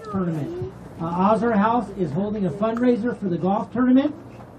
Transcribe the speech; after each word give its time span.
golf 0.00 0.12
tournament. 0.12 0.72
Uh, 1.00 1.34
Ozar 1.34 1.56
House 1.56 1.88
is 1.98 2.10
holding 2.12 2.46
a 2.46 2.50
fundraiser 2.50 3.18
for 3.18 3.28
the 3.28 3.38
golf 3.38 3.72
tournament. 3.72 4.14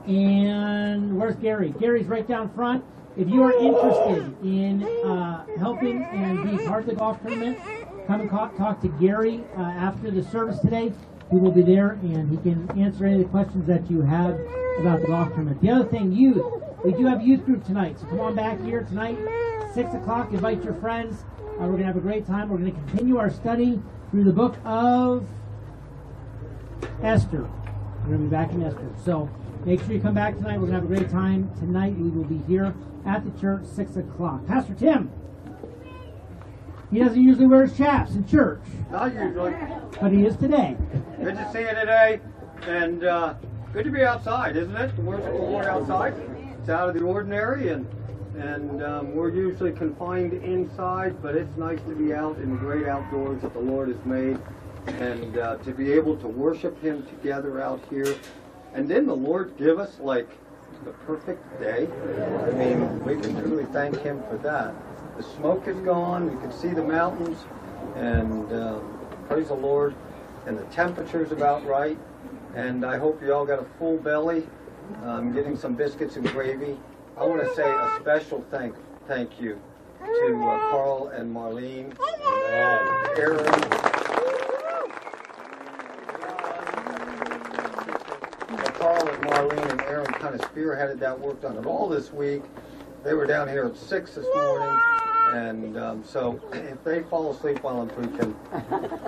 And 0.07 1.17
where's 1.17 1.35
Gary? 1.35 1.73
Gary's 1.79 2.07
right 2.07 2.27
down 2.27 2.49
front. 2.53 2.83
If 3.17 3.29
you 3.29 3.43
are 3.43 3.53
interested 3.53 4.35
in 4.43 4.83
uh, 5.05 5.45
helping 5.59 6.03
and 6.03 6.43
being 6.43 6.65
part 6.67 6.83
of 6.83 6.89
the 6.89 6.95
golf 6.95 7.21
tournament, 7.21 7.59
come 8.07 8.21
and 8.21 8.29
talk 8.29 8.81
to 8.81 8.87
Gary 8.99 9.43
uh, 9.57 9.61
after 9.61 10.09
the 10.09 10.23
service 10.23 10.59
today. 10.59 10.91
He 11.29 11.37
will 11.37 11.51
be 11.51 11.61
there 11.61 11.91
and 12.01 12.29
he 12.29 12.37
can 12.37 12.69
answer 12.79 13.05
any 13.05 13.15
of 13.15 13.21
the 13.21 13.29
questions 13.29 13.65
that 13.67 13.89
you 13.89 14.01
have 14.01 14.39
about 14.79 15.01
the 15.01 15.07
golf 15.07 15.29
tournament. 15.29 15.61
The 15.61 15.69
other 15.69 15.85
thing, 15.85 16.11
youth. 16.11 16.43
We 16.83 16.93
do 16.93 17.05
have 17.05 17.21
youth 17.21 17.45
group 17.45 17.63
tonight, 17.63 17.99
so 17.99 18.07
come 18.07 18.19
on 18.21 18.35
back 18.35 18.59
here 18.61 18.81
tonight, 18.83 19.17
6 19.73 19.93
o'clock. 19.93 20.31
Invite 20.33 20.63
your 20.63 20.73
friends. 20.75 21.23
Uh, 21.39 21.65
we're 21.65 21.77
going 21.77 21.79
to 21.79 21.85
have 21.85 21.97
a 21.97 22.01
great 22.01 22.25
time. 22.25 22.49
We're 22.49 22.57
going 22.57 22.73
to 22.73 22.79
continue 22.81 23.17
our 23.17 23.29
study 23.29 23.79
through 24.11 24.25
the 24.25 24.33
book 24.33 24.57
of 24.65 25.25
Esther. 27.01 27.49
We're 28.01 28.17
going 28.17 28.17
to 28.17 28.23
be 28.25 28.27
back 28.27 28.51
in 28.51 28.61
Esther. 28.61 28.91
So 29.03 29.29
make 29.65 29.79
sure 29.81 29.93
you 29.93 30.01
come 30.01 30.13
back 30.13 30.35
tonight. 30.35 30.59
We're 30.59 30.67
going 30.67 30.81
to 30.81 30.81
have 30.81 30.83
a 30.83 30.95
great 30.95 31.09
time. 31.09 31.49
Tonight 31.59 31.95
we 31.95 32.09
will 32.09 32.25
be 32.25 32.39
here 32.39 32.75
at 33.05 33.23
the 33.23 33.39
church, 33.39 33.65
6 33.65 33.95
o'clock. 33.95 34.45
Pastor 34.45 34.73
Tim. 34.73 35.09
He 36.91 36.99
doesn't 36.99 37.21
usually 37.21 37.47
wear 37.47 37.65
his 37.65 37.77
chaps 37.77 38.15
in 38.15 38.27
church. 38.27 38.59
Not 38.91 39.13
usually. 39.13 39.55
But 40.01 40.11
he 40.11 40.25
is 40.25 40.35
today. 40.35 40.75
Good 41.17 41.35
to 41.35 41.49
see 41.53 41.61
you 41.61 41.69
today. 41.69 42.19
And 42.63 43.05
uh, 43.05 43.35
good 43.71 43.85
to 43.85 43.91
be 43.91 44.03
outside, 44.03 44.57
isn't 44.57 44.75
it? 44.75 44.93
To 44.97 45.01
worship 45.01 45.31
the 45.31 45.39
Lord 45.39 45.65
outside. 45.65 46.13
It's 46.59 46.67
out 46.67 46.89
of 46.89 46.95
the 46.95 47.01
ordinary 47.01 47.69
and 47.69 47.87
and 48.37 48.83
um, 48.83 49.15
we're 49.15 49.29
usually 49.29 49.71
confined 49.71 50.33
inside, 50.33 51.21
but 51.21 51.35
it's 51.35 51.55
nice 51.57 51.81
to 51.81 51.95
be 51.95 52.13
out 52.13 52.37
in 52.37 52.51
the 52.51 52.57
great 52.57 52.87
outdoors 52.87 53.41
that 53.41 53.53
the 53.53 53.59
Lord 53.59 53.89
has 53.89 54.05
made 54.05 54.39
and 54.87 55.37
uh, 55.37 55.57
to 55.57 55.71
be 55.71 55.91
able 55.91 56.15
to 56.17 56.27
worship 56.27 56.81
Him 56.81 57.05
together 57.05 57.61
out 57.61 57.81
here. 57.89 58.15
And 58.73 58.87
then 58.87 59.05
the 59.05 59.15
Lord 59.15 59.57
give 59.57 59.79
us 59.79 59.99
like 59.99 60.29
the 60.85 60.91
perfect 60.91 61.59
day. 61.59 61.87
I 62.47 62.51
mean, 62.51 63.03
we 63.03 63.19
can 63.19 63.39
truly 63.41 63.65
thank 63.65 63.99
Him 64.01 64.23
for 64.29 64.37
that. 64.37 64.73
The 65.17 65.23
smoke 65.23 65.67
is 65.67 65.77
gone, 65.81 66.33
we 66.33 66.41
can 66.41 66.51
see 66.51 66.69
the 66.69 66.83
mountains, 66.83 67.37
and 67.95 68.51
um, 68.53 68.99
praise 69.27 69.49
the 69.49 69.53
Lord. 69.53 69.93
And 70.47 70.57
the 70.57 70.63
temperature's 70.65 71.31
about 71.31 71.65
right. 71.65 71.99
And 72.55 72.83
I 72.83 72.97
hope 72.97 73.21
you 73.21 73.33
all 73.33 73.45
got 73.45 73.59
a 73.59 73.65
full 73.77 73.97
belly. 73.97 74.47
I'm 75.03 75.31
getting 75.33 75.55
some 75.55 75.75
biscuits 75.75 76.15
and 76.15 76.27
gravy. 76.29 76.77
I 77.17 77.25
want 77.25 77.41
to 77.41 77.55
say 77.55 77.63
a 77.63 77.97
special 77.99 78.43
thank 78.49 78.75
thank 79.07 79.39
you 79.39 79.59
to 79.99 80.35
uh, 80.43 80.71
Carl 80.71 81.09
and 81.09 81.33
Marlene 81.33 81.93
and 82.49 83.19
Aaron. 83.19 83.45
Carl 88.73 89.07
and 89.07 89.23
Marlene 89.23 89.71
and 89.71 89.81
Aaron 89.81 90.11
kind 90.13 90.33
of 90.33 90.41
spearheaded 90.41 90.99
that 90.99 91.19
work 91.19 91.43
on 91.45 91.57
it 91.57 91.65
all 91.65 91.87
this 91.87 92.11
week. 92.11 92.43
They 93.03 93.13
were 93.13 93.27
down 93.27 93.47
here 93.47 93.65
at 93.65 93.75
6 93.77 94.15
this 94.15 94.25
morning, 94.35 94.79
and 95.31 95.77
um, 95.77 96.03
so 96.03 96.39
if 96.53 96.83
they 96.83 97.03
fall 97.03 97.31
asleep 97.31 97.63
while 97.63 97.81
I'm 97.81 97.89
preaching, 97.89 98.35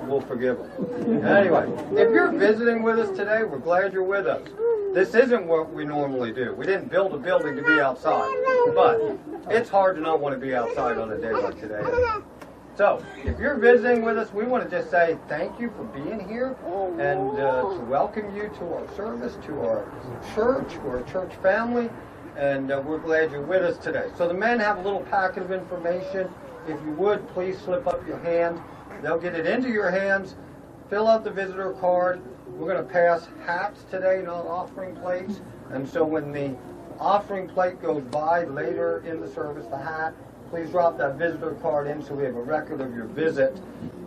we'll 0.07 0.21
forgive 0.21 0.57
them. 0.57 1.25
Anyway, 1.25 1.69
if 1.91 2.11
you're 2.11 2.31
visiting 2.31 2.81
with 2.81 2.99
us 2.99 3.15
today, 3.15 3.43
we're 3.43 3.59
glad 3.59 3.93
you're 3.93 4.03
with 4.03 4.27
us. 4.27 4.47
This 4.93 5.15
isn't 5.15 5.47
what 5.47 5.73
we 5.73 5.85
normally 5.85 6.31
do. 6.31 6.53
We 6.53 6.65
didn't 6.65 6.89
build 6.89 7.13
a 7.13 7.17
building 7.17 7.55
to 7.55 7.63
be 7.63 7.79
outside. 7.79 8.31
But 8.75 9.17
it's 9.49 9.69
hard 9.69 9.95
to 9.95 10.01
not 10.01 10.19
want 10.19 10.39
to 10.39 10.39
be 10.39 10.55
outside 10.55 10.97
on 10.97 11.11
a 11.11 11.17
day 11.17 11.33
like 11.33 11.59
today. 11.59 11.81
So, 12.75 13.05
if 13.17 13.39
you're 13.39 13.57
visiting 13.57 14.03
with 14.03 14.17
us, 14.17 14.33
we 14.33 14.45
want 14.45 14.63
to 14.63 14.69
just 14.69 14.89
say 14.89 15.17
thank 15.27 15.59
you 15.59 15.71
for 15.77 15.83
being 15.83 16.27
here 16.27 16.55
and 16.99 17.39
uh, 17.39 17.61
to 17.61 17.79
welcome 17.87 18.35
you 18.35 18.49
to 18.59 18.73
our 18.73 18.95
service, 18.95 19.37
to 19.45 19.59
our 19.61 19.85
church, 20.33 20.73
to 20.73 20.87
our 20.89 21.03
church 21.03 21.35
family, 21.43 21.89
and 22.37 22.71
uh, 22.71 22.81
we're 22.85 22.99
glad 22.99 23.31
you're 23.31 23.41
with 23.41 23.63
us 23.63 23.77
today. 23.83 24.09
So, 24.17 24.27
the 24.27 24.33
men 24.33 24.59
have 24.59 24.77
a 24.77 24.81
little 24.81 25.01
packet 25.01 25.43
of 25.43 25.51
information. 25.51 26.29
If 26.67 26.81
you 26.85 26.91
would, 26.93 27.27
please 27.29 27.57
slip 27.59 27.87
up 27.87 28.05
your 28.07 28.19
hand. 28.19 28.59
They'll 29.01 29.19
get 29.19 29.35
it 29.35 29.45
into 29.45 29.69
your 29.69 29.91
hands. 29.91 30.35
Fill 30.89 31.07
out 31.07 31.23
the 31.23 31.31
visitor 31.31 31.73
card. 31.73 32.21
We're 32.47 32.71
going 32.71 32.85
to 32.85 32.91
pass 32.91 33.27
hats 33.45 33.83
today, 33.89 34.21
not 34.23 34.45
offering 34.45 34.95
plates. 34.95 35.41
And 35.71 35.87
so 35.87 36.03
when 36.03 36.31
the 36.31 36.55
offering 36.99 37.47
plate 37.47 37.81
goes 37.81 38.03
by 38.03 38.45
later 38.45 39.03
in 39.05 39.19
the 39.19 39.27
service, 39.27 39.65
the 39.67 39.77
hat, 39.77 40.13
please 40.49 40.69
drop 40.69 40.97
that 40.99 41.15
visitor 41.15 41.55
card 41.61 41.87
in 41.87 42.03
so 42.03 42.13
we 42.13 42.23
have 42.25 42.35
a 42.35 42.41
record 42.41 42.79
of 42.79 42.95
your 42.95 43.05
visit 43.05 43.59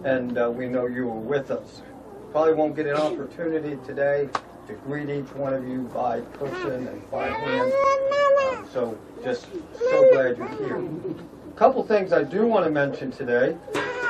and 0.05 0.39
uh, 0.39 0.49
we 0.49 0.69
know 0.69 0.87
you 0.87 1.07
were 1.07 1.21
with 1.21 1.51
us. 1.51 1.83
Probably 2.31 2.55
won't 2.55 2.77
get 2.77 2.87
an 2.87 2.97
opportunity 2.97 3.77
today 3.85 4.29
to 4.67 4.75
greet 4.75 5.09
each 5.09 5.33
one 5.35 5.55
of 5.55 5.67
you 5.69 5.83
by 5.95 6.21
person 6.21 6.89
and 6.89 7.11
by 7.11 7.29
hand. 7.29 7.73
Uh, 7.73 8.65
so 8.73 8.99
just 9.23 9.47
so 9.79 10.13
glad 10.13 10.37
you're 10.37 10.49
here. 10.49 10.77
A 10.77 11.59
couple 11.59 11.85
things 11.85 12.13
I 12.13 12.25
do 12.25 12.47
want 12.47 12.65
to 12.65 12.71
mention 12.71 13.13
today. 13.13 13.57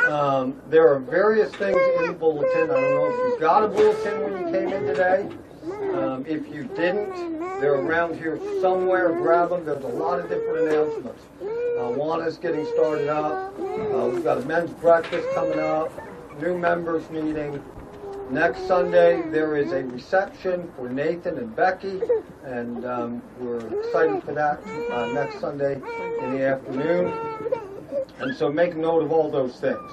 Um, 0.08 0.60
there 0.68 0.88
are 0.88 0.98
various 0.98 1.52
things 1.56 1.76
in 1.98 2.06
the 2.06 2.12
bulletin. 2.12 2.70
I 2.70 2.80
don't 2.80 2.94
know 2.94 3.08
if 3.08 3.16
you 3.16 3.36
got 3.40 3.64
a 3.64 3.68
bulletin 3.68 4.22
when 4.22 4.46
you 4.46 4.52
came 4.52 4.72
in 4.72 4.86
today. 4.86 5.28
Um, 5.94 6.24
if 6.26 6.48
you 6.54 6.64
didn't, 6.76 7.40
they're 7.60 7.74
around 7.74 8.16
here 8.16 8.38
somewhere. 8.60 9.12
Grab 9.12 9.50
them. 9.50 9.64
There's 9.64 9.84
a 9.84 9.88
lot 9.88 10.20
of 10.20 10.28
different 10.28 10.68
announcements. 10.68 11.22
Uh, 11.42 11.90
Awana's 11.90 12.38
getting 12.38 12.66
started 12.74 13.08
up. 13.08 13.52
Uh, 13.58 14.08
we've 14.12 14.24
got 14.24 14.38
a 14.38 14.44
men's 14.46 14.70
breakfast 14.70 15.26
coming 15.34 15.58
up. 15.58 15.90
New 16.40 16.56
members 16.56 17.08
meeting. 17.10 17.62
Next 18.30 18.66
Sunday, 18.66 19.22
there 19.30 19.56
is 19.56 19.70
a 19.70 19.84
reception 19.84 20.70
for 20.76 20.88
Nathan 20.88 21.38
and 21.38 21.54
Becky, 21.54 22.00
and 22.44 22.84
um, 22.84 23.22
we're 23.38 23.66
excited 23.80 24.22
for 24.24 24.32
that 24.32 24.60
uh, 24.90 25.06
next 25.12 25.38
Sunday 25.38 25.74
in 25.74 26.32
the 26.32 26.44
afternoon. 26.44 27.12
And 28.18 28.36
so 28.36 28.50
make 28.50 28.74
note 28.74 29.02
of 29.02 29.12
all 29.12 29.30
those 29.30 29.60
things. 29.60 29.90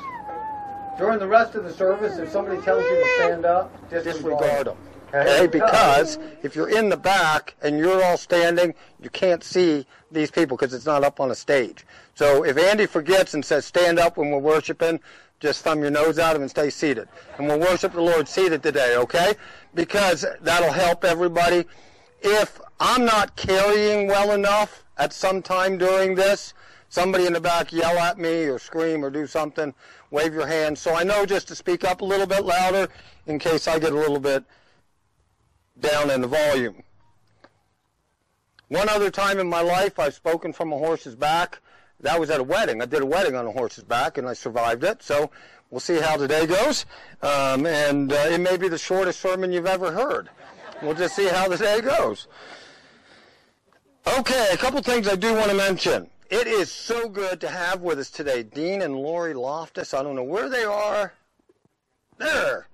During 0.97 1.19
the 1.19 1.27
rest 1.27 1.53
of 1.53 1.63
the 1.63 1.73
service, 1.73 2.17
if 2.17 2.31
somebody 2.31 2.59
tells 2.61 2.83
you 2.83 2.95
to 2.95 3.09
stand 3.17 3.45
up, 3.45 3.71
disregard, 3.89 4.15
disregard 4.15 4.67
them. 4.67 4.77
Okay, 5.13 5.45
because 5.45 6.17
if 6.41 6.55
you're 6.55 6.69
in 6.69 6.89
the 6.89 6.97
back 6.97 7.55
and 7.61 7.77
you're 7.77 8.03
all 8.03 8.17
standing, 8.17 8.73
you 8.99 9.11
can't 9.11 9.43
see 9.43 9.85
these 10.11 10.31
people 10.31 10.57
because 10.57 10.73
it's 10.73 10.87
not 10.87 11.03
up 11.03 11.19
on 11.19 11.29
a 11.29 11.35
stage. 11.35 11.85
So 12.15 12.43
if 12.43 12.57
Andy 12.57 12.87
forgets 12.87 13.35
and 13.35 13.45
says 13.45 13.63
stand 13.65 13.99
up 13.99 14.17
when 14.17 14.31
we're 14.31 14.39
worshiping, 14.39 14.99
just 15.43 15.61
thumb 15.61 15.81
your 15.81 15.91
nose 15.91 16.17
out 16.19 16.37
of 16.37 16.41
and 16.41 16.49
stay 16.49 16.69
seated. 16.69 17.09
And 17.37 17.47
we'll 17.47 17.59
worship 17.59 17.91
the 17.91 18.01
Lord 18.01 18.29
seated 18.29 18.63
today, 18.63 18.95
okay? 18.95 19.35
Because 19.75 20.25
that'll 20.39 20.71
help 20.71 21.03
everybody. 21.03 21.65
If 22.21 22.61
I'm 22.79 23.03
not 23.03 23.35
carrying 23.35 24.07
well 24.07 24.31
enough 24.31 24.85
at 24.97 25.11
some 25.11 25.41
time 25.41 25.77
during 25.77 26.15
this, 26.15 26.53
somebody 26.87 27.25
in 27.25 27.33
the 27.33 27.41
back 27.41 27.73
yell 27.73 27.99
at 27.99 28.17
me 28.17 28.45
or 28.45 28.57
scream 28.57 29.03
or 29.03 29.09
do 29.09 29.27
something, 29.27 29.73
wave 30.11 30.33
your 30.33 30.47
hand. 30.47 30.77
So 30.77 30.95
I 30.95 31.03
know 31.03 31.25
just 31.25 31.49
to 31.49 31.55
speak 31.55 31.83
up 31.83 31.99
a 31.99 32.05
little 32.05 32.25
bit 32.25 32.45
louder 32.45 32.87
in 33.27 33.37
case 33.37 33.67
I 33.67 33.79
get 33.79 33.91
a 33.91 33.97
little 33.97 34.21
bit 34.21 34.45
down 35.81 36.09
in 36.09 36.21
the 36.21 36.27
volume. 36.27 36.83
One 38.69 38.87
other 38.87 39.11
time 39.11 39.39
in 39.39 39.49
my 39.49 39.61
life 39.61 39.99
I've 39.99 40.13
spoken 40.13 40.53
from 40.53 40.71
a 40.71 40.77
horse's 40.77 41.15
back. 41.15 41.59
That 42.03 42.19
was 42.19 42.29
at 42.29 42.39
a 42.39 42.43
wedding. 42.43 42.81
I 42.81 42.85
did 42.85 43.01
a 43.01 43.05
wedding 43.05 43.35
on 43.35 43.47
a 43.47 43.51
horse's 43.51 43.85
back 43.85 44.17
and 44.17 44.27
I 44.27 44.33
survived 44.33 44.83
it. 44.83 45.01
So 45.01 45.31
we'll 45.71 45.79
see 45.79 45.99
how 45.99 46.17
today 46.17 46.45
goes. 46.45 46.85
Um, 47.21 47.65
and 47.65 48.11
uh, 48.11 48.27
it 48.29 48.41
may 48.41 48.57
be 48.57 48.67
the 48.67 48.77
shortest 48.77 49.21
sermon 49.21 49.51
you've 49.51 49.65
ever 49.65 49.91
heard. 49.91 50.29
We'll 50.81 50.95
just 50.95 51.15
see 51.15 51.27
how 51.27 51.47
the 51.47 51.57
day 51.57 51.79
goes. 51.79 52.27
Okay, 54.05 54.49
a 54.51 54.57
couple 54.57 54.81
things 54.81 55.07
I 55.07 55.15
do 55.15 55.33
want 55.33 55.49
to 55.49 55.55
mention. 55.55 56.09
It 56.29 56.45
is 56.45 56.69
so 56.69 57.07
good 57.07 57.39
to 57.39 57.47
have 57.47 57.81
with 57.81 57.99
us 57.99 58.09
today 58.09 58.43
Dean 58.43 58.81
and 58.81 58.95
Lori 58.95 59.33
Loftus. 59.33 59.93
I 59.93 60.03
don't 60.03 60.15
know 60.15 60.23
where 60.23 60.49
they 60.49 60.65
are. 60.65 61.13
There. 62.17 62.67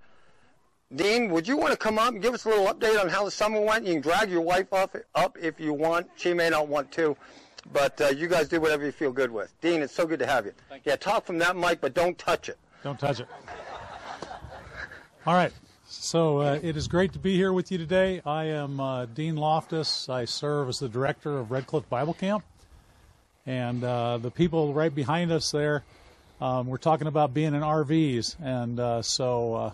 Dean, 0.96 1.30
would 1.30 1.48
you 1.48 1.56
want 1.56 1.72
to 1.72 1.78
come 1.78 2.00
up 2.00 2.14
and 2.14 2.22
give 2.22 2.34
us 2.34 2.46
a 2.46 2.50
little 2.50 2.66
update 2.66 3.00
on 3.00 3.10
how 3.10 3.24
the 3.26 3.30
summer 3.30 3.62
went? 3.62 3.86
You 3.86 3.94
can 3.94 4.02
drag 4.02 4.32
your 4.32 4.42
wife 4.42 4.74
up, 4.74 4.96
up 5.14 5.38
if 5.40 5.60
you 5.60 5.72
want. 5.72 6.08
She 6.16 6.34
may 6.34 6.50
not 6.50 6.68
want 6.68 6.92
to, 6.94 7.16
but 7.72 8.00
uh, 8.02 8.08
you 8.08 8.28
guys 8.28 8.48
do 8.48 8.60
whatever 8.60 8.86
you 8.86 8.92
feel 8.92 9.12
good 9.12 9.32
with. 9.32 9.54
Dean, 9.62 9.82
it's 9.82 9.94
so 9.94 10.06
good 10.06 10.20
to 10.20 10.26
have 10.26 10.46
you. 10.46 10.54
Thank 10.70 10.86
yeah, 10.86 10.96
talk 10.96 11.26
from 11.26 11.38
that 11.40 11.56
mic, 11.56 11.82
but 11.82 11.94
don't 11.94 12.18
touch 12.18 12.50
it. 12.50 12.58
Don't 12.84 13.00
touch 13.00 13.20
it. 13.20 13.28
All 15.26 15.34
right. 15.34 15.52
So 15.92 16.38
uh, 16.40 16.60
it 16.62 16.78
is 16.78 16.88
great 16.88 17.14
to 17.14 17.20
be 17.20 17.36
here 17.36 17.52
with 17.52 17.72
you 17.72 17.78
today. 17.78 18.22
I 18.26 18.46
am 18.46 18.80
uh, 18.80 19.06
Dean 19.06 19.36
Loftus. 19.36 20.08
I 20.08 20.26
serve 20.26 20.70
as 20.70 20.78
the 20.78 20.88
director 20.88 21.40
of 21.40 21.50
Red 21.50 21.66
Cliff 21.66 21.90
Bible 21.90 22.14
Camp. 22.14 22.44
And 23.46 23.84
uh, 23.84 24.20
the 24.20 24.30
people 24.30 24.74
right 24.74 24.94
behind 24.94 25.32
us 25.32 25.52
there, 25.52 25.84
um, 26.40 26.68
we're 26.68 26.78
talking 26.78 27.08
about 27.08 27.34
being 27.34 27.56
in 27.56 27.62
RVs. 27.62 28.36
And 28.40 28.80
uh, 28.80 29.02
so 29.02 29.56
uh, 29.56 29.74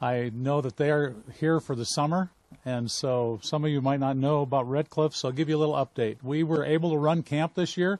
I 0.00 0.32
know 0.34 0.60
that 0.60 0.76
they 0.76 0.90
are 0.90 1.14
here 1.38 1.60
for 1.60 1.76
the 1.76 1.84
summer. 1.84 2.30
And 2.68 2.90
so 2.90 3.40
some 3.42 3.64
of 3.64 3.70
you 3.70 3.80
might 3.80 3.98
not 3.98 4.18
know 4.18 4.42
about 4.42 4.68
Red 4.68 4.90
Cliff, 4.90 5.16
so 5.16 5.28
I'll 5.28 5.32
give 5.32 5.48
you 5.48 5.56
a 5.56 5.62
little 5.64 5.74
update. 5.74 6.18
We 6.22 6.42
were 6.42 6.66
able 6.66 6.90
to 6.90 6.98
run 6.98 7.22
camp 7.22 7.54
this 7.54 7.78
year. 7.78 7.98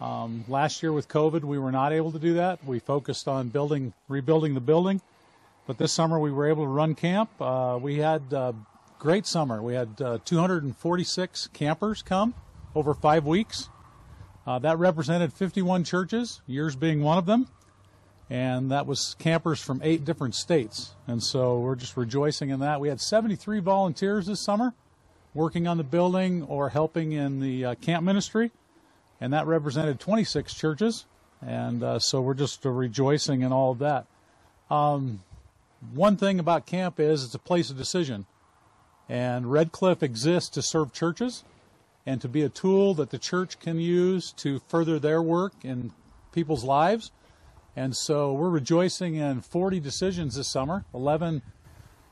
Um, 0.00 0.44
last 0.48 0.82
year 0.82 0.92
with 0.92 1.06
COVID, 1.06 1.44
we 1.44 1.60
were 1.60 1.70
not 1.70 1.92
able 1.92 2.10
to 2.10 2.18
do 2.18 2.34
that. 2.34 2.64
We 2.66 2.80
focused 2.80 3.28
on 3.28 3.50
building, 3.50 3.92
rebuilding 4.08 4.54
the 4.54 4.60
building, 4.60 5.00
but 5.68 5.78
this 5.78 5.92
summer 5.92 6.18
we 6.18 6.32
were 6.32 6.48
able 6.48 6.64
to 6.64 6.68
run 6.68 6.96
camp. 6.96 7.30
Uh, 7.40 7.78
we 7.80 7.98
had 7.98 8.34
uh, 8.34 8.54
great 8.98 9.26
summer. 9.26 9.62
We 9.62 9.74
had 9.74 10.02
uh, 10.02 10.18
246 10.24 11.50
campers 11.52 12.02
come 12.02 12.34
over 12.74 12.94
five 12.94 13.24
weeks. 13.24 13.68
Uh, 14.44 14.58
that 14.58 14.76
represented 14.76 15.32
51 15.32 15.84
churches, 15.84 16.40
yours 16.48 16.74
being 16.74 17.00
one 17.00 17.16
of 17.16 17.26
them, 17.26 17.46
and 18.30 18.70
that 18.70 18.86
was 18.86 19.14
campers 19.18 19.60
from 19.60 19.80
eight 19.82 20.04
different 20.04 20.34
states. 20.34 20.94
And 21.06 21.22
so 21.22 21.58
we're 21.58 21.76
just 21.76 21.96
rejoicing 21.96 22.50
in 22.50 22.60
that. 22.60 22.80
We 22.80 22.88
had 22.88 23.00
73 23.00 23.60
volunteers 23.60 24.26
this 24.26 24.40
summer 24.40 24.74
working 25.34 25.66
on 25.66 25.76
the 25.76 25.84
building 25.84 26.44
or 26.44 26.68
helping 26.70 27.12
in 27.12 27.40
the 27.40 27.64
uh, 27.64 27.74
camp 27.76 28.04
ministry, 28.04 28.52
and 29.20 29.32
that 29.32 29.46
represented 29.46 30.00
26 30.00 30.54
churches. 30.54 31.04
And 31.44 31.82
uh, 31.82 31.98
so 31.98 32.20
we're 32.20 32.34
just 32.34 32.64
rejoicing 32.64 33.42
in 33.42 33.52
all 33.52 33.72
of 33.72 33.80
that. 33.80 34.06
Um, 34.70 35.22
one 35.92 36.16
thing 36.16 36.38
about 36.38 36.66
camp 36.66 36.98
is 36.98 37.24
it's 37.24 37.34
a 37.34 37.38
place 37.38 37.68
of 37.70 37.76
decision. 37.76 38.26
And 39.08 39.52
Red 39.52 39.70
Cliff 39.70 40.02
exists 40.02 40.48
to 40.50 40.62
serve 40.62 40.92
churches 40.92 41.44
and 42.06 42.20
to 42.20 42.28
be 42.28 42.42
a 42.42 42.48
tool 42.48 42.94
that 42.94 43.10
the 43.10 43.18
church 43.18 43.58
can 43.58 43.78
use 43.78 44.32
to 44.32 44.60
further 44.68 44.98
their 44.98 45.20
work 45.20 45.52
in 45.62 45.92
people's 46.32 46.64
lives. 46.64 47.10
And 47.76 47.96
so 47.96 48.32
we're 48.32 48.50
rejoicing 48.50 49.16
in 49.16 49.40
40 49.40 49.80
decisions 49.80 50.36
this 50.36 50.50
summer. 50.50 50.84
11 50.94 51.42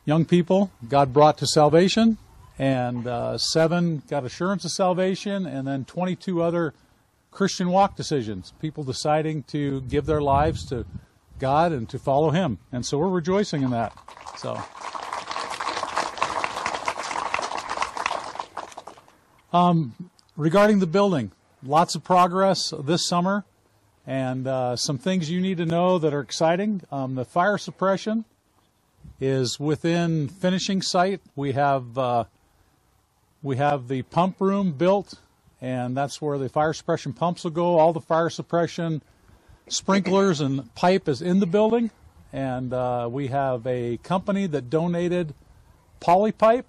young 0.05 0.25
people 0.25 0.71
God 0.89 1.13
brought 1.13 1.39
to 1.39 1.47
salvation, 1.47 2.19
and 2.59 3.07
uh, 3.07 3.39
seven 3.39 4.03
got 4.09 4.25
assurance 4.25 4.65
of 4.65 4.73
salvation, 4.73 5.47
and 5.47 5.67
then 5.67 5.85
22 5.85 6.43
other 6.43 6.75
Christian 7.31 7.71
walk 7.71 7.97
decisions. 7.97 8.53
People 8.61 8.85
deciding 8.85 9.45
to 9.45 9.81
give 9.83 10.07
their 10.07 10.21
lives 10.21 10.67
to 10.67 10.85
God 11.39 11.73
and 11.73 11.89
to 11.91 11.99
follow 11.99 12.31
Him. 12.31 12.59
And 12.73 12.85
so 12.85 12.99
we're 12.99 13.09
rejoicing 13.09 13.63
in 13.63 13.71
that. 13.71 13.93
So. 14.37 14.61
Um, 19.53 20.11
regarding 20.37 20.79
the 20.79 20.87
building, 20.87 21.31
lots 21.63 21.95
of 21.95 22.03
progress 22.03 22.73
this 22.85 23.07
summer, 23.07 23.45
and 24.07 24.47
uh, 24.47 24.77
some 24.77 24.99
things 24.99 25.31
you 25.31 25.41
need 25.41 25.59
to 25.59 25.67
know 25.67 25.99
that 25.99 26.13
are 26.13 26.21
exciting. 26.21 26.83
Um, 26.91 27.15
the 27.15 27.25
fire 27.25 27.59
suppression 27.59 28.25
is 29.21 29.61
within 29.61 30.29
finishing 30.29 30.83
site. 30.83 31.21
We 31.37 31.53
have 31.53 31.97
uh, 31.97 32.25
we 33.43 33.57
have 33.57 33.89
the 33.89 34.03
pump 34.03 34.41
room 34.41 34.73
built, 34.73 35.15
and 35.61 35.97
that's 35.97 36.21
where 36.21 36.39
the 36.39 36.49
fire 36.49 36.73
suppression 36.73 37.13
pumps 37.13 37.45
will 37.45 37.51
go. 37.53 37.79
All 37.79 37.93
the 37.93 38.01
fire 38.01 38.31
suppression 38.31 39.03
sprinklers 39.69 40.41
and 40.41 40.75
pipe 40.75 41.09
is 41.09 41.23
in 41.23 41.41
the 41.41 41.47
building, 41.47 41.91
and 42.33 42.73
uh, 42.73 43.09
we 43.11 43.29
have 43.29 43.67
a 43.67 43.99
company 43.99 44.47
that 44.47 44.71
donated 44.71 45.35
polypipe 46.01 46.65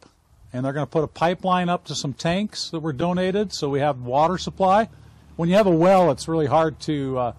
and 0.54 0.64
they're 0.64 0.74
going 0.74 0.86
to 0.86 0.92
put 0.92 1.04
a 1.04 1.08
pipeline 1.08 1.68
up 1.68 1.86
to 1.86 1.96
some 1.96 2.14
tanks 2.14 2.70
that 2.70 2.80
were 2.80 2.94
donated, 2.94 3.52
so 3.52 3.68
we 3.70 3.80
have 3.80 4.02
water 4.02 4.38
supply. 4.38 4.88
When 5.36 5.50
you 5.50 5.56
have 5.56 5.66
a 5.66 5.72
well, 5.72 6.12
it's 6.12 6.28
really 6.28 6.46
hard 6.46 6.80
to 6.82 7.18
uh, 7.18 7.34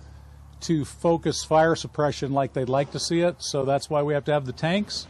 to 0.62 0.84
focus 0.84 1.44
fire 1.44 1.76
suppression 1.76 2.32
like 2.32 2.52
they'd 2.52 2.68
like 2.68 2.90
to 2.92 2.98
see 2.98 3.20
it, 3.20 3.36
so 3.42 3.64
that's 3.64 3.88
why 3.88 4.02
we 4.02 4.14
have 4.14 4.24
to 4.24 4.32
have 4.32 4.46
the 4.46 4.52
tanks. 4.52 5.06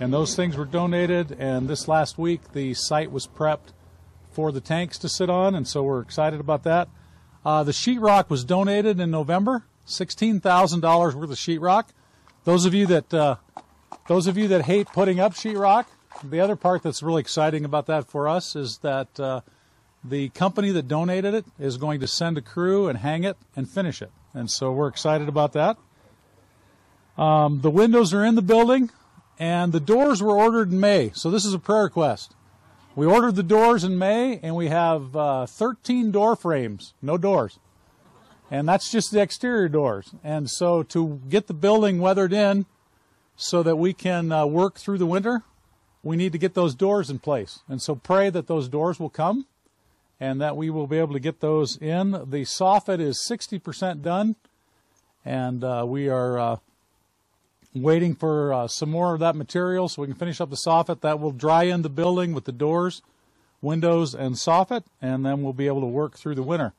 And 0.00 0.12
those 0.12 0.36
things 0.36 0.56
were 0.56 0.66
donated, 0.66 1.32
and 1.38 1.66
this 1.66 1.88
last 1.88 2.18
week 2.18 2.52
the 2.52 2.74
site 2.74 3.10
was 3.10 3.26
prepped 3.26 3.72
for 4.30 4.52
the 4.52 4.60
tanks 4.60 4.98
to 4.98 5.08
sit 5.08 5.30
on, 5.30 5.54
and 5.54 5.66
so 5.66 5.82
we're 5.82 6.00
excited 6.00 6.38
about 6.38 6.62
that. 6.64 6.88
Uh, 7.42 7.62
the 7.62 7.72
sheetrock 7.72 8.28
was 8.28 8.44
donated 8.44 9.00
in 9.00 9.10
November, 9.10 9.64
sixteen 9.86 10.38
thousand 10.38 10.80
dollars 10.80 11.16
worth 11.16 11.30
of 11.30 11.36
sheetrock. 11.38 11.86
Those 12.44 12.66
of 12.66 12.74
you 12.74 12.86
that 12.86 13.14
uh, 13.14 13.36
those 14.08 14.26
of 14.26 14.36
you 14.36 14.46
that 14.48 14.66
hate 14.66 14.88
putting 14.88 15.20
up 15.20 15.32
sheetrock, 15.32 15.86
the 16.22 16.40
other 16.40 16.56
part 16.56 16.82
that's 16.82 17.02
really 17.02 17.20
exciting 17.20 17.64
about 17.64 17.86
that 17.86 18.06
for 18.06 18.28
us 18.28 18.54
is 18.54 18.78
that 18.78 19.18
uh, 19.18 19.40
the 20.08 20.28
company 20.30 20.70
that 20.70 20.88
donated 20.88 21.34
it 21.34 21.44
is 21.58 21.76
going 21.76 22.00
to 22.00 22.06
send 22.06 22.38
a 22.38 22.42
crew 22.42 22.88
and 22.88 22.98
hang 22.98 23.24
it 23.24 23.36
and 23.54 23.68
finish 23.68 24.00
it. 24.02 24.10
And 24.34 24.50
so 24.50 24.72
we're 24.72 24.88
excited 24.88 25.28
about 25.28 25.52
that. 25.54 25.76
Um, 27.16 27.60
the 27.62 27.70
windows 27.70 28.12
are 28.12 28.24
in 28.24 28.34
the 28.34 28.42
building, 28.42 28.90
and 29.38 29.72
the 29.72 29.80
doors 29.80 30.22
were 30.22 30.36
ordered 30.36 30.70
in 30.70 30.80
May. 30.80 31.10
So 31.14 31.30
this 31.30 31.44
is 31.44 31.54
a 31.54 31.58
prayer 31.58 31.84
request. 31.84 32.34
We 32.94 33.06
ordered 33.06 33.36
the 33.36 33.42
doors 33.42 33.84
in 33.84 33.98
May, 33.98 34.38
and 34.42 34.54
we 34.54 34.68
have 34.68 35.16
uh, 35.16 35.46
13 35.46 36.10
door 36.10 36.36
frames, 36.36 36.94
no 37.02 37.18
doors. 37.18 37.58
And 38.50 38.68
that's 38.68 38.90
just 38.90 39.10
the 39.10 39.20
exterior 39.20 39.68
doors. 39.68 40.14
And 40.22 40.48
so 40.48 40.82
to 40.84 41.20
get 41.28 41.46
the 41.46 41.54
building 41.54 41.98
weathered 41.98 42.32
in 42.32 42.66
so 43.34 43.62
that 43.62 43.76
we 43.76 43.92
can 43.92 44.30
uh, 44.30 44.46
work 44.46 44.78
through 44.78 44.98
the 44.98 45.06
winter, 45.06 45.42
we 46.02 46.16
need 46.16 46.32
to 46.32 46.38
get 46.38 46.54
those 46.54 46.74
doors 46.74 47.10
in 47.10 47.18
place. 47.18 47.60
And 47.68 47.82
so 47.82 47.96
pray 47.96 48.30
that 48.30 48.46
those 48.46 48.68
doors 48.68 49.00
will 49.00 49.10
come 49.10 49.46
and 50.18 50.40
that 50.40 50.56
we 50.56 50.70
will 50.70 50.86
be 50.86 50.98
able 50.98 51.12
to 51.12 51.20
get 51.20 51.40
those 51.40 51.76
in. 51.76 52.12
The 52.12 52.44
soffit 52.44 53.00
is 53.00 53.18
60% 53.18 54.02
done, 54.02 54.36
and 55.24 55.62
uh, 55.62 55.84
we 55.86 56.08
are 56.08 56.38
uh, 56.38 56.56
waiting 57.74 58.14
for 58.14 58.52
uh, 58.52 58.68
some 58.68 58.90
more 58.90 59.14
of 59.14 59.20
that 59.20 59.36
material 59.36 59.88
so 59.88 60.02
we 60.02 60.08
can 60.08 60.16
finish 60.16 60.40
up 60.40 60.50
the 60.50 60.56
soffit. 60.56 61.00
That 61.00 61.20
will 61.20 61.32
dry 61.32 61.64
in 61.64 61.82
the 61.82 61.90
building 61.90 62.32
with 62.32 62.44
the 62.44 62.52
doors, 62.52 63.02
windows, 63.60 64.14
and 64.14 64.34
soffit, 64.34 64.84
and 65.02 65.24
then 65.24 65.42
we'll 65.42 65.52
be 65.52 65.66
able 65.66 65.80
to 65.80 65.86
work 65.86 66.16
through 66.16 66.34
the 66.34 66.42
winter. 66.42 66.72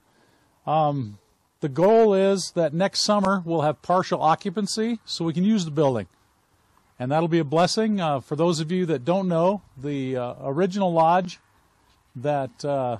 Um, 0.65 1.19
the 1.59 1.69
goal 1.69 2.13
is 2.13 2.51
that 2.51 2.73
next 2.73 3.01
summer 3.01 3.41
we'll 3.45 3.61
have 3.61 3.81
partial 3.81 4.21
occupancy 4.21 4.99
so 5.05 5.25
we 5.25 5.33
can 5.33 5.43
use 5.43 5.65
the 5.65 5.71
building 5.71 6.07
and 6.99 7.11
that'll 7.11 7.27
be 7.27 7.39
a 7.39 7.43
blessing. 7.43 8.01
Uh, 8.01 8.19
for 8.19 8.35
those 8.35 8.59
of 8.59 8.71
you 8.71 8.85
that 8.87 9.05
don't 9.05 9.27
know, 9.27 9.61
the 9.77 10.17
uh, 10.17 10.33
original 10.43 10.91
lodge 10.91 11.39
that 12.15 12.65
uh, 12.65 12.97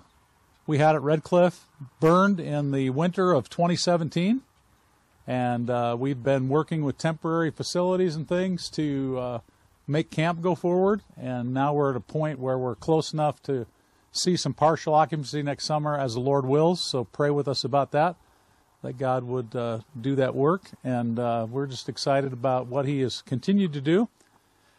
we 0.67 0.77
had 0.77 0.95
at 0.95 1.01
Red 1.01 1.23
Cliff 1.23 1.65
burned 1.99 2.39
in 2.39 2.71
the 2.71 2.89
winter 2.91 3.31
of 3.31 3.49
2017, 3.49 4.41
and 5.25 5.69
uh, 5.69 5.95
we've 5.97 6.21
been 6.21 6.49
working 6.49 6.83
with 6.83 6.97
temporary 6.97 7.49
facilities 7.49 8.15
and 8.15 8.27
things 8.27 8.69
to 8.71 9.17
uh, 9.17 9.39
make 9.87 10.11
camp 10.11 10.41
go 10.41 10.53
forward. 10.53 11.01
And 11.17 11.53
now 11.53 11.73
we're 11.73 11.91
at 11.91 11.95
a 11.95 12.01
point 12.01 12.39
where 12.39 12.57
we're 12.57 12.75
close 12.75 13.13
enough 13.13 13.41
to 13.43 13.65
see 14.11 14.37
some 14.37 14.53
partial 14.53 14.93
occupancy 14.93 15.41
next 15.41 15.65
summer 15.65 15.97
as 15.97 16.13
the 16.13 16.19
Lord 16.19 16.45
wills. 16.45 16.81
So 16.81 17.05
pray 17.05 17.29
with 17.29 17.47
us 17.47 17.63
about 17.63 17.91
that 17.91 18.15
that 18.83 18.97
God 18.97 19.23
would 19.23 19.55
uh, 19.55 19.79
do 19.99 20.15
that 20.15 20.35
work. 20.35 20.69
And 20.83 21.17
uh, 21.19 21.47
we're 21.49 21.65
just 21.65 21.89
excited 21.89 22.31
about 22.31 22.67
what 22.67 22.85
He 22.85 23.01
has 23.01 23.21
continued 23.21 23.73
to 23.73 23.81
do. 23.81 24.07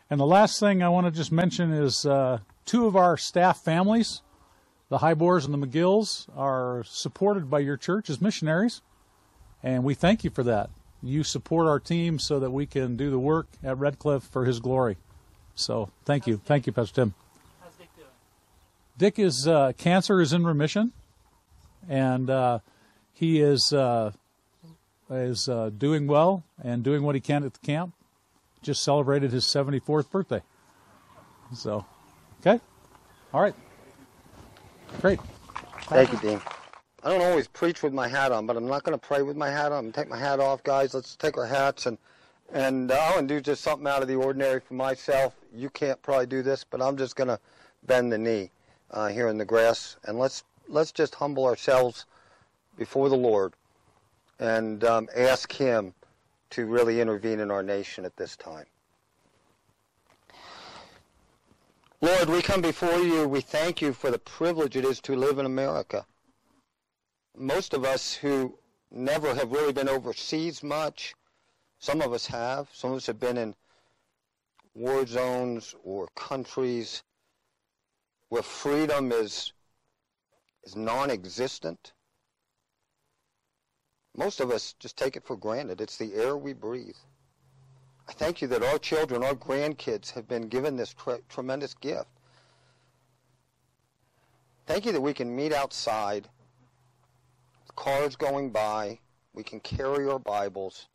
And 0.09 0.21
the 0.21 0.27
last 0.27 0.61
thing 0.61 0.83
I 0.83 0.89
want 0.89 1.07
to 1.07 1.11
just 1.11 1.33
mention 1.33 1.73
is 1.73 2.07
uh, 2.07 2.39
two 2.65 2.87
of 2.87 2.97
our 2.97 3.17
staff 3.17 3.59
families, 3.63 4.23
the 4.89 4.99
Highbors 4.99 5.45
and 5.45 5.55
the 5.55 5.67
McGills, 5.67 6.29
are 6.37 6.83
supported 6.85 7.51
by 7.51 7.61
your 7.61 7.77
church 7.77 8.09
as 8.09 8.21
missionaries. 8.21 8.81
And 9.63 9.85
we 9.85 9.95
thank 9.95 10.25
you 10.25 10.31
for 10.31 10.43
that. 10.45 10.71
You 11.03 11.23
support 11.23 11.67
our 11.67 11.79
team 11.79 12.19
so 12.19 12.41
that 12.41 12.51
we 12.51 12.67
can 12.67 12.97
do 12.97 13.11
the 13.11 13.19
work 13.19 13.47
at 13.63 13.79
Red 13.79 13.99
Cliff 13.99 14.23
for 14.23 14.45
His 14.45 14.61
glory. 14.61 14.97
So 15.55 15.91
thank 16.05 16.27
you. 16.27 16.41
Thank 16.45 16.67
you, 16.67 16.73
Pastor 16.73 16.95
Tim. 16.95 17.15
How's 17.61 17.75
Dick 17.75 17.89
doing? 17.97 18.09
Dick 18.97 19.19
is 19.19 19.47
uh, 19.47 19.73
cancer 19.77 20.21
is 20.21 20.33
in 20.33 20.45
remission, 20.45 20.93
and 21.89 22.31
uh, 22.31 22.61
he 23.13 23.41
is 23.41 23.73
uh, 23.73 24.13
is 25.11 25.49
uh, 25.49 25.71
doing 25.77 26.07
well 26.07 26.45
and 26.63 26.83
doing 26.83 27.03
what 27.03 27.15
he 27.15 27.21
can 27.21 27.45
at 27.45 27.55
the 27.55 27.61
camp. 27.61 27.95
Just 28.63 28.83
celebrated 28.83 29.33
his 29.33 29.45
74th 29.45 30.11
birthday. 30.11 30.43
So, 31.55 31.85
okay, 32.41 32.61
all 33.33 33.41
right, 33.41 33.55
great. 35.01 35.21
Thank 35.83 36.13
you, 36.13 36.19
Dean. 36.19 36.41
I 37.03 37.11
don't 37.11 37.23
always 37.23 37.47
preach 37.47 37.83
with 37.83 37.93
my 37.93 38.09
hat 38.09 38.33
on, 38.33 38.47
but 38.47 38.57
I'm 38.57 38.67
not 38.67 38.83
going 38.83 38.99
to 38.99 39.07
pray 39.07 39.23
with 39.23 39.37
my 39.37 39.49
hat 39.49 39.73
on. 39.73 39.87
I'm 39.87 39.93
take 39.93 40.09
my 40.09 40.19
hat 40.19 40.41
off, 40.41 40.63
guys. 40.65 40.95
Let's 40.95 41.17
take 41.17 41.39
our 41.39 41.47
hats 41.47 41.87
and 41.87 41.97
and 42.53 42.91
I'm 42.91 43.13
going 43.15 43.29
to 43.29 43.35
do 43.35 43.41
just 43.41 43.63
something 43.63 43.87
out 43.87 44.03
of 44.03 44.09
the 44.09 44.15
ordinary 44.15 44.61
for 44.61 44.75
myself. 44.75 45.35
You 45.55 45.69
can't 45.71 46.01
probably 46.03 46.27
do 46.27 46.43
this, 46.43 46.65
but 46.65 46.81
I'm 46.81 46.97
just 46.97 47.15
going 47.15 47.29
to 47.29 47.39
bend 47.87 48.11
the 48.11 48.19
knee 48.19 48.51
uh, 48.91 49.09
here 49.09 49.29
in 49.29 49.39
the 49.39 49.45
grass 49.45 49.97
and 50.05 50.19
let's 50.19 50.45
let's 50.69 50.93
just 50.93 51.15
humble 51.15 51.47
ourselves 51.47 52.07
before 52.77 53.09
the 53.09 53.17
Lord 53.17 53.55
and 54.39 54.83
um, 54.85 55.09
ask 55.15 55.53
Him 55.53 55.95
to 56.51 56.67
really 56.67 57.01
intervene 57.01 57.41
in 57.41 57.51
our 57.51 57.63
nation 57.63 58.05
at 58.05 58.17
this 58.17 58.37
time. 58.37 58.67
Lord, 62.01 62.29
we 62.29 62.43
come 62.43 62.61
before 62.61 63.01
you. 63.01 63.27
We 63.27 63.41
thank 63.41 63.83
you 63.83 63.93
for 63.93 64.13
the 64.13 64.21
privilege 64.21 64.77
it 64.77 64.85
is 64.85 65.01
to 65.01 65.17
live 65.17 65.41
in 65.41 65.47
America. 65.47 66.07
Most 67.37 67.75
of 67.75 67.85
us 67.85 68.15
who 68.15 68.57
never 68.93 69.35
have 69.35 69.51
really 69.51 69.73
been 69.73 69.89
overseas 69.89 70.63
much, 70.63 71.17
some 71.81 72.01
of 72.01 72.13
us 72.13 72.29
have. 72.29 72.69
Some 72.73 72.93
of 72.93 72.99
us 72.99 73.07
have 73.07 73.19
been 73.19 73.37
in 73.37 73.57
war 74.75 75.05
zones 75.07 75.75
or 75.83 76.07
countries 76.15 77.03
where 78.29 78.45
freedom 78.45 79.11
is, 79.11 79.53
is 80.63 80.77
non-existent. 80.77 81.95
Most 84.17 84.39
of 84.39 84.53
us 84.53 84.73
just 84.79 84.97
take 84.97 85.17
it 85.17 85.27
for 85.27 85.37
granted. 85.37 85.81
It's 85.81 85.97
the 85.97 86.15
air 86.15 86.37
we 86.37 86.53
breathe. 86.53 86.97
I 88.09 88.13
thank 88.13 88.41
you 88.41 88.49
that 88.49 88.63
our 88.63 88.79
children, 88.79 89.23
our 89.23 89.35
grandkids 89.35 90.13
have 90.13 90.27
been 90.27 90.49
given 90.49 90.77
this 90.77 90.95
tre- 90.95 91.21
tremendous 91.29 91.75
gift. 91.75 92.09
Thank 94.67 94.87
you 94.87 94.93
that 94.93 95.01
we 95.01 95.13
can 95.13 95.35
meet 95.35 95.53
outside, 95.53 96.29
cars 97.77 98.17
going 98.17 98.51
by, 98.51 98.99
we 99.35 99.43
can 99.43 99.61
carry 99.61 100.09
our 100.09 100.19
Bibles, 100.19 100.89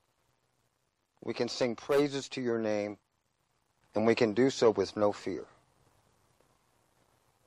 we 1.24 1.34
can 1.34 1.48
sing 1.48 1.75
praises 1.75 2.27
to 2.29 2.41
your 2.41 2.58
name, 2.60 2.98
and 3.96 4.05
we 4.05 4.15
can 4.15 4.34
do 4.34 4.50
so 4.50 4.72
with 4.72 4.98
no 4.98 5.12
fear. 5.12 5.46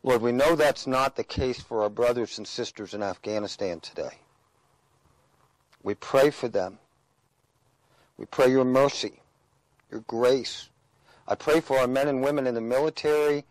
Lord, 0.02 0.22
we 0.22 0.30
know 0.30 0.54
that's 0.54 0.86
not 0.86 1.16
the 1.16 1.24
case 1.24 1.60
for 1.60 1.82
our 1.82 1.90
brothers 1.90 2.38
and 2.38 2.46
sisters 2.46 2.94
in 2.94 3.02
Afghanistan 3.02 3.80
today. 3.80 4.18
We 5.82 5.94
pray 5.94 6.30
for 6.30 6.46
them. 6.46 6.78
We 8.16 8.26
pray 8.26 8.48
your 8.50 8.64
mercy, 8.64 9.20
your 9.90 10.00
grace. 10.00 10.68
I 11.28 11.34
pray 11.34 11.60
for 11.60 11.78
our 11.78 11.86
men 11.86 12.08
and 12.08 12.22
women 12.22 12.46
in 12.46 12.54
the 12.54 12.60
military 12.60 13.44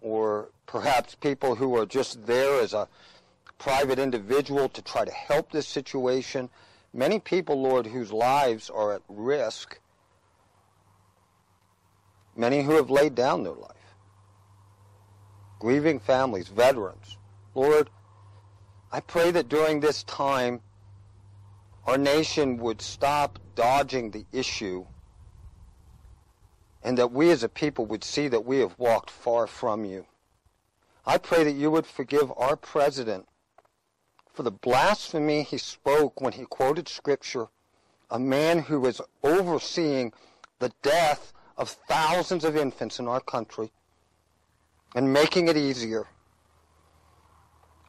or 0.00 0.50
perhaps 0.66 1.14
people 1.14 1.54
who 1.54 1.76
are 1.76 1.86
just 1.86 2.26
there 2.26 2.60
as 2.60 2.74
a 2.74 2.88
private 3.58 3.98
individual 3.98 4.68
to 4.68 4.82
try 4.82 5.04
to 5.04 5.10
help 5.10 5.50
this 5.50 5.66
situation. 5.66 6.48
Many 6.92 7.18
people, 7.18 7.60
Lord, 7.60 7.86
whose 7.86 8.12
lives 8.12 8.70
are 8.70 8.94
at 8.94 9.02
risk. 9.08 9.78
Many 12.36 12.62
who 12.62 12.76
have 12.76 12.90
laid 12.90 13.14
down 13.14 13.42
their 13.42 13.54
life. 13.54 13.74
Grieving 15.58 15.98
families, 15.98 16.48
veterans. 16.48 17.16
Lord, 17.54 17.90
I 18.92 19.00
pray 19.00 19.32
that 19.32 19.48
during 19.48 19.80
this 19.80 20.04
time 20.04 20.60
our 21.84 21.98
nation 21.98 22.58
would 22.58 22.80
stop 22.80 23.38
dodging 23.56 24.10
the 24.10 24.24
issue 24.30 24.86
and 26.82 26.96
that 26.98 27.12
we 27.12 27.30
as 27.30 27.42
a 27.42 27.48
people 27.48 27.86
would 27.86 28.04
see 28.04 28.28
that 28.28 28.44
we 28.44 28.58
have 28.58 28.78
walked 28.78 29.10
far 29.10 29.46
from 29.46 29.84
you. 29.84 30.06
I 31.04 31.18
pray 31.18 31.44
that 31.44 31.52
you 31.52 31.70
would 31.70 31.86
forgive 31.86 32.32
our 32.36 32.56
president 32.56 33.26
for 34.32 34.42
the 34.42 34.50
blasphemy 34.50 35.42
he 35.42 35.58
spoke 35.58 36.20
when 36.20 36.34
he 36.34 36.44
quoted 36.44 36.88
scripture, 36.88 37.48
a 38.10 38.18
man 38.18 38.60
who 38.60 38.78
was 38.80 39.00
overseeing 39.24 40.12
the 40.60 40.72
death 40.82 41.32
of 41.56 41.70
thousands 41.88 42.44
of 42.44 42.56
infants 42.56 43.00
in 43.00 43.08
our 43.08 43.20
country 43.20 43.72
and 44.94 45.12
making 45.12 45.48
it 45.48 45.56
easier. 45.56 46.06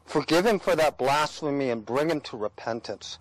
Forgive 0.05 0.45
him 0.45 0.59
for 0.59 0.75
that 0.75 0.97
blasphemy 0.97 1.69
and 1.69 1.85
bring 1.85 2.09
him 2.09 2.21
to 2.21 2.37
repentance. 2.37 3.19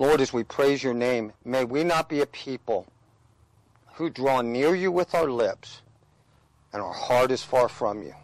Lord, 0.00 0.22
as 0.22 0.32
we 0.32 0.44
praise 0.44 0.82
your 0.82 0.94
name, 0.94 1.34
may 1.44 1.62
we 1.62 1.84
not 1.84 2.08
be 2.08 2.22
a 2.22 2.26
people 2.26 2.86
who 3.96 4.08
draw 4.08 4.40
near 4.40 4.74
you 4.74 4.90
with 4.90 5.14
our 5.14 5.30
lips 5.30 5.82
and 6.72 6.80
our 6.80 6.94
heart 6.94 7.30
is 7.30 7.42
far 7.42 7.68
from 7.68 8.02
you. 8.02 8.14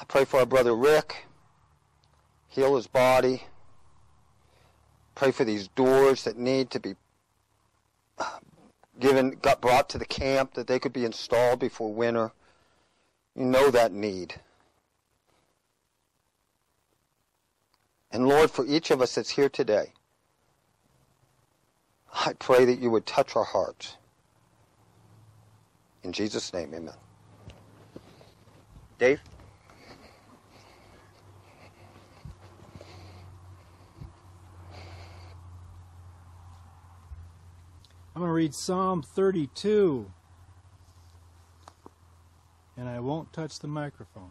I 0.00 0.04
pray 0.04 0.24
for 0.24 0.38
our 0.38 0.46
brother 0.46 0.76
Rick. 0.76 1.26
Heal 2.46 2.76
his 2.76 2.86
body. 2.86 3.42
Pray 5.16 5.32
for 5.32 5.44
these 5.44 5.66
doors 5.66 6.22
that 6.22 6.38
need 6.38 6.70
to 6.70 6.78
be 6.78 6.94
uh, 8.18 8.38
given, 9.00 9.30
got 9.42 9.60
brought 9.60 9.88
to 9.88 9.98
the 9.98 10.04
camp, 10.04 10.54
that 10.54 10.68
they 10.68 10.78
could 10.78 10.92
be 10.92 11.04
installed 11.04 11.58
before 11.58 11.92
winter. 11.92 12.30
You 13.34 13.46
know 13.46 13.72
that 13.72 13.90
need. 13.90 14.36
And 18.14 18.28
Lord, 18.28 18.48
for 18.48 18.64
each 18.64 18.92
of 18.92 19.02
us 19.02 19.16
that's 19.16 19.30
here 19.30 19.48
today, 19.48 19.92
I 22.24 22.32
pray 22.34 22.64
that 22.64 22.78
you 22.78 22.88
would 22.92 23.06
touch 23.06 23.34
our 23.34 23.42
hearts. 23.42 23.96
In 26.04 26.12
Jesus' 26.12 26.52
name, 26.52 26.72
amen. 26.72 26.94
Dave? 29.00 29.20
I'm 38.14 38.20
going 38.20 38.28
to 38.28 38.32
read 38.32 38.54
Psalm 38.54 39.02
32. 39.02 40.08
And 42.76 42.88
I 42.88 43.00
won't 43.00 43.32
touch 43.32 43.58
the 43.58 43.66
microphone. 43.66 44.30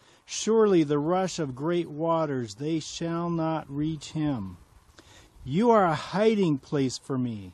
Surely 0.33 0.85
the 0.85 0.97
rush 0.97 1.39
of 1.39 1.57
great 1.57 1.89
waters, 1.89 2.55
they 2.55 2.79
shall 2.79 3.29
not 3.29 3.69
reach 3.69 4.13
him. 4.13 4.55
You 5.43 5.71
are 5.71 5.83
a 5.83 5.93
hiding 5.93 6.57
place 6.57 6.97
for 6.97 7.17
me. 7.17 7.53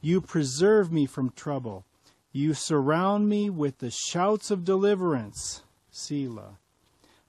You 0.00 0.20
preserve 0.20 0.90
me 0.90 1.06
from 1.06 1.30
trouble. 1.30 1.84
You 2.32 2.52
surround 2.52 3.28
me 3.28 3.48
with 3.48 3.78
the 3.78 3.92
shouts 3.92 4.50
of 4.50 4.64
deliverance. 4.64 5.62
Selah. 5.92 6.58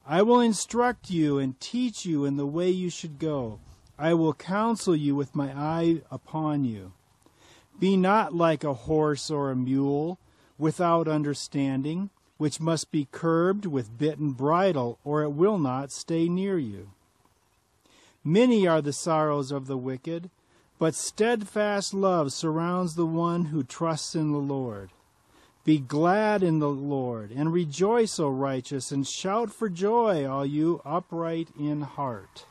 I 0.03 0.23
will 0.23 0.39
instruct 0.39 1.11
you 1.11 1.37
and 1.37 1.59
teach 1.59 2.03
you 2.03 2.25
in 2.25 2.37
the 2.37 2.47
way 2.47 2.71
you 2.71 2.89
should 2.89 3.19
go. 3.19 3.59
I 3.99 4.15
will 4.15 4.33
counsel 4.33 4.95
you 4.95 5.15
with 5.15 5.35
my 5.35 5.51
eye 5.55 6.01
upon 6.09 6.65
you. 6.65 6.93
Be 7.79 7.97
not 7.97 8.33
like 8.33 8.63
a 8.63 8.73
horse 8.73 9.29
or 9.29 9.51
a 9.51 9.55
mule 9.55 10.17
without 10.57 11.07
understanding 11.07 12.09
which 12.37 12.59
must 12.59 12.91
be 12.91 13.07
curbed 13.11 13.65
with 13.65 13.97
bit 13.97 14.17
and 14.17 14.37
bridle, 14.37 14.99
or 15.03 15.23
it 15.23 15.31
will 15.31 15.57
not 15.57 15.91
stay 15.91 16.29
near 16.29 16.57
you. 16.57 16.89
Many 18.23 18.67
are 18.67 18.81
the 18.81 18.93
sorrows 18.93 19.51
of 19.51 19.67
the 19.67 19.77
wicked, 19.77 20.29
but 20.79 20.95
steadfast 20.95 21.93
love 21.93 22.31
surrounds 22.31 22.95
the 22.95 23.05
one 23.05 23.45
who 23.45 23.63
trusts 23.63 24.15
in 24.15 24.31
the 24.31 24.37
Lord. 24.37 24.89
Be 25.63 25.79
glad 25.79 26.43
in 26.43 26.59
the 26.59 26.69
Lord, 26.69 27.31
and 27.31 27.51
rejoice, 27.51 28.19
O 28.19 28.29
righteous, 28.29 28.91
and 28.91 29.05
shout 29.05 29.51
for 29.51 29.69
joy, 29.69 30.25
all 30.25 30.45
you 30.45 30.81
upright 30.85 31.49
in 31.59 31.81
heart. 31.81 32.45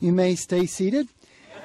You 0.00 0.12
may 0.12 0.34
stay 0.34 0.66
seated. 0.66 1.08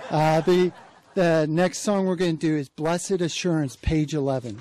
Uh, 0.10 0.42
the, 0.42 0.72
the 1.16 1.46
next 1.50 1.80
song 1.80 2.06
we're 2.06 2.16
going 2.16 2.38
to 2.38 2.48
do 2.48 2.56
is 2.56 2.70
Blessed 2.70 3.22
Assurance, 3.22 3.76
page 3.76 4.14
11. 4.14 4.60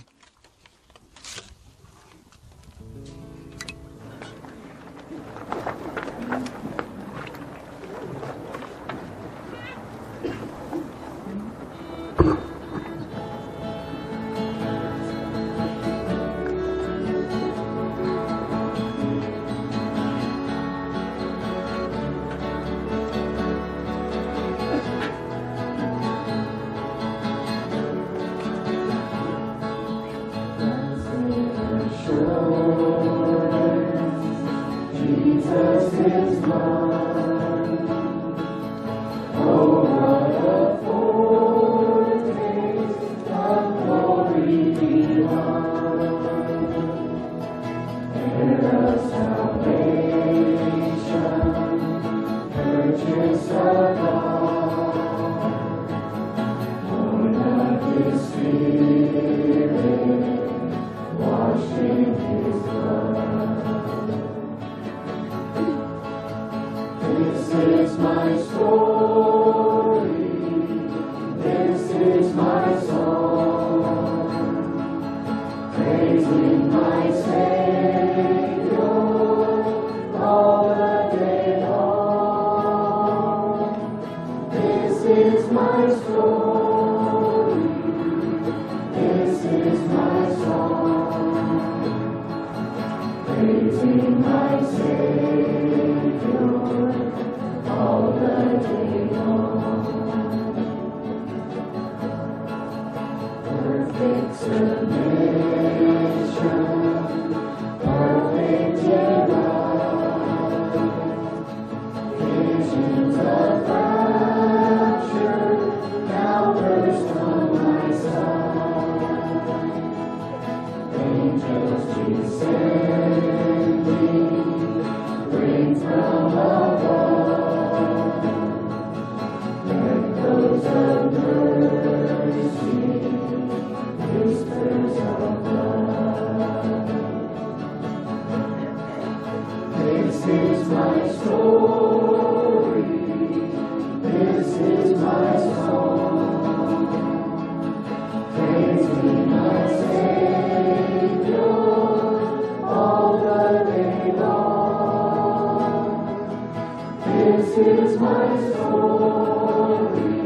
is 157.67 157.99
my 157.99 158.51
story. 158.51 160.20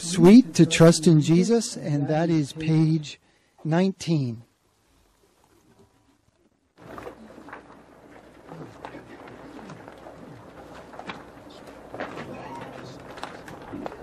sweet 0.00 0.54
to 0.54 0.66
trust 0.66 1.06
in 1.06 1.20
Jesus, 1.20 1.76
and 1.76 2.08
that 2.08 2.30
is 2.30 2.52
page 2.52 3.20
19. 3.64 4.42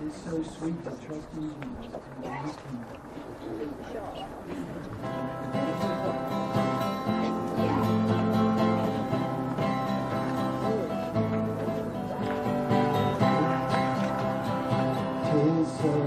It's 0.06 0.24
so 0.24 0.44
sweet 0.44 0.84
to 0.84 0.92
trust 1.06 1.28
in 1.36 1.54
Jesus. 1.82 3.07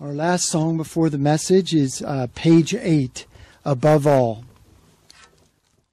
Our 0.00 0.12
last 0.12 0.44
song 0.44 0.76
before 0.76 1.10
the 1.10 1.18
message 1.18 1.74
is 1.74 2.02
uh, 2.02 2.28
page 2.36 2.72
eight, 2.72 3.26
Above 3.64 4.06
All. 4.06 4.44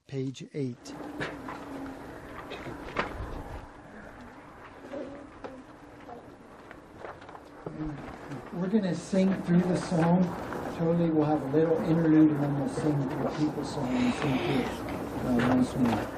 Page 0.06 0.44
eight. 0.54 0.94
We're 8.52 8.68
going 8.68 8.84
to 8.84 8.94
sing 8.94 9.34
through 9.42 9.62
the 9.62 9.76
song. 9.76 10.22
Totally, 10.78 11.10
we'll 11.10 11.24
have 11.24 11.42
a 11.42 11.56
little 11.56 11.76
interlude 11.78 12.30
and 12.30 12.44
then 12.44 12.60
we'll 12.60 12.68
sing 12.68 13.08
the 13.08 13.28
people 13.30 13.64
song 13.64 13.88
and 13.88 14.14
sing 14.14 14.38
through 14.38 14.60
it 14.60 15.42
uh, 15.42 15.48
once 15.48 15.74
more. 15.74 16.15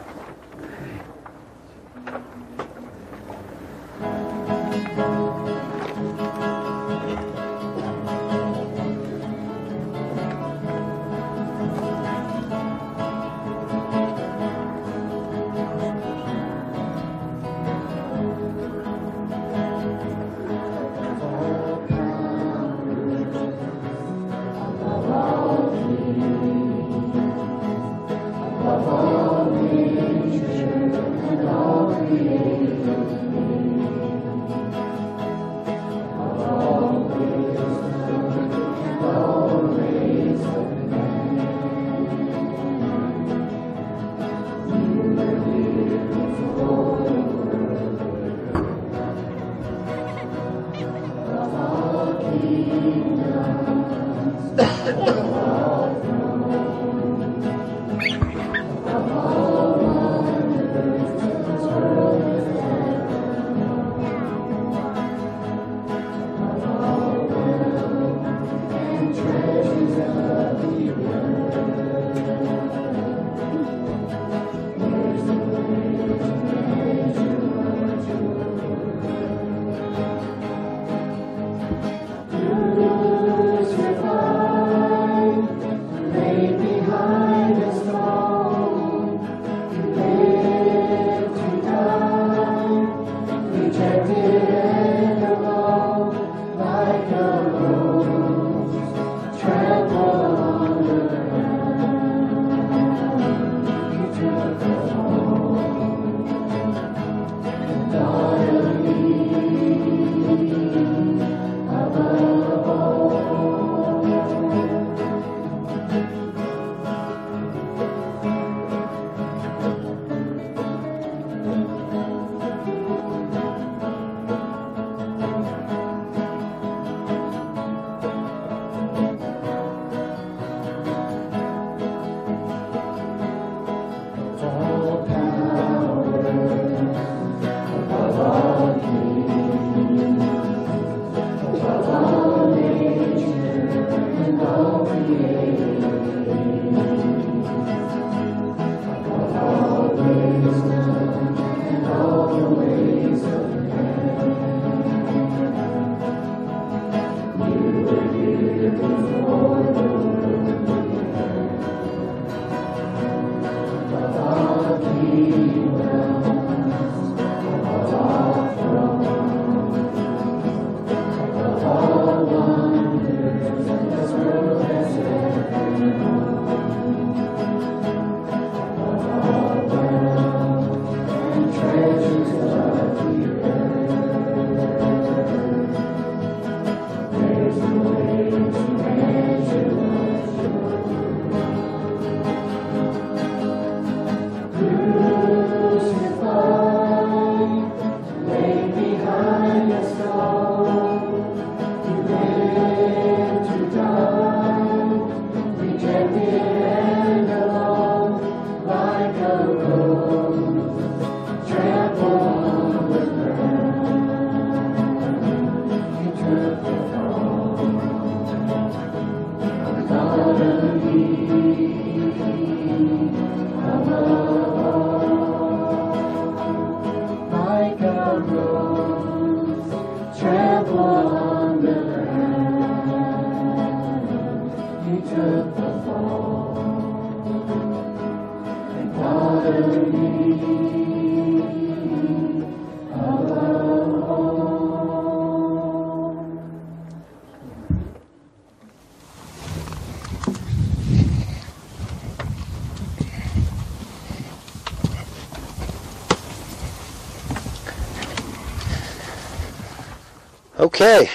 Okay. 260.69 261.09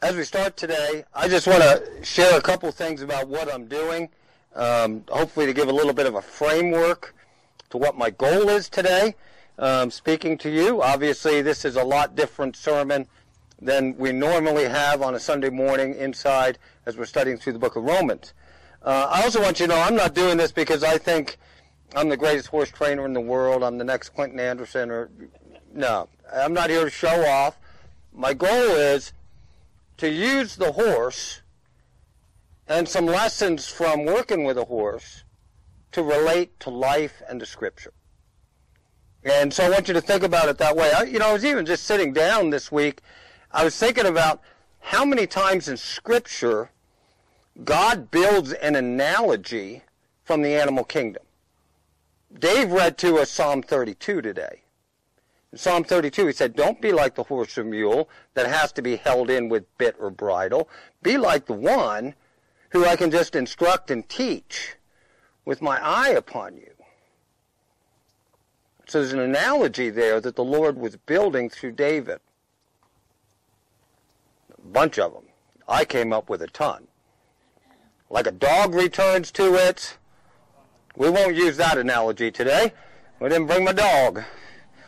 as 0.00 0.16
we 0.16 0.24
start 0.24 0.56
today, 0.56 1.04
I 1.12 1.28
just 1.28 1.46
want 1.46 1.62
to 1.62 2.02
share 2.02 2.38
a 2.38 2.40
couple 2.40 2.72
things 2.72 3.02
about 3.02 3.28
what 3.28 3.52
I'm 3.52 3.66
doing, 3.66 4.08
um, 4.54 5.04
hopefully 5.10 5.44
to 5.44 5.52
give 5.52 5.68
a 5.68 5.72
little 5.72 5.92
bit 5.92 6.06
of 6.06 6.14
a 6.14 6.22
framework 6.22 7.14
to 7.68 7.76
what 7.76 7.98
my 7.98 8.08
goal 8.08 8.48
is 8.48 8.70
today. 8.70 9.14
Um, 9.58 9.90
speaking 9.90 10.38
to 10.38 10.50
you, 10.50 10.80
obviously 10.80 11.42
this 11.42 11.66
is 11.66 11.76
a 11.76 11.84
lot 11.84 12.16
different 12.16 12.56
sermon 12.56 13.08
than 13.60 13.94
we 13.98 14.10
normally 14.10 14.64
have 14.64 15.02
on 15.02 15.14
a 15.14 15.20
Sunday 15.20 15.50
morning 15.50 15.96
inside 15.96 16.56
as 16.86 16.96
we're 16.96 17.04
studying 17.04 17.36
through 17.36 17.52
the 17.52 17.58
book 17.58 17.76
of 17.76 17.84
Romans. 17.84 18.32
Uh, 18.82 19.08
I 19.10 19.22
also 19.22 19.42
want 19.42 19.60
you 19.60 19.66
to 19.66 19.74
know 19.74 19.78
I'm 19.82 19.96
not 19.96 20.14
doing 20.14 20.38
this 20.38 20.50
because 20.50 20.82
I 20.82 20.96
think 20.96 21.36
I'm 21.94 22.08
the 22.08 22.16
greatest 22.16 22.48
horse 22.48 22.70
trainer 22.70 23.04
in 23.04 23.12
the 23.12 23.20
world. 23.20 23.62
I'm 23.62 23.78
the 23.78 23.84
next 23.84 24.10
Clinton 24.10 24.40
Anderson 24.40 24.90
or 24.90 25.10
no. 25.74 26.08
I'm 26.32 26.54
not 26.54 26.70
here 26.70 26.84
to 26.84 26.90
show 26.90 27.26
off. 27.26 27.58
My 28.14 28.32
goal 28.32 28.50
is 28.50 29.12
to 29.98 30.10
use 30.10 30.56
the 30.56 30.72
horse 30.72 31.42
and 32.66 32.88
some 32.88 33.06
lessons 33.06 33.68
from 33.68 34.04
working 34.04 34.44
with 34.44 34.56
a 34.56 34.64
horse 34.64 35.24
to 35.92 36.02
relate 36.02 36.58
to 36.60 36.70
life 36.70 37.22
and 37.28 37.38
to 37.40 37.46
scripture. 37.46 37.92
And 39.24 39.52
so 39.52 39.64
I 39.64 39.70
want 39.70 39.88
you 39.88 39.94
to 39.94 40.00
think 40.00 40.22
about 40.22 40.48
it 40.48 40.58
that 40.58 40.74
way. 40.74 40.90
I, 40.92 41.02
you 41.02 41.18
know, 41.18 41.28
I 41.28 41.32
was 41.32 41.44
even 41.44 41.66
just 41.66 41.84
sitting 41.84 42.12
down 42.12 42.50
this 42.50 42.72
week. 42.72 43.02
I 43.52 43.64
was 43.64 43.76
thinking 43.76 44.06
about 44.06 44.40
how 44.80 45.04
many 45.04 45.26
times 45.26 45.68
in 45.68 45.76
scripture 45.76 46.70
God 47.64 48.10
builds 48.10 48.52
an 48.54 48.74
analogy 48.74 49.82
from 50.24 50.42
the 50.42 50.54
animal 50.54 50.84
kingdom. 50.84 51.22
Dave 52.38 52.72
read 52.72 52.98
to 52.98 53.18
us 53.18 53.30
Psalm 53.30 53.62
32 53.62 54.22
today. 54.22 54.62
In 55.52 55.58
Psalm 55.58 55.84
32, 55.84 56.26
he 56.26 56.32
said, 56.32 56.56
Don't 56.56 56.80
be 56.80 56.92
like 56.92 57.14
the 57.14 57.24
horse 57.24 57.58
or 57.58 57.64
mule 57.64 58.08
that 58.34 58.46
has 58.46 58.72
to 58.72 58.82
be 58.82 58.96
held 58.96 59.30
in 59.30 59.48
with 59.48 59.76
bit 59.78 59.96
or 59.98 60.10
bridle. 60.10 60.68
Be 61.02 61.18
like 61.18 61.46
the 61.46 61.52
one 61.52 62.14
who 62.70 62.86
I 62.86 62.96
can 62.96 63.10
just 63.10 63.36
instruct 63.36 63.90
and 63.90 64.08
teach 64.08 64.76
with 65.44 65.60
my 65.60 65.78
eye 65.82 66.10
upon 66.10 66.56
you. 66.56 66.72
So 68.86 69.00
there's 69.00 69.12
an 69.12 69.20
analogy 69.20 69.90
there 69.90 70.20
that 70.20 70.36
the 70.36 70.44
Lord 70.44 70.76
was 70.76 70.96
building 70.96 71.50
through 71.50 71.72
David. 71.72 72.20
A 74.56 74.66
bunch 74.66 74.98
of 74.98 75.12
them. 75.12 75.24
I 75.68 75.84
came 75.84 76.12
up 76.12 76.28
with 76.28 76.42
a 76.42 76.48
ton. 76.48 76.88
Like 78.10 78.26
a 78.26 78.32
dog 78.32 78.74
returns 78.74 79.30
to 79.32 79.54
its. 79.54 79.96
We 80.96 81.08
won't 81.10 81.36
use 81.36 81.56
that 81.56 81.78
analogy 81.78 82.30
today. 82.30 82.72
We 83.18 83.28
didn't 83.28 83.46
bring 83.46 83.64
my 83.64 83.72
dog. 83.72 84.22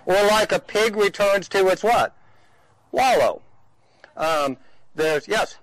Or 0.07 0.15
like 0.15 0.53
a 0.53 0.59
pig 0.59 0.97
returns 0.97 1.49
to 1.51 1.69
its 1.69 1.83
what? 1.83 2.15
Wallow. 2.93 3.43
Um, 4.17 4.59
there's, 4.95 5.27
yes. 5.27 5.57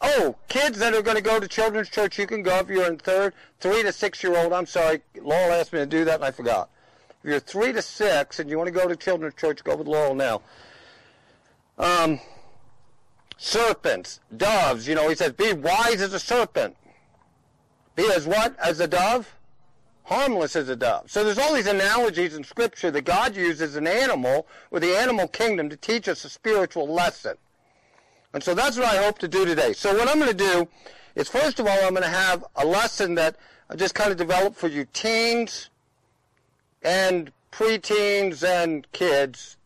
Oh, 0.00 0.36
kids 0.48 0.78
that 0.78 0.94
are 0.94 1.02
going 1.02 1.16
to 1.16 1.22
go 1.22 1.40
to 1.40 1.48
children's 1.48 1.88
church, 1.88 2.18
you 2.18 2.26
can 2.26 2.42
go 2.42 2.58
if 2.58 2.68
you're 2.68 2.86
in 2.86 2.98
third, 2.98 3.34
three 3.58 3.82
to 3.82 3.92
six 3.92 4.22
year 4.22 4.36
old. 4.36 4.52
I'm 4.52 4.66
sorry, 4.66 5.00
Laurel 5.20 5.52
asked 5.52 5.72
me 5.72 5.80
to 5.80 5.86
do 5.86 6.04
that 6.04 6.16
and 6.16 6.24
I 6.24 6.30
forgot. 6.30 6.70
If 7.24 7.30
you're 7.30 7.40
three 7.40 7.72
to 7.72 7.82
six 7.82 8.38
and 8.38 8.48
you 8.48 8.56
want 8.56 8.68
to 8.68 8.72
go 8.72 8.86
to 8.86 8.94
children's 8.94 9.34
church, 9.34 9.64
go 9.64 9.74
with 9.74 9.88
Laurel 9.88 10.14
now. 10.14 10.42
Um, 11.78 12.20
serpents, 13.36 14.20
doves, 14.36 14.86
you 14.86 14.94
know, 14.94 15.08
he 15.08 15.16
says, 15.16 15.32
be 15.32 15.52
wise 15.52 16.00
as 16.00 16.12
a 16.12 16.20
serpent. 16.20 16.76
Be 17.96 18.08
as 18.14 18.26
what? 18.26 18.56
As 18.60 18.78
a 18.78 18.86
dove? 18.86 19.34
Harmless 20.08 20.56
as 20.56 20.68
a 20.68 20.76
dove. 20.76 21.10
So 21.10 21.22
there's 21.22 21.38
all 21.38 21.54
these 21.54 21.66
analogies 21.66 22.34
in 22.34 22.42
Scripture 22.42 22.90
that 22.90 23.02
God 23.02 23.36
uses 23.36 23.76
an 23.76 23.86
animal 23.86 24.46
or 24.70 24.80
the 24.80 24.96
animal 24.96 25.28
kingdom 25.28 25.68
to 25.68 25.76
teach 25.76 26.08
us 26.08 26.24
a 26.24 26.30
spiritual 26.30 26.88
lesson. 26.88 27.36
And 28.32 28.42
so 28.42 28.54
that's 28.54 28.76
what 28.76 28.86
I 28.86 29.02
hope 29.02 29.18
to 29.18 29.28
do 29.28 29.44
today. 29.44 29.72
So 29.74 29.96
what 29.96 30.08
I'm 30.08 30.18
going 30.18 30.30
to 30.30 30.36
do 30.36 30.68
is, 31.14 31.28
first 31.28 31.60
of 31.60 31.66
all, 31.66 31.78
I'm 31.84 31.90
going 31.90 32.02
to 32.02 32.08
have 32.08 32.44
a 32.56 32.66
lesson 32.66 33.16
that 33.16 33.36
I 33.68 33.76
just 33.76 33.94
kind 33.94 34.10
of 34.10 34.16
developed 34.16 34.56
for 34.56 34.68
you 34.68 34.86
teens 34.92 35.68
and 36.82 37.30
preteens 37.52 38.42
and 38.42 38.90
kids 38.92 39.56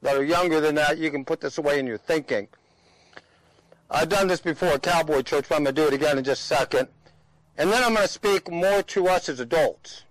that 0.00 0.16
are 0.16 0.24
younger 0.24 0.60
than 0.60 0.74
that. 0.76 0.96
You 0.96 1.10
can 1.10 1.24
put 1.24 1.40
this 1.40 1.58
away 1.58 1.78
in 1.78 1.86
your 1.86 1.98
thinking. 1.98 2.48
I've 3.90 4.08
done 4.08 4.28
this 4.28 4.40
before 4.40 4.68
at 4.68 4.82
Cowboy 4.82 5.22
Church, 5.22 5.46
but 5.48 5.56
I'm 5.56 5.64
going 5.64 5.74
to 5.74 5.82
do 5.82 5.88
it 5.88 5.94
again 5.94 6.18
in 6.18 6.24
just 6.24 6.42
a 6.42 6.54
second. 6.56 6.88
And 7.58 7.72
then 7.72 7.82
I'm 7.82 7.92
going 7.92 8.06
to 8.06 8.12
speak 8.12 8.50
more 8.50 8.82
to 8.84 9.08
us 9.08 9.28
as 9.28 9.40
adults, 9.40 10.04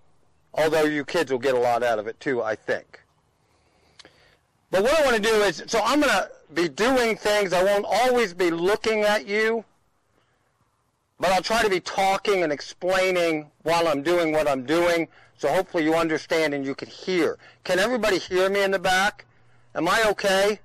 although 0.54 0.84
you 0.84 1.06
kids 1.06 1.32
will 1.32 1.40
get 1.40 1.56
a 1.56 1.60
lot 1.60 1.82
out 1.82 1.98
of 1.98 2.06
it 2.06 2.20
too, 2.20 2.44
I 2.44 2.56
think. 2.56 3.02
But 4.70 4.84
what 4.84 5.00
I 5.00 5.06
want 5.06 5.16
to 5.16 5.22
do 5.22 5.34
is, 5.44 5.64
so 5.66 5.80
I'm 5.82 6.02
going 6.02 6.12
to 6.12 6.30
be 6.54 6.68
doing 6.68 7.16
things. 7.16 7.54
I 7.54 7.64
won't 7.64 7.86
always 7.88 8.34
be 8.34 8.52
looking 8.52 9.04
at 9.04 9.26
you, 9.26 9.64
but 11.22 11.32
I'll 11.32 11.42
try 11.42 11.64
to 11.64 11.70
be 11.70 11.80
talking 11.80 12.44
and 12.44 12.52
explaining 12.52 13.50
while 13.64 13.88
I'm 13.88 14.04
doing 14.04 14.34
what 14.34 14.46
I'm 14.46 14.66
doing. 14.66 15.08
So 15.38 15.48
hopefully 15.48 15.86
you 15.86 15.96
understand 15.96 16.54
and 16.54 16.66
you 16.66 16.76
can 16.76 16.90
hear. 16.90 17.38
Can 17.64 17.80
everybody 17.80 18.18
hear 18.18 18.50
me 18.50 18.62
in 18.62 18.72
the 18.72 18.80
back? 18.80 19.26
Am 19.74 19.88
I 19.88 20.04
okay? 20.08 20.60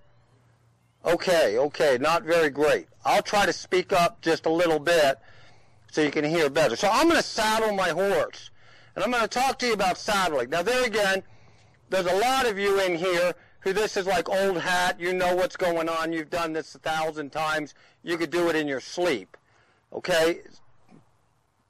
Okay, 1.05 1.59
okay, 1.59 1.97
not 2.01 2.25
very 2.25 2.51
great. 2.51 2.89
I'll 3.05 3.23
try 3.23 3.47
to 3.47 3.53
speak 3.53 3.93
up 3.93 4.21
just 4.21 4.47
a 4.47 4.51
little 4.51 4.81
bit 4.81 5.19
so 5.93 6.01
you 6.01 6.11
can 6.11 6.25
hear 6.25 6.49
better. 6.49 6.75
So 6.75 6.89
I'm 6.91 7.05
going 7.05 7.21
to 7.21 7.23
saddle 7.23 7.73
my 7.75 7.91
horse. 7.91 8.51
And 8.95 9.05
I'm 9.05 9.11
going 9.11 9.23
to 9.23 9.29
talk 9.29 9.59
to 9.59 9.67
you 9.67 9.75
about 9.75 9.99
saddling. 9.99 10.49
Now, 10.49 10.63
there 10.63 10.85
again, 10.85 11.23
there's 11.91 12.07
a 12.07 12.17
lot 12.17 12.47
of 12.47 12.59
you 12.59 12.81
in 12.81 12.97
here 12.97 13.35
who 13.61 13.75
this 13.75 13.99
is 13.99 14.07
like 14.07 14.29
old 14.31 14.59
hat. 14.59 14.99
You 14.99 15.13
know 15.13 15.37
what's 15.37 15.57
going 15.57 15.91
on. 15.91 16.15
You've 16.15 16.31
done 16.31 16.55
this 16.55 16.75
a 16.75 16.79
thousand 16.79 17.31
times. 17.31 17.75
You 18.03 18.17
could 18.17 18.31
do 18.31 18.49
it 18.49 18.57
in 18.57 18.67
your 18.67 18.81
sleep. 18.81 19.37
Okay? 19.93 20.41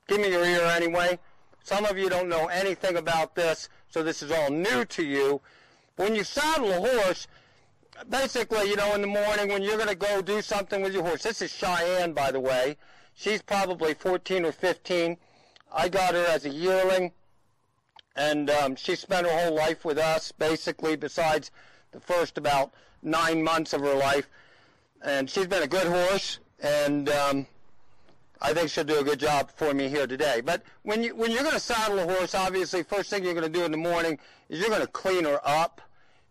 Give 0.06 0.20
me 0.20 0.30
your 0.30 0.44
ear 0.44 0.66
anyway. 0.66 1.18
Some 1.64 1.84
of 1.84 1.98
you 1.98 2.08
don't 2.08 2.28
know 2.28 2.46
anything 2.46 2.96
about 2.96 3.34
this, 3.34 3.68
so 3.88 4.04
this 4.04 4.22
is 4.22 4.30
all 4.30 4.50
new 4.50 4.84
to 4.84 5.04
you. 5.04 5.40
When 5.96 6.14
you 6.14 6.22
saddle 6.22 6.70
a 6.70 6.78
horse, 6.78 7.26
basically, 8.08 8.68
you 8.68 8.76
know, 8.76 8.94
in 8.94 9.00
the 9.00 9.08
morning 9.08 9.48
when 9.48 9.62
you're 9.62 9.76
going 9.76 9.88
to 9.88 9.96
go 9.96 10.22
do 10.22 10.42
something 10.42 10.80
with 10.80 10.94
your 10.94 11.02
horse, 11.02 11.24
this 11.24 11.42
is 11.42 11.52
Cheyenne, 11.52 12.12
by 12.12 12.30
the 12.30 12.40
way. 12.40 12.76
She's 13.14 13.42
probably 13.42 13.94
14 13.94 14.44
or 14.44 14.52
15. 14.52 15.16
I 15.74 15.88
got 15.88 16.14
her 16.14 16.26
as 16.26 16.44
a 16.44 16.50
yearling, 16.50 17.12
and 18.14 18.50
um, 18.50 18.76
she 18.76 18.94
spent 18.94 19.26
her 19.26 19.32
whole 19.32 19.54
life 19.54 19.84
with 19.84 19.98
us, 19.98 20.32
basically, 20.32 20.96
besides 20.96 21.50
the 21.92 22.00
first 22.00 22.36
about 22.36 22.72
nine 23.02 23.42
months 23.42 23.72
of 23.72 23.80
her 23.80 23.94
life. 23.94 24.28
And 25.02 25.28
she's 25.28 25.46
been 25.46 25.62
a 25.62 25.68
good 25.68 25.86
horse, 25.86 26.38
and 26.60 27.08
um, 27.08 27.46
I 28.40 28.52
think 28.52 28.70
she'll 28.70 28.84
do 28.84 28.98
a 28.98 29.04
good 29.04 29.20
job 29.20 29.50
for 29.50 29.72
me 29.72 29.88
here 29.88 30.06
today. 30.06 30.42
But 30.44 30.62
when 30.82 31.02
you 31.02 31.14
when 31.14 31.30
you're 31.30 31.42
going 31.42 31.54
to 31.54 31.60
saddle 31.60 31.98
a 31.98 32.04
horse, 32.04 32.34
obviously, 32.34 32.82
first 32.82 33.10
thing 33.10 33.24
you're 33.24 33.34
going 33.34 33.50
to 33.50 33.58
do 33.58 33.64
in 33.64 33.72
the 33.72 33.78
morning 33.78 34.18
is 34.48 34.60
you're 34.60 34.68
going 34.68 34.80
to 34.80 34.86
clean 34.86 35.24
her 35.24 35.40
up. 35.44 35.80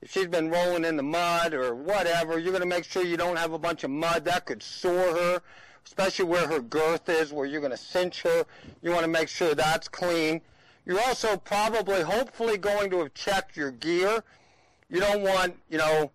If 0.01 0.11
she's 0.11 0.27
been 0.27 0.49
rolling 0.49 0.83
in 0.83 0.97
the 0.97 1.03
mud 1.03 1.53
or 1.53 1.75
whatever, 1.75 2.39
you're 2.39 2.51
going 2.51 2.61
to 2.61 2.67
make 2.67 2.85
sure 2.85 3.03
you 3.03 3.17
don't 3.17 3.37
have 3.37 3.53
a 3.53 3.59
bunch 3.59 3.83
of 3.83 3.91
mud 3.91 4.25
that 4.25 4.45
could 4.45 4.63
sore 4.63 5.15
her 5.15 5.41
especially 5.85 6.25
where 6.25 6.47
her 6.47 6.59
girth 6.59 7.09
is, 7.09 7.33
where 7.33 7.45
you're 7.45 7.61
going 7.61 7.71
to 7.71 7.77
cinch 7.77 8.21
her. 8.23 8.45
You 8.81 8.91
want 8.91 9.03
to 9.03 9.09
make 9.09 9.27
sure 9.27 9.55
that's 9.55 9.87
clean. 9.87 10.41
You're 10.85 11.01
also 11.01 11.37
probably, 11.37 12.01
hopefully, 12.01 12.57
going 12.57 12.89
to 12.91 12.99
have 12.99 13.13
checked 13.13 13.55
your 13.55 13.71
gear. 13.71 14.23
You 14.89 14.99
don't 14.99 15.21
want, 15.21 15.55
you 15.69 15.77
know, 15.77 16.11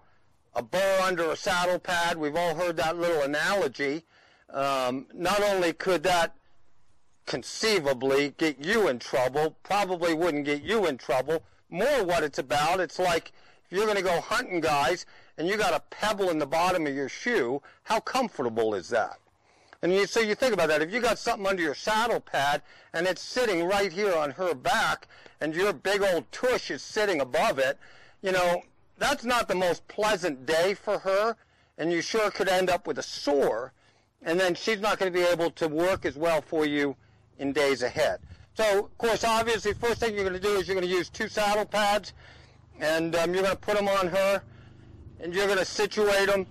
a 0.54 0.62
burr 0.62 1.00
under 1.02 1.30
a 1.30 1.36
saddle 1.36 1.78
pad. 1.78 2.16
We've 2.16 2.36
all 2.36 2.54
heard 2.54 2.76
that 2.78 2.96
little 2.96 3.22
analogy. 3.22 4.04
Um, 4.50 5.06
not 5.14 5.42
only 5.42 5.72
could 5.72 6.02
that 6.04 6.34
conceivably 7.26 8.34
get 8.38 8.64
you 8.64 8.88
in 8.88 8.98
trouble, 8.98 9.56
probably 9.62 10.14
wouldn't 10.14 10.44
get 10.44 10.62
you 10.62 10.86
in 10.86 10.96
trouble. 10.96 11.42
More 11.68 12.04
what 12.04 12.22
it's 12.22 12.38
about, 12.38 12.80
it's 12.80 12.98
like 12.98 13.32
if 13.64 13.76
you're 13.76 13.86
going 13.86 13.96
to 13.96 14.02
go 14.02 14.20
hunting, 14.20 14.60
guys, 14.60 15.04
and 15.36 15.48
you 15.48 15.56
got 15.56 15.74
a 15.74 15.80
pebble 15.90 16.30
in 16.30 16.38
the 16.38 16.46
bottom 16.46 16.86
of 16.86 16.94
your 16.94 17.08
shoe, 17.08 17.60
how 17.82 18.00
comfortable 18.00 18.74
is 18.74 18.88
that? 18.90 19.18
And 19.86 19.94
you, 19.94 20.04
so 20.08 20.18
you 20.18 20.34
think 20.34 20.52
about 20.52 20.66
that. 20.70 20.82
If 20.82 20.92
you 20.92 21.00
got 21.00 21.16
something 21.16 21.46
under 21.46 21.62
your 21.62 21.76
saddle 21.76 22.18
pad 22.18 22.60
and 22.92 23.06
it's 23.06 23.22
sitting 23.22 23.68
right 23.68 23.92
here 23.92 24.12
on 24.12 24.32
her 24.32 24.52
back 24.52 25.06
and 25.40 25.54
your 25.54 25.72
big 25.72 26.02
old 26.02 26.32
tush 26.32 26.72
is 26.72 26.82
sitting 26.82 27.20
above 27.20 27.60
it, 27.60 27.78
you 28.20 28.32
know, 28.32 28.62
that's 28.98 29.22
not 29.22 29.46
the 29.46 29.54
most 29.54 29.86
pleasant 29.86 30.44
day 30.44 30.74
for 30.74 30.98
her. 30.98 31.36
And 31.78 31.92
you 31.92 32.02
sure 32.02 32.32
could 32.32 32.48
end 32.48 32.68
up 32.68 32.88
with 32.88 32.98
a 32.98 33.02
sore. 33.04 33.72
And 34.22 34.40
then 34.40 34.56
she's 34.56 34.80
not 34.80 34.98
going 34.98 35.12
to 35.12 35.16
be 35.16 35.24
able 35.24 35.52
to 35.52 35.68
work 35.68 36.04
as 36.04 36.16
well 36.16 36.42
for 36.42 36.66
you 36.66 36.96
in 37.38 37.52
days 37.52 37.84
ahead. 37.84 38.18
So, 38.54 38.86
of 38.86 38.98
course, 38.98 39.22
obviously, 39.22 39.72
first 39.72 40.00
thing 40.00 40.16
you're 40.16 40.28
going 40.28 40.32
to 40.32 40.40
do 40.40 40.56
is 40.56 40.66
you're 40.66 40.74
going 40.74 40.88
to 40.88 40.92
use 40.92 41.08
two 41.08 41.28
saddle 41.28 41.64
pads. 41.64 42.12
And 42.80 43.14
um, 43.14 43.32
you're 43.32 43.44
going 43.44 43.54
to 43.54 43.62
put 43.62 43.76
them 43.76 43.86
on 43.86 44.08
her. 44.08 44.42
And 45.20 45.32
you're 45.32 45.46
going 45.46 45.60
to 45.60 45.64
situate 45.64 46.26
them 46.26 46.44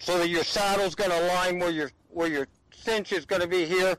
so 0.00 0.18
that 0.18 0.28
your 0.28 0.42
saddle's 0.42 0.96
going 0.96 1.10
to 1.10 1.26
align 1.28 1.60
where 1.60 1.70
your 1.70 1.92
where 2.12 2.28
your 2.28 2.48
cinch 2.72 3.12
is 3.12 3.24
going 3.24 3.42
to 3.42 3.48
be 3.48 3.64
here, 3.64 3.96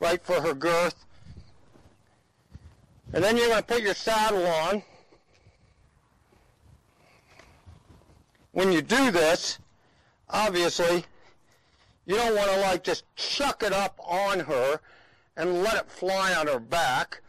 right 0.00 0.22
for 0.22 0.40
her 0.40 0.54
girth. 0.54 1.04
And 3.12 3.22
then 3.22 3.36
you're 3.36 3.48
going 3.48 3.62
to 3.62 3.66
put 3.66 3.82
your 3.82 3.94
saddle 3.94 4.46
on. 4.46 4.82
When 8.52 8.72
you 8.72 8.82
do 8.82 9.10
this, 9.10 9.58
obviously, 10.28 11.04
you 12.06 12.14
don't 12.14 12.34
want 12.34 12.50
to 12.50 12.60
like 12.60 12.82
just 12.82 13.04
chuck 13.16 13.62
it 13.62 13.72
up 13.72 13.98
on 14.02 14.40
her 14.40 14.80
and 15.36 15.62
let 15.62 15.76
it 15.76 15.90
fly 15.90 16.34
on 16.34 16.46
her 16.46 16.58
back. 16.58 17.20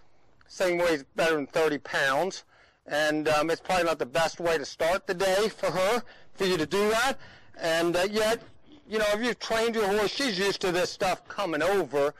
Thing 0.49 0.77
weighs 0.77 1.03
better 1.15 1.35
than 1.35 1.45
30 1.45 1.77
pounds, 1.79 2.43
and 2.87 3.27
um, 3.27 3.51
it's 3.51 3.61
probably 3.61 3.83
not 3.83 3.99
the 3.99 4.07
best 4.07 4.39
way 4.39 4.57
to 4.57 4.65
start 4.65 5.05
the 5.05 5.13
day 5.13 5.49
for 5.49 5.69
her, 5.69 6.01
for 6.33 6.45
you 6.45 6.57
to 6.57 6.65
do 6.65 6.89
that. 6.89 7.19
And 7.59 7.95
uh, 7.95 8.07
yet, 8.09 8.41
you 8.89 8.99
know, 8.99 9.05
if 9.13 9.23
you've 9.23 9.39
trained 9.39 9.75
your 9.75 9.87
horse, 9.87 10.11
she's 10.11 10.39
used 10.39 10.61
to 10.61 10.71
this 10.71 10.89
stuff 10.89 11.27
coming 11.27 11.61
over, 11.61 12.13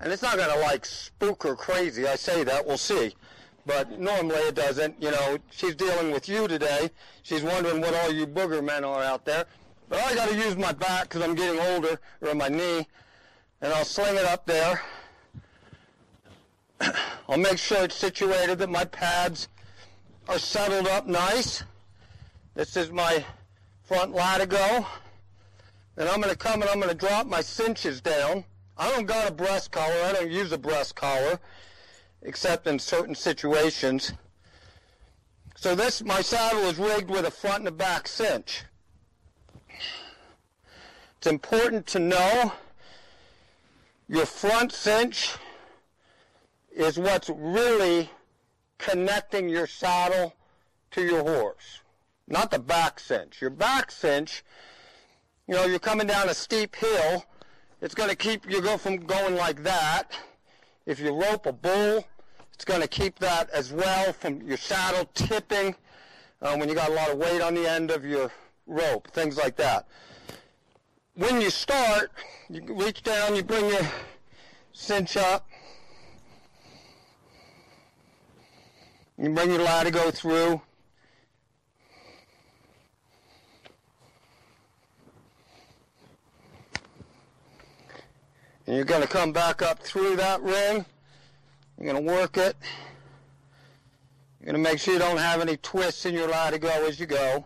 and 0.00 0.12
it's 0.12 0.22
not 0.22 0.36
going 0.36 0.50
to 0.50 0.58
like 0.60 0.84
spook 0.84 1.42
her 1.42 1.56
crazy. 1.56 2.06
I 2.06 2.16
say 2.16 2.44
that, 2.44 2.66
we'll 2.66 2.78
see. 2.78 3.14
But 3.64 3.98
normally 3.98 4.36
it 4.36 4.54
doesn't. 4.54 5.02
You 5.02 5.10
know, 5.10 5.38
she's 5.50 5.74
dealing 5.74 6.12
with 6.12 6.28
you 6.28 6.46
today. 6.46 6.90
She's 7.22 7.42
wondering 7.42 7.80
what 7.80 7.94
all 7.94 8.12
you 8.12 8.26
booger 8.26 8.62
men 8.62 8.84
are 8.84 9.02
out 9.02 9.24
there. 9.24 9.46
But 9.88 9.98
I 10.00 10.14
got 10.14 10.28
to 10.28 10.36
use 10.36 10.56
my 10.56 10.72
back 10.72 11.04
because 11.04 11.22
I'm 11.22 11.34
getting 11.34 11.60
older, 11.60 11.98
or 12.20 12.34
my 12.34 12.48
knee, 12.48 12.86
and 13.60 13.72
I'll 13.72 13.84
sling 13.84 14.14
it 14.16 14.24
up 14.24 14.46
there. 14.46 14.80
I'll 17.28 17.38
make 17.38 17.58
sure 17.58 17.84
it's 17.84 17.96
situated 17.96 18.58
that 18.58 18.70
my 18.70 18.84
pads 18.84 19.48
are 20.28 20.38
settled 20.38 20.86
up 20.86 21.06
nice. 21.06 21.64
This 22.54 22.76
is 22.76 22.90
my 22.90 23.24
front 23.84 24.14
latigo. 24.14 24.86
Then 25.96 26.08
I'm 26.08 26.20
going 26.20 26.32
to 26.32 26.38
come 26.38 26.60
and 26.62 26.70
I'm 26.70 26.78
going 26.78 26.90
to 26.92 26.94
drop 26.94 27.26
my 27.26 27.40
cinches 27.40 28.00
down. 28.00 28.44
I 28.78 28.90
don't 28.90 29.06
got 29.06 29.28
a 29.28 29.32
breast 29.32 29.72
collar. 29.72 29.94
I 30.04 30.12
don't 30.12 30.30
use 30.30 30.52
a 30.52 30.58
breast 30.58 30.94
collar 30.94 31.40
except 32.22 32.66
in 32.66 32.78
certain 32.78 33.14
situations. 33.14 34.12
So 35.56 35.74
this, 35.74 36.02
my 36.02 36.20
saddle 36.20 36.64
is 36.64 36.78
rigged 36.78 37.08
with 37.08 37.24
a 37.24 37.30
front 37.30 37.60
and 37.60 37.68
a 37.68 37.72
back 37.72 38.06
cinch. 38.06 38.64
It's 41.16 41.26
important 41.26 41.86
to 41.88 41.98
know 41.98 42.52
your 44.06 44.26
front 44.26 44.70
cinch 44.70 45.34
is 46.70 46.98
what's 46.98 47.30
really 47.30 48.10
connecting 48.76 49.48
your 49.48 49.66
saddle 49.66 50.34
to 50.90 51.02
your 51.02 51.22
horse, 51.22 51.80
not 52.28 52.50
the 52.50 52.58
back 52.58 53.00
cinch. 53.00 53.40
Your 53.40 53.50
back 53.50 53.90
cinch, 53.90 54.44
you 55.46 55.54
know, 55.54 55.64
you're 55.64 55.78
coming 55.78 56.06
down 56.06 56.28
a 56.28 56.34
steep 56.34 56.74
hill, 56.76 57.24
it's 57.80 57.94
going 57.94 58.10
to 58.10 58.16
keep 58.16 58.50
you 58.50 58.60
go 58.60 58.76
from 58.76 58.96
going 58.98 59.36
like 59.36 59.62
that. 59.62 60.12
If 60.86 61.00
you 61.00 61.10
rope 61.10 61.46
a 61.46 61.52
bull, 61.52 62.04
it's 62.54 62.64
going 62.64 62.80
to 62.80 62.88
keep 62.88 63.18
that 63.18 63.50
as 63.50 63.72
well 63.72 64.12
from 64.12 64.42
your 64.42 64.56
saddle 64.56 65.08
tipping 65.14 65.74
uh, 66.42 66.56
when 66.56 66.68
you 66.68 66.74
got 66.74 66.90
a 66.90 66.94
lot 66.94 67.10
of 67.10 67.18
weight 67.18 67.40
on 67.40 67.54
the 67.54 67.68
end 67.68 67.90
of 67.90 68.04
your 68.04 68.30
rope, 68.66 69.08
things 69.12 69.36
like 69.36 69.56
that. 69.56 69.86
When 71.14 71.40
you 71.40 71.50
start, 71.50 72.12
you 72.48 72.62
reach 72.68 73.02
down, 73.02 73.36
you 73.36 73.42
bring 73.42 73.68
your 73.68 73.86
cinch 74.72 75.16
up, 75.16 75.46
You 79.18 79.30
bring 79.30 79.50
your 79.50 79.60
latigo 79.60 80.12
through. 80.12 80.60
And 88.66 88.76
you're 88.76 88.84
going 88.84 89.02
to 89.02 89.08
come 89.08 89.32
back 89.32 89.62
up 89.62 89.80
through 89.80 90.16
that 90.16 90.42
ring. 90.42 90.84
You're 91.78 91.92
going 91.92 92.04
to 92.04 92.12
work 92.12 92.36
it. 92.36 92.56
You're 94.40 94.52
going 94.52 94.64
to 94.64 94.70
make 94.70 94.78
sure 94.78 94.94
you 94.94 95.00
don't 95.00 95.18
have 95.18 95.40
any 95.40 95.56
twists 95.58 96.06
in 96.06 96.14
your 96.14 96.28
latigo 96.28 96.88
as 96.88 96.98
you 96.98 97.06
go. 97.06 97.44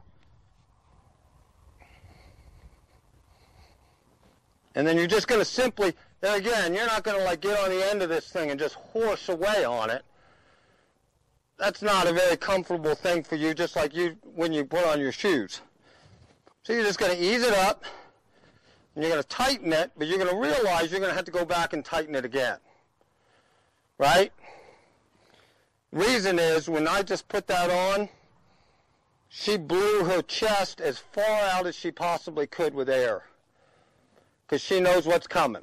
And 4.74 4.86
then 4.86 4.96
you're 4.96 5.06
just 5.06 5.26
going 5.26 5.40
to 5.40 5.44
simply, 5.44 5.94
there 6.20 6.36
again, 6.36 6.74
you're 6.74 6.86
not 6.86 7.02
going 7.02 7.18
to 7.18 7.24
like 7.24 7.40
get 7.40 7.58
on 7.58 7.70
the 7.70 7.90
end 7.90 8.02
of 8.02 8.08
this 8.08 8.28
thing 8.28 8.50
and 8.50 8.58
just 8.58 8.76
horse 8.76 9.28
away 9.28 9.64
on 9.64 9.90
it 9.90 10.04
that's 11.60 11.82
not 11.82 12.06
a 12.06 12.12
very 12.12 12.36
comfortable 12.36 12.94
thing 12.94 13.22
for 13.22 13.36
you, 13.36 13.52
just 13.52 13.76
like 13.76 13.94
you 13.94 14.16
when 14.34 14.52
you 14.52 14.64
put 14.64 14.84
on 14.86 14.98
your 14.98 15.12
shoes. 15.12 15.60
So 16.62 16.72
you're 16.72 16.84
just 16.84 16.98
going 16.98 17.14
to 17.14 17.22
ease 17.22 17.42
it 17.42 17.52
up, 17.52 17.84
and 18.94 19.04
you're 19.04 19.12
going 19.12 19.22
to 19.22 19.28
tighten 19.28 19.72
it, 19.72 19.92
but 19.96 20.06
you're 20.06 20.18
going 20.18 20.30
to 20.30 20.36
realize 20.36 20.90
you're 20.90 21.00
going 21.00 21.10
to 21.10 21.16
have 21.16 21.24
to 21.24 21.30
go 21.30 21.44
back 21.44 21.72
and 21.72 21.84
tighten 21.84 22.14
it 22.14 22.24
again. 22.24 22.58
Right? 23.98 24.32
Reason 25.92 26.38
is, 26.38 26.68
when 26.68 26.86
I 26.88 27.02
just 27.02 27.28
put 27.28 27.46
that 27.48 27.70
on, 27.70 28.08
she 29.28 29.56
blew 29.56 30.04
her 30.04 30.22
chest 30.22 30.80
as 30.80 30.98
far 30.98 31.40
out 31.42 31.66
as 31.66 31.74
she 31.76 31.90
possibly 31.90 32.46
could 32.46 32.74
with 32.74 32.88
air. 32.88 33.22
Because 34.46 34.62
she 34.62 34.80
knows 34.80 35.06
what's 35.06 35.26
coming. 35.26 35.62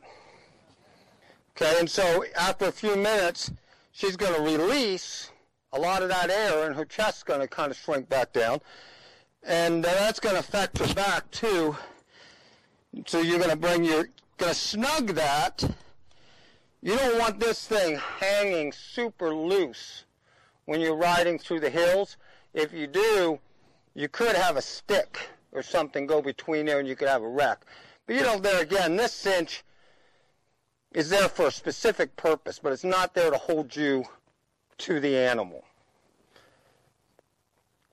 Okay, 1.52 1.80
and 1.80 1.90
so 1.90 2.24
after 2.40 2.66
a 2.66 2.72
few 2.72 2.96
minutes, 2.96 3.52
she's 3.92 4.16
going 4.16 4.36
to 4.36 4.42
release 4.42 5.32
a 5.74 5.80
lot 5.80 6.02
of 6.02 6.10
that 6.10 6.30
air 6.30 6.66
and 6.66 6.76
her 6.76 6.86
chest's 6.86 7.24
going 7.24 7.42
to 7.42 7.48
kind 7.48 7.72
of 7.72 7.78
shrink 7.78 8.08
back 8.08 8.32
down. 8.32 8.60
And 9.44 9.86
uh, 9.86 9.92
that's 9.92 10.20
going 10.20 10.36
to 10.36 10.40
affect 10.40 10.78
her 10.78 10.94
back 10.94 11.30
too. 11.32 11.76
So 13.06 13.22
you're 13.22 13.38
going 13.38 13.52
to 13.52 13.56
bring 13.56 13.84
your, 13.84 14.10
going 14.38 14.52
to 14.52 14.56
snug 14.56 15.10
that. 15.10 15.64
You 16.82 16.96
don't 16.96 17.20
want 17.20 17.40
this 17.40 17.68
thing 17.68 18.00
hanging 18.20 18.72
super 18.72 19.34
loose 19.34 20.06
when 20.66 20.82
you're 20.82 20.96
riding 20.96 21.38
through 21.38 21.60
the 21.60 21.70
hills. 21.70 22.18
If 22.54 22.74
you 22.74 22.88
do, 22.88 23.40
you 23.94 24.08
could 24.08 24.36
have 24.36 24.58
a 24.58 24.62
stick 24.62 25.30
or 25.52 25.62
something 25.62 26.06
go 26.06 26.22
between 26.22 26.66
there 26.66 26.80
and 26.80 26.88
you 26.88 26.96
could 26.96 27.08
have 27.08 27.24
a 27.24 27.28
wreck. 27.28 27.66
But 28.06 28.16
you 28.16 28.22
know, 28.22 28.38
there 28.38 28.62
again, 28.62 28.96
this 28.96 29.14
cinch 29.14 29.64
is 30.94 31.10
there 31.10 31.30
for 31.30 31.48
a 31.48 31.52
specific 31.52 32.16
purpose, 32.16 32.60
but 32.60 32.74
it's 32.74 32.84
not 32.84 33.14
there 33.14 33.32
to 33.32 33.38
hold 33.38 33.76
you 33.76 34.06
to 34.80 35.00
the 35.00 35.16
animal. 35.18 35.64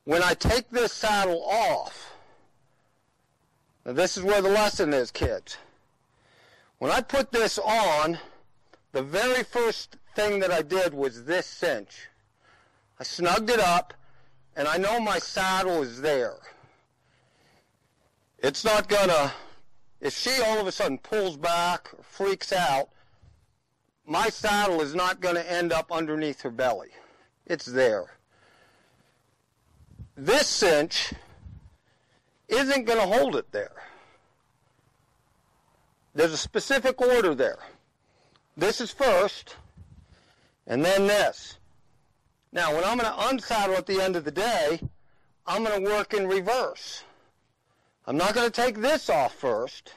When 0.05 0.23
I 0.23 0.35
take 0.35 0.71
this 0.71 0.93
saddle 0.93 1.43
off, 1.45 2.14
now 3.85 3.93
this 3.93 4.17
is 4.17 4.23
where 4.23 4.43
the 4.43 4.49
lesson 4.49 4.93
is, 4.93 5.11
kids. 5.11 5.57
When 6.79 6.91
I 6.91 7.01
put 7.01 7.33
this 7.33 7.59
on, 7.59 8.19
the 8.93 9.03
very 9.03 9.43
first 9.43 9.97
thing 10.15 10.41
that 10.41 10.51
I 10.51 10.63
did 10.63 10.95
was 10.95 11.25
this 11.25 11.47
cinch. 11.47 12.09
I 12.99 13.05
snugged 13.05 13.51
it 13.51 13.61
up, 13.61 13.95
and 14.57 14.69
I 14.69 14.77
know 14.77 15.01
my 15.01 15.19
saddle 15.19 15.83
is 15.83 16.01
there. 16.01 16.37
It's 18.39 18.65
not 18.65 18.89
gonna, 18.89 19.33
if 20.01 20.17
she 20.17 20.43
all 20.43 20.61
of 20.61 20.67
a 20.67 20.73
sudden 20.73 20.99
pulls 20.99 21.37
back 21.37 21.89
or 21.93 22.03
freaks 22.03 22.53
out, 22.53 22.91
my 24.07 24.29
saddle 24.29 24.81
is 24.81 24.95
not 24.95 25.21
to 25.37 25.51
end 25.51 25.73
up 25.73 25.91
underneath 25.91 26.43
her 26.43 26.51
belly. 26.51 26.91
It's 27.47 27.65
there. 27.65 28.13
This 30.17 30.47
cinch 30.47 31.13
isn't 32.49 32.85
going 32.85 32.99
to 33.01 33.17
hold 33.19 33.37
it 33.37 33.51
there. 33.53 33.73
There's 36.15 36.33
a 36.33 36.39
specific 36.39 37.01
order 37.01 37.35
there. 37.35 37.59
This 38.57 38.81
is 38.81 38.93
first, 38.93 39.57
and 40.67 40.85
then 40.85 41.07
this. 41.07 41.59
Now, 42.53 42.75
when 42.75 42.85
I'm 42.85 42.99
going 42.99 43.13
to 43.13 43.29
unsaddle 43.29 43.75
at 43.75 43.87
the 43.87 44.01
end 44.01 44.15
of 44.15 44.25
the 44.25 44.31
day, 44.31 44.81
I'm 45.47 45.65
going 45.65 45.83
to 45.85 45.91
work 45.91 46.15
in 46.15 46.29
reverse. 46.29 47.03
I'm 48.07 48.17
not 48.17 48.35
going 48.35 48.49
to 48.49 48.63
take 48.63 48.81
this 48.81 49.11
off 49.11 49.35
first, 49.35 49.95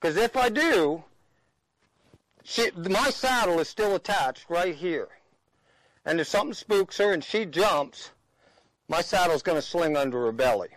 because 0.00 0.16
if 0.16 0.36
I 0.36 0.48
do, 0.48 1.04
she, 2.42 2.70
my 2.72 3.10
saddle 3.10 3.60
is 3.60 3.68
still 3.68 3.94
attached 3.94 4.46
right 4.48 4.74
here. 4.74 5.08
And 6.04 6.18
if 6.20 6.26
something 6.26 6.54
spooks 6.54 6.98
her 6.98 7.12
and 7.12 7.22
she 7.22 7.44
jumps, 7.44 8.10
my 8.88 9.00
saddle's 9.02 9.42
going 9.42 9.56
to 9.56 9.62
sling 9.62 9.96
under 9.96 10.24
her 10.24 10.32
belly. 10.32 10.70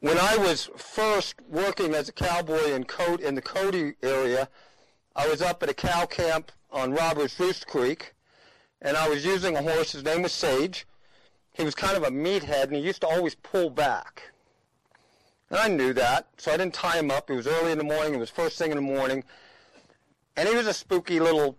When 0.00 0.16
I 0.16 0.38
was 0.38 0.70
first 0.78 1.34
working 1.46 1.94
as 1.94 2.08
a 2.08 2.12
cowboy 2.12 2.72
in, 2.72 2.86
in 3.22 3.34
the 3.34 3.42
Cody 3.42 3.92
area, 4.02 4.48
I 5.14 5.28
was 5.28 5.42
up 5.42 5.62
at 5.62 5.68
a 5.68 5.74
cow 5.74 6.06
camp 6.06 6.52
on 6.70 6.94
Roberts 6.94 7.38
Roost 7.38 7.66
Creek, 7.66 8.14
and 8.80 8.96
I 8.96 9.10
was 9.10 9.26
using 9.26 9.58
a 9.58 9.62
horse. 9.62 9.92
His 9.92 10.02
name 10.02 10.22
was 10.22 10.32
Sage. 10.32 10.86
He 11.52 11.64
was 11.64 11.74
kind 11.74 11.98
of 11.98 12.02
a 12.04 12.10
meathead, 12.10 12.64
and 12.64 12.76
he 12.76 12.80
used 12.80 13.02
to 13.02 13.08
always 13.08 13.34
pull 13.34 13.68
back. 13.68 14.32
And 15.50 15.58
I 15.58 15.68
knew 15.68 15.92
that, 15.92 16.28
so 16.38 16.50
I 16.50 16.56
didn't 16.56 16.72
tie 16.72 16.98
him 16.98 17.10
up. 17.10 17.28
It 17.28 17.34
was 17.34 17.46
early 17.46 17.72
in 17.72 17.76
the 17.76 17.84
morning. 17.84 18.14
It 18.14 18.20
was 18.20 18.30
first 18.30 18.56
thing 18.56 18.70
in 18.70 18.76
the 18.76 18.82
morning. 18.82 19.22
And 20.34 20.48
he 20.48 20.54
was 20.54 20.66
a 20.66 20.72
spooky 20.72 21.20
little 21.20 21.58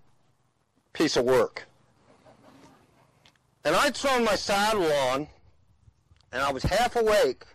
piece 0.93 1.15
of 1.15 1.25
work. 1.25 1.67
And 3.63 3.75
I'd 3.75 3.95
thrown 3.95 4.23
my 4.23 4.35
saddle 4.35 4.91
on, 4.91 5.27
and 6.31 6.41
I 6.41 6.51
was 6.51 6.63
half 6.63 6.95
awake. 6.95 7.45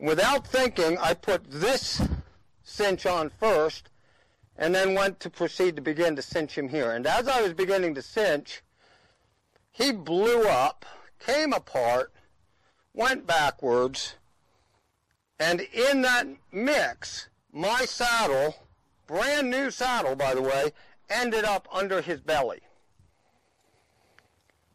Without 0.00 0.46
thinking, 0.46 0.96
I 0.96 1.12
put 1.12 1.42
this 1.50 2.00
cinch 2.62 3.04
on 3.04 3.28
first, 3.28 3.90
and 4.56 4.74
then 4.74 4.94
went 4.94 5.20
to 5.20 5.28
proceed 5.28 5.76
to 5.76 5.82
begin 5.82 6.16
to 6.16 6.22
cinch 6.22 6.56
him 6.56 6.70
here. 6.70 6.90
And 6.90 7.06
as 7.06 7.28
I 7.28 7.42
was 7.42 7.52
beginning 7.52 7.94
to 7.96 8.02
cinch, 8.02 8.62
he 9.70 9.92
blew 9.92 10.44
up, 10.44 10.86
came 11.18 11.52
apart, 11.52 12.12
went 12.94 13.26
backwards, 13.26 14.14
And 15.38 15.60
in 15.60 16.02
that 16.02 16.26
mix, 16.52 17.28
my 17.50 17.86
saddle, 17.86 18.54
brand 19.06 19.50
new 19.50 19.70
saddle, 19.70 20.14
by 20.14 20.34
the 20.34 20.42
way, 20.42 20.72
ended 21.08 21.44
up 21.44 21.66
under 21.72 22.02
his 22.02 22.20
belly. 22.20 22.60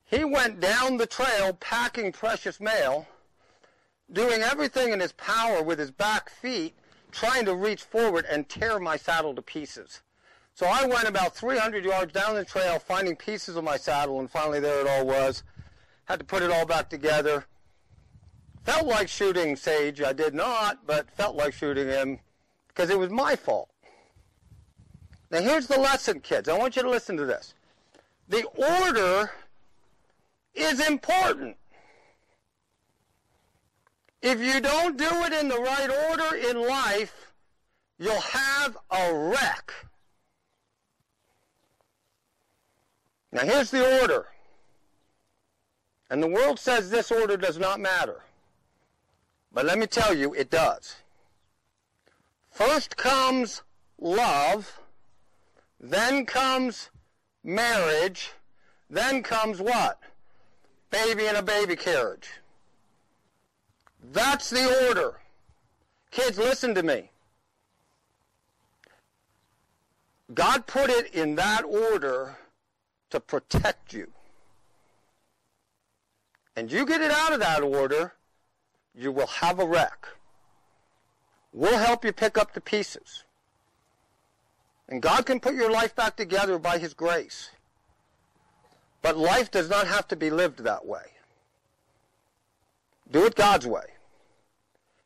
He 0.06 0.24
went 0.24 0.60
down 0.60 0.98
the 0.98 1.06
trail 1.06 1.54
packing 1.54 2.12
precious 2.12 2.60
mail, 2.60 3.08
doing 4.12 4.42
everything 4.42 4.94
in 4.94 5.00
his 5.00 5.12
power 5.14 5.62
with 5.62 5.80
his 5.80 5.92
back 5.92 6.30
feet, 6.30 6.76
trying 7.12 7.46
to 7.46 7.56
reach 7.56 7.84
forward 7.84 8.26
and 8.30 8.48
tear 8.48 8.80
my 8.80 8.98
saddle 8.98 9.34
to 9.36 9.42
pieces. 9.42 10.02
So 10.54 10.66
I 10.68 10.86
went 10.86 11.08
about 11.08 11.36
300 11.36 11.84
yards 11.84 12.14
down 12.14 12.36
the 12.36 12.46
trail 12.46 12.80
finding 12.80 13.16
pieces 13.16 13.56
of 13.56 13.64
my 13.64 13.78
saddle, 13.78 14.20
and 14.20 14.30
finally 14.30 14.60
there 14.60 14.80
it 14.82 14.88
all 14.88 15.06
was. 15.06 15.44
Had 16.06 16.20
to 16.20 16.26
put 16.26 16.44
it 16.44 16.52
all 16.52 16.66
back 16.66 16.90
together. 16.90 17.46
Felt 18.64 18.86
like 18.88 19.10
shooting 19.10 19.56
Sage. 19.56 20.02
I 20.02 20.14
did 20.14 20.34
not, 20.34 20.88
but 20.88 21.12
felt 21.12 21.36
like 21.36 21.54
shooting 21.54 21.88
him 21.88 22.20
because 22.68 22.90
it 22.90 22.98
was 22.98 23.10
my 23.10 23.36
fault. 23.36 23.70
Now 25.30 25.42
here's 25.42 25.68
the 25.68 25.80
lesson, 25.80 26.20
kids. 26.20 26.48
I 26.48 26.58
want 26.58 26.76
you 26.76 26.84
to 26.84 26.90
listen 26.90 27.18
to 27.18 27.26
this. 27.26 27.54
The 28.30 28.44
order 28.56 29.32
is 30.54 30.86
important. 30.88 31.58
If 34.26 34.42
you 34.42 34.60
don't 34.60 34.98
do 34.98 35.08
it 35.08 35.34
in 35.34 35.50
the 35.50 35.60
right 35.60 36.10
order 36.10 36.36
in 36.36 36.68
life, 36.68 37.32
you'll 38.00 38.20
have 38.22 38.76
a 38.90 39.14
wreck. 39.14 39.72
Now 43.32 43.44
here's 43.44 43.70
the 43.70 44.02
order. 44.02 44.26
And 46.10 46.24
the 46.24 46.28
world 46.28 46.58
says 46.58 46.90
this 46.90 47.12
order 47.12 47.38
does 47.38 47.60
not 47.60 47.80
matter. 47.80 48.24
But 49.54 49.66
let 49.66 49.78
me 49.78 49.86
tell 49.86 50.16
you, 50.16 50.34
it 50.34 50.50
does. 50.50 50.96
First 52.50 52.98
comes 52.98 53.62
love, 54.00 54.80
then 55.80 56.26
comes 56.26 56.90
marriage, 57.44 58.32
then 58.90 59.22
comes 59.22 59.62
what? 59.62 60.00
Baby 60.90 61.28
in 61.28 61.36
a 61.36 61.44
baby 61.44 61.76
carriage. 61.76 62.28
That's 64.12 64.50
the 64.50 64.88
order. 64.88 65.20
Kids, 66.12 66.38
listen 66.38 66.76
to 66.76 66.84
me. 66.84 67.12
God 70.34 70.66
put 70.66 70.90
it 70.90 71.14
in 71.14 71.36
that 71.36 71.64
order 71.64 72.38
to 73.12 73.20
protect 73.20 73.94
you. 73.94 74.12
And 76.56 76.72
you 76.72 76.86
get 76.86 77.02
it 77.02 77.12
out 77.12 77.34
of 77.34 77.40
that 77.42 77.62
order, 77.62 78.14
you 78.96 79.12
will 79.12 79.28
have 79.28 79.60
a 79.60 79.66
wreck. 79.66 80.08
We'll 81.52 81.78
help 81.78 82.04
you 82.04 82.12
pick 82.12 82.38
up 82.38 82.54
the 82.54 82.62
pieces. 82.62 83.24
And 84.88 85.02
God 85.02 85.26
can 85.26 85.40
put 85.40 85.56
your 85.56 85.72
life 85.72 85.96
back 85.96 86.16
together 86.16 86.60
by 86.60 86.78
His 86.78 86.94
grace. 86.94 87.52
But 89.02 89.18
life 89.18 89.52
does 89.52 89.70
not 89.70 89.88
have 89.88 90.08
to 90.10 90.16
be 90.16 90.30
lived 90.30 90.60
that 90.60 90.86
way. 90.86 91.04
Do 93.12 93.26
it 93.26 93.36
God's 93.36 93.68
way. 93.68 93.95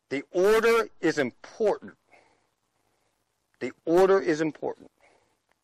The 0.10 0.24
order 0.32 0.90
is 1.02 1.18
important. 1.18 1.94
The 3.60 3.72
order 3.86 4.20
is 4.20 4.42
important. 4.42 4.90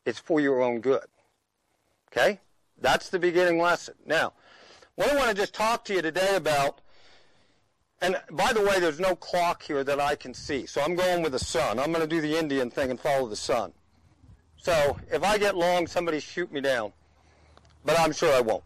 It's 0.04 0.18
for 0.18 0.40
your 0.40 0.62
own 0.62 0.80
good. 0.80 1.04
Okay? 2.12 2.40
That's 2.80 3.08
the 3.08 3.18
beginning 3.18 3.58
lesson. 3.58 3.94
Now, 4.04 4.32
what 4.94 5.10
I 5.10 5.16
want 5.16 5.30
to 5.30 5.34
just 5.34 5.54
talk 5.54 5.84
to 5.86 5.94
you 5.94 6.02
today 6.02 6.36
about, 6.36 6.80
and 8.00 8.20
by 8.30 8.52
the 8.52 8.60
way, 8.60 8.78
there's 8.78 9.00
no 9.00 9.16
clock 9.16 9.62
here 9.62 9.82
that 9.82 10.00
I 10.00 10.14
can 10.14 10.34
see, 10.34 10.66
so 10.66 10.80
I'm 10.80 10.94
going 10.94 11.22
with 11.22 11.32
the 11.32 11.38
sun. 11.38 11.78
I'm 11.78 11.92
going 11.92 12.06
to 12.06 12.06
do 12.06 12.20
the 12.20 12.36
Indian 12.36 12.70
thing 12.70 12.90
and 12.90 13.00
follow 13.00 13.26
the 13.26 13.36
sun. 13.36 13.72
So 14.56 14.98
if 15.10 15.22
I 15.22 15.38
get 15.38 15.56
long, 15.56 15.86
somebody 15.86 16.20
shoot 16.20 16.52
me 16.52 16.60
down. 16.60 16.92
But 17.84 17.98
I'm 17.98 18.12
sure 18.12 18.32
I 18.34 18.40
won't. 18.40 18.64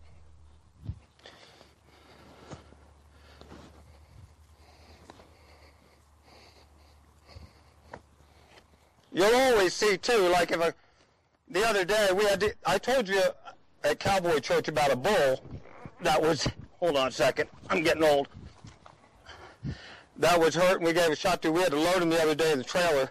You'll 9.13 9.35
always 9.35 9.75
see 9.75 9.97
too, 9.97 10.29
like 10.29 10.53
if 10.53 10.61
a, 10.61 10.73
the 11.49 11.67
other 11.67 11.85
day 11.85 12.09
we 12.15 12.25
had, 12.25 12.41
to, 12.41 12.55
I 12.65 12.79
told 12.79 13.09
you 13.09 13.21
at 13.83 13.99
Cowboy 13.99 14.39
Church 14.39 14.69
about 14.69 14.93
a 14.93 14.97
bull 14.97 15.43
that 16.03 16.21
was, 16.21 16.47
hold 16.79 16.97
on 16.97 17.09
a 17.09 17.11
second, 17.11 17.49
I'm 17.69 17.83
getting 17.83 18.05
old. 18.05 18.29
That 20.17 20.39
was 20.39 20.55
hurt 20.55 20.77
and 20.77 20.85
we 20.85 20.93
gave 20.93 21.11
a 21.11 21.17
shot 21.17 21.43
to, 21.43 21.51
we 21.51 21.61
had 21.63 21.73
to 21.73 21.79
load 21.79 22.03
him 22.03 22.11
the 22.11 22.23
other 22.23 22.35
day 22.35 22.53
in 22.53 22.59
the 22.59 22.65
trailer. 22.65 23.11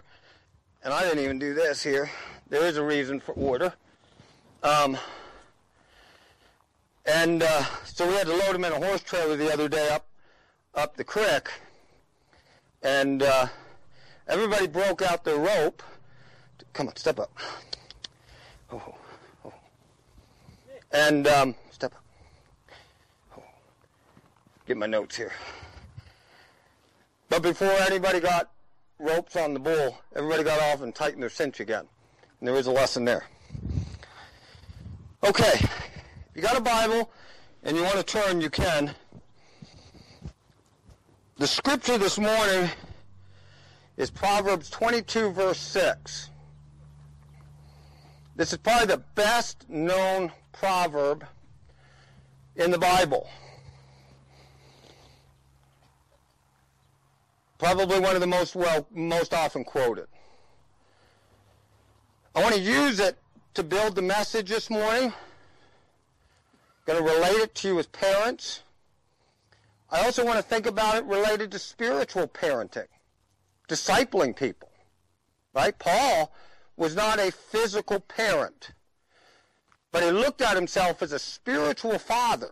And 0.82 0.94
I 0.94 1.02
didn't 1.02 1.22
even 1.22 1.38
do 1.38 1.52
this 1.52 1.82
here. 1.82 2.10
There 2.48 2.64
is 2.64 2.78
a 2.78 2.84
reason 2.84 3.20
for 3.20 3.32
order. 3.32 3.74
Um, 4.62 4.96
and 7.04 7.42
uh, 7.42 7.64
so 7.84 8.06
we 8.06 8.14
had 8.14 8.26
to 8.26 8.34
load 8.34 8.54
him 8.54 8.64
in 8.64 8.72
a 8.72 8.76
horse 8.76 9.02
trailer 9.02 9.36
the 9.36 9.52
other 9.52 9.68
day 9.68 9.90
up 9.90 10.06
up 10.74 10.96
the 10.96 11.04
creek. 11.04 11.50
And 12.82 13.22
uh, 13.22 13.46
everybody 14.30 14.66
broke 14.66 15.02
out 15.02 15.24
their 15.24 15.38
rope. 15.38 15.82
Come 16.72 16.88
on, 16.88 16.96
step 16.96 17.18
up. 17.18 17.36
Oh, 18.72 18.94
oh. 19.44 19.52
And 20.92 21.26
um, 21.26 21.54
step 21.70 21.92
up. 21.94 22.04
Oh. 23.36 23.42
Get 24.66 24.76
my 24.76 24.86
notes 24.86 25.16
here. 25.16 25.32
But 27.28 27.42
before 27.42 27.72
anybody 27.72 28.20
got 28.20 28.50
ropes 28.98 29.36
on 29.36 29.54
the 29.54 29.60
bull, 29.60 29.98
everybody 30.14 30.44
got 30.44 30.60
off 30.62 30.82
and 30.82 30.94
tightened 30.94 31.22
their 31.22 31.30
cinch 31.30 31.60
again. 31.60 31.86
And 32.38 32.48
there 32.48 32.56
is 32.56 32.66
a 32.66 32.72
lesson 32.72 33.04
there. 33.04 33.24
Okay, 35.22 35.52
if 35.52 36.30
you 36.34 36.40
got 36.40 36.56
a 36.56 36.60
Bible 36.60 37.10
and 37.62 37.76
you 37.76 37.82
want 37.82 37.96
to 37.96 38.02
turn, 38.02 38.40
you 38.40 38.48
can. 38.48 38.94
The 41.36 41.46
scripture 41.46 41.98
this 41.98 42.18
morning 42.18 42.70
is 44.00 44.10
Proverbs 44.10 44.70
22, 44.70 45.30
verse 45.30 45.58
6. 45.58 46.30
This 48.34 48.52
is 48.52 48.58
probably 48.58 48.86
the 48.86 49.02
best 49.14 49.68
known 49.68 50.32
proverb 50.52 51.26
in 52.56 52.70
the 52.70 52.78
Bible. 52.78 53.28
Probably 57.58 58.00
one 58.00 58.14
of 58.14 58.22
the 58.22 58.26
most 58.26 58.56
well, 58.56 58.86
most 58.90 59.34
often 59.34 59.64
quoted. 59.64 60.06
I 62.34 62.40
want 62.40 62.54
to 62.54 62.60
use 62.60 63.00
it 63.00 63.18
to 63.52 63.62
build 63.62 63.96
the 63.96 64.02
message 64.02 64.48
this 64.48 64.70
morning. 64.70 65.12
I'm 65.12 66.86
going 66.86 67.04
to 67.04 67.04
relate 67.04 67.42
it 67.42 67.54
to 67.56 67.68
you 67.68 67.78
as 67.78 67.86
parents. 67.86 68.62
I 69.90 70.00
also 70.06 70.24
want 70.24 70.38
to 70.38 70.42
think 70.42 70.64
about 70.64 70.96
it 70.96 71.04
related 71.04 71.52
to 71.52 71.58
spiritual 71.58 72.28
parenting, 72.28 72.86
discipling 73.70 74.34
people. 74.34 74.68
Right? 75.54 75.78
Paul 75.78 76.32
was 76.76 76.94
not 76.96 77.18
a 77.18 77.30
physical 77.30 78.00
parent, 78.00 78.72
but 79.92 80.02
he 80.02 80.10
looked 80.10 80.40
at 80.40 80.56
himself 80.56 81.02
as 81.02 81.12
a 81.12 81.18
spiritual 81.18 81.98
father 81.98 82.50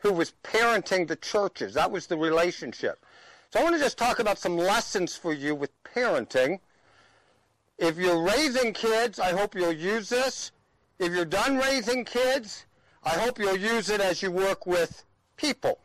who 0.00 0.12
was 0.12 0.32
parenting 0.42 1.06
the 1.06 1.16
churches. 1.16 1.74
That 1.74 1.90
was 1.90 2.06
the 2.06 2.16
relationship. 2.16 3.04
So 3.50 3.60
I 3.60 3.62
want 3.62 3.76
to 3.76 3.80
just 3.80 3.98
talk 3.98 4.18
about 4.18 4.38
some 4.38 4.56
lessons 4.56 5.16
for 5.16 5.32
you 5.32 5.54
with 5.54 5.70
parenting. 5.82 6.60
If 7.78 7.96
you're 7.96 8.22
raising 8.22 8.72
kids, 8.72 9.18
I 9.18 9.32
hope 9.32 9.54
you'll 9.54 9.72
use 9.72 10.08
this. 10.08 10.52
If 10.98 11.12
you're 11.12 11.24
done 11.24 11.56
raising 11.56 12.04
kids, 12.04 12.66
I 13.02 13.10
hope 13.10 13.38
you'll 13.38 13.56
use 13.56 13.88
it 13.88 14.00
as 14.00 14.22
you 14.22 14.30
work 14.30 14.66
with 14.66 15.04
people 15.36 15.78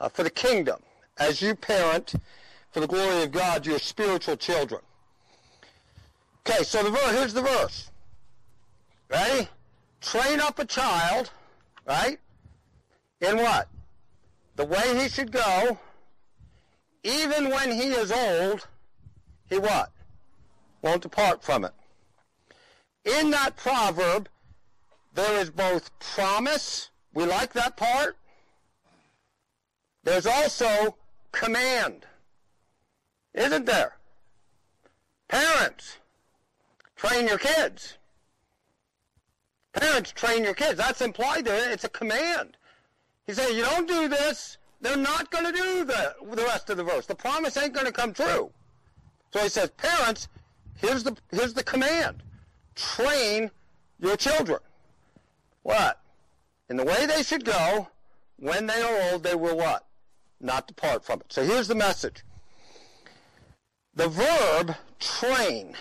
uh, 0.00 0.08
for 0.08 0.22
the 0.22 0.30
kingdom, 0.30 0.80
as 1.18 1.42
you 1.42 1.54
parent 1.54 2.14
for 2.74 2.80
the 2.80 2.88
glory 2.88 3.22
of 3.22 3.30
God 3.30 3.64
your 3.64 3.78
spiritual 3.78 4.36
children. 4.36 4.80
Okay, 6.40 6.64
so 6.64 6.82
the 6.82 6.90
verse, 6.90 7.12
here's 7.12 7.32
the 7.32 7.40
verse. 7.40 7.88
Ready? 9.08 9.48
Train 10.00 10.40
up 10.40 10.58
a 10.58 10.64
child, 10.64 11.30
right? 11.86 12.18
In 13.20 13.36
what? 13.36 13.68
The 14.56 14.64
way 14.64 14.98
he 15.00 15.08
should 15.08 15.30
go, 15.30 15.78
even 17.04 17.48
when 17.48 17.70
he 17.70 17.90
is 17.90 18.10
old, 18.10 18.66
he 19.48 19.58
what? 19.58 19.92
Won't 20.82 21.02
depart 21.02 21.44
from 21.44 21.64
it. 21.64 21.72
In 23.04 23.30
that 23.30 23.56
proverb, 23.56 24.28
there 25.14 25.40
is 25.40 25.48
both 25.48 25.96
promise, 26.00 26.90
we 27.14 27.24
like 27.24 27.52
that 27.52 27.76
part. 27.76 28.16
There's 30.02 30.26
also 30.26 30.96
command, 31.30 32.04
isn't 33.34 33.66
there? 33.66 33.96
Parents, 35.28 35.98
train 36.96 37.26
your 37.26 37.38
kids. 37.38 37.98
Parents, 39.72 40.12
train 40.12 40.44
your 40.44 40.54
kids. 40.54 40.76
That's 40.76 41.00
implied 41.00 41.44
there. 41.44 41.70
It's 41.72 41.84
a 41.84 41.88
command. 41.88 42.56
He 43.26 43.32
said, 43.32 43.50
you 43.50 43.62
don't 43.62 43.88
do 43.88 44.08
this, 44.08 44.58
they're 44.80 44.96
not 44.96 45.30
going 45.30 45.46
to 45.46 45.52
do 45.52 45.84
the, 45.84 46.14
the 46.34 46.42
rest 46.42 46.68
of 46.70 46.76
the 46.76 46.84
verse. 46.84 47.06
The 47.06 47.14
promise 47.14 47.56
ain't 47.56 47.72
going 47.72 47.86
to 47.86 47.92
come 47.92 48.12
true. 48.12 48.50
So 49.32 49.40
he 49.40 49.48
says, 49.48 49.70
parents, 49.70 50.28
here's 50.76 51.02
the, 51.02 51.16
here's 51.30 51.54
the 51.54 51.64
command. 51.64 52.22
Train 52.74 53.50
your 53.98 54.16
children. 54.16 54.60
What? 55.62 56.00
In 56.68 56.76
the 56.76 56.84
way 56.84 57.06
they 57.06 57.22
should 57.22 57.44
go, 57.44 57.88
when 58.36 58.66
they 58.66 58.82
are 58.82 59.12
old, 59.12 59.22
they 59.22 59.34
will 59.34 59.56
what? 59.56 59.86
Not 60.40 60.68
depart 60.68 61.04
from 61.04 61.20
it. 61.20 61.32
So 61.32 61.42
here's 61.44 61.68
the 61.68 61.74
message. 61.74 62.22
The 63.96 64.08
verb 64.08 64.74
train 64.98 65.76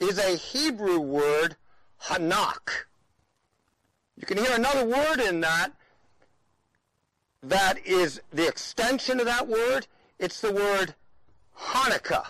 is 0.00 0.18
a 0.18 0.36
Hebrew 0.36 0.98
word, 0.98 1.56
hanak. 2.04 2.86
You 4.16 4.26
can 4.26 4.38
hear 4.38 4.54
another 4.54 4.84
word 4.84 5.20
in 5.20 5.40
that 5.40 5.72
that 7.42 7.86
is 7.86 8.20
the 8.32 8.48
extension 8.48 9.20
of 9.20 9.26
that 9.26 9.46
word. 9.46 9.86
It's 10.18 10.40
the 10.40 10.52
word 10.52 10.94
Hanukkah. 11.58 12.26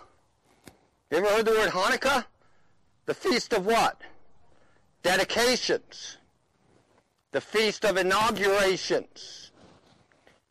You 1.11 1.19
ever 1.19 1.29
heard 1.29 1.47
the 1.47 1.53
word 1.53 1.71
Hanukkah? 1.71 2.25
The 3.07 3.15
feast 3.15 3.53
of 3.53 3.67
what? 3.67 4.01
Dedications. 5.03 6.17
The 7.31 7.41
feast 7.41 7.85
of 7.85 7.97
inaugurations. 7.97 9.53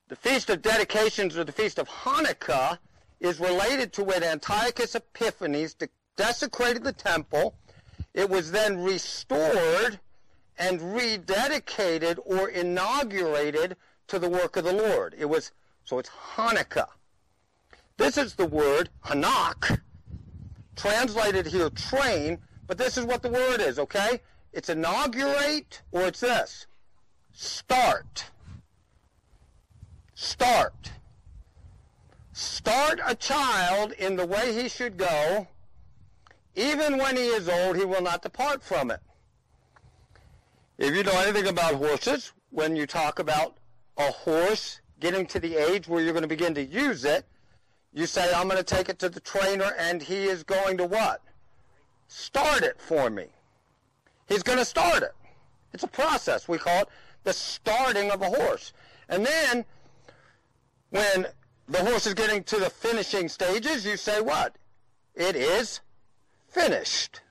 The 0.07 0.15
feast 0.15 0.49
of 0.49 0.61
dedications 0.61 1.37
or 1.37 1.43
the 1.43 1.51
feast 1.51 1.79
of 1.79 1.89
Hanukkah 1.89 2.77
is 3.23 3.39
related 3.39 3.93
to 3.93 4.03
when 4.03 4.21
Antiochus 4.21 4.95
Epiphanes 4.95 5.75
desecrated 6.17 6.83
the 6.83 6.91
temple. 6.91 7.55
It 8.13 8.29
was 8.29 8.51
then 8.51 8.83
restored 8.83 9.99
and 10.59 10.79
rededicated 10.79 12.19
or 12.25 12.49
inaugurated 12.49 13.77
to 14.07 14.19
the 14.19 14.29
work 14.29 14.57
of 14.57 14.65
the 14.65 14.73
Lord. 14.73 15.15
It 15.17 15.25
was 15.25 15.51
so 15.85 15.99
it's 15.99 16.09
Hanukkah. 16.35 16.89
This 17.97 18.17
is 18.17 18.35
the 18.35 18.45
word 18.45 18.89
Hanak, 19.05 19.79
translated 20.75 21.47
here 21.47 21.69
train, 21.69 22.39
but 22.67 22.77
this 22.77 22.97
is 22.97 23.05
what 23.05 23.21
the 23.21 23.29
word 23.29 23.61
is, 23.61 23.79
okay? 23.79 24.19
It's 24.51 24.69
inaugurate 24.69 25.81
or 25.91 26.07
it's 26.07 26.19
this. 26.19 26.67
Start. 27.31 28.25
Start. 30.13 30.91
Start 32.43 32.99
a 33.05 33.15
child 33.15 33.93
in 33.93 34.17
the 34.17 34.25
way 34.25 34.53
he 34.53 34.67
should 34.67 34.97
go. 34.97 35.47
Even 36.55 36.97
when 36.97 37.15
he 37.15 37.27
is 37.27 37.47
old, 37.47 37.77
he 37.77 37.85
will 37.85 38.01
not 38.01 38.21
depart 38.21 38.61
from 38.61 38.91
it. 38.91 38.99
If 40.77 40.93
you 40.93 41.03
know 41.03 41.17
anything 41.21 41.47
about 41.47 41.75
horses, 41.75 42.33
when 42.49 42.75
you 42.75 42.85
talk 42.85 43.19
about 43.19 43.55
a 43.97 44.11
horse 44.11 44.81
getting 44.99 45.25
to 45.27 45.39
the 45.39 45.55
age 45.55 45.87
where 45.87 46.03
you're 46.03 46.11
going 46.11 46.23
to 46.23 46.27
begin 46.27 46.53
to 46.55 46.63
use 46.63 47.05
it, 47.05 47.25
you 47.93 48.05
say, 48.05 48.33
I'm 48.33 48.49
going 48.49 48.57
to 48.57 48.75
take 48.75 48.89
it 48.89 48.99
to 48.99 49.07
the 49.07 49.21
trainer 49.21 49.73
and 49.79 50.01
he 50.01 50.25
is 50.25 50.43
going 50.43 50.77
to 50.77 50.85
what? 50.85 51.21
Start 52.09 52.63
it 52.63 52.75
for 52.77 53.09
me. 53.09 53.27
He's 54.27 54.43
going 54.43 54.59
to 54.59 54.65
start 54.65 55.01
it. 55.01 55.15
It's 55.71 55.83
a 55.83 55.87
process. 55.87 56.49
We 56.49 56.57
call 56.57 56.81
it 56.81 56.89
the 57.23 57.31
starting 57.31 58.11
of 58.11 58.21
a 58.21 58.29
horse. 58.29 58.73
And 59.07 59.25
then 59.25 59.63
when 60.89 61.27
the 61.67 61.79
horse 61.79 62.05
is 62.05 62.13
getting 62.13 62.43
to 62.45 62.57
the 62.57 62.69
finishing 62.69 63.29
stages, 63.29 63.85
you 63.85 63.97
say 63.97 64.21
what? 64.21 64.55
It 65.15 65.35
is 65.35 65.79
finished. 66.49 67.21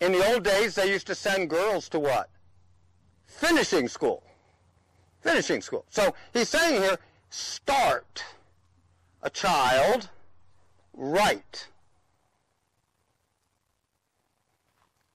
In 0.00 0.12
the 0.12 0.32
old 0.32 0.44
days, 0.44 0.74
they 0.74 0.90
used 0.90 1.06
to 1.08 1.14
send 1.14 1.50
girls 1.50 1.88
to 1.90 1.98
what? 1.98 2.30
Finishing 3.26 3.88
school. 3.88 4.22
Finishing 5.20 5.60
school. 5.60 5.84
So 5.90 6.14
he's 6.32 6.48
saying 6.48 6.80
here, 6.80 6.98
start 7.30 8.24
a 9.22 9.30
child 9.30 10.08
right. 10.94 11.66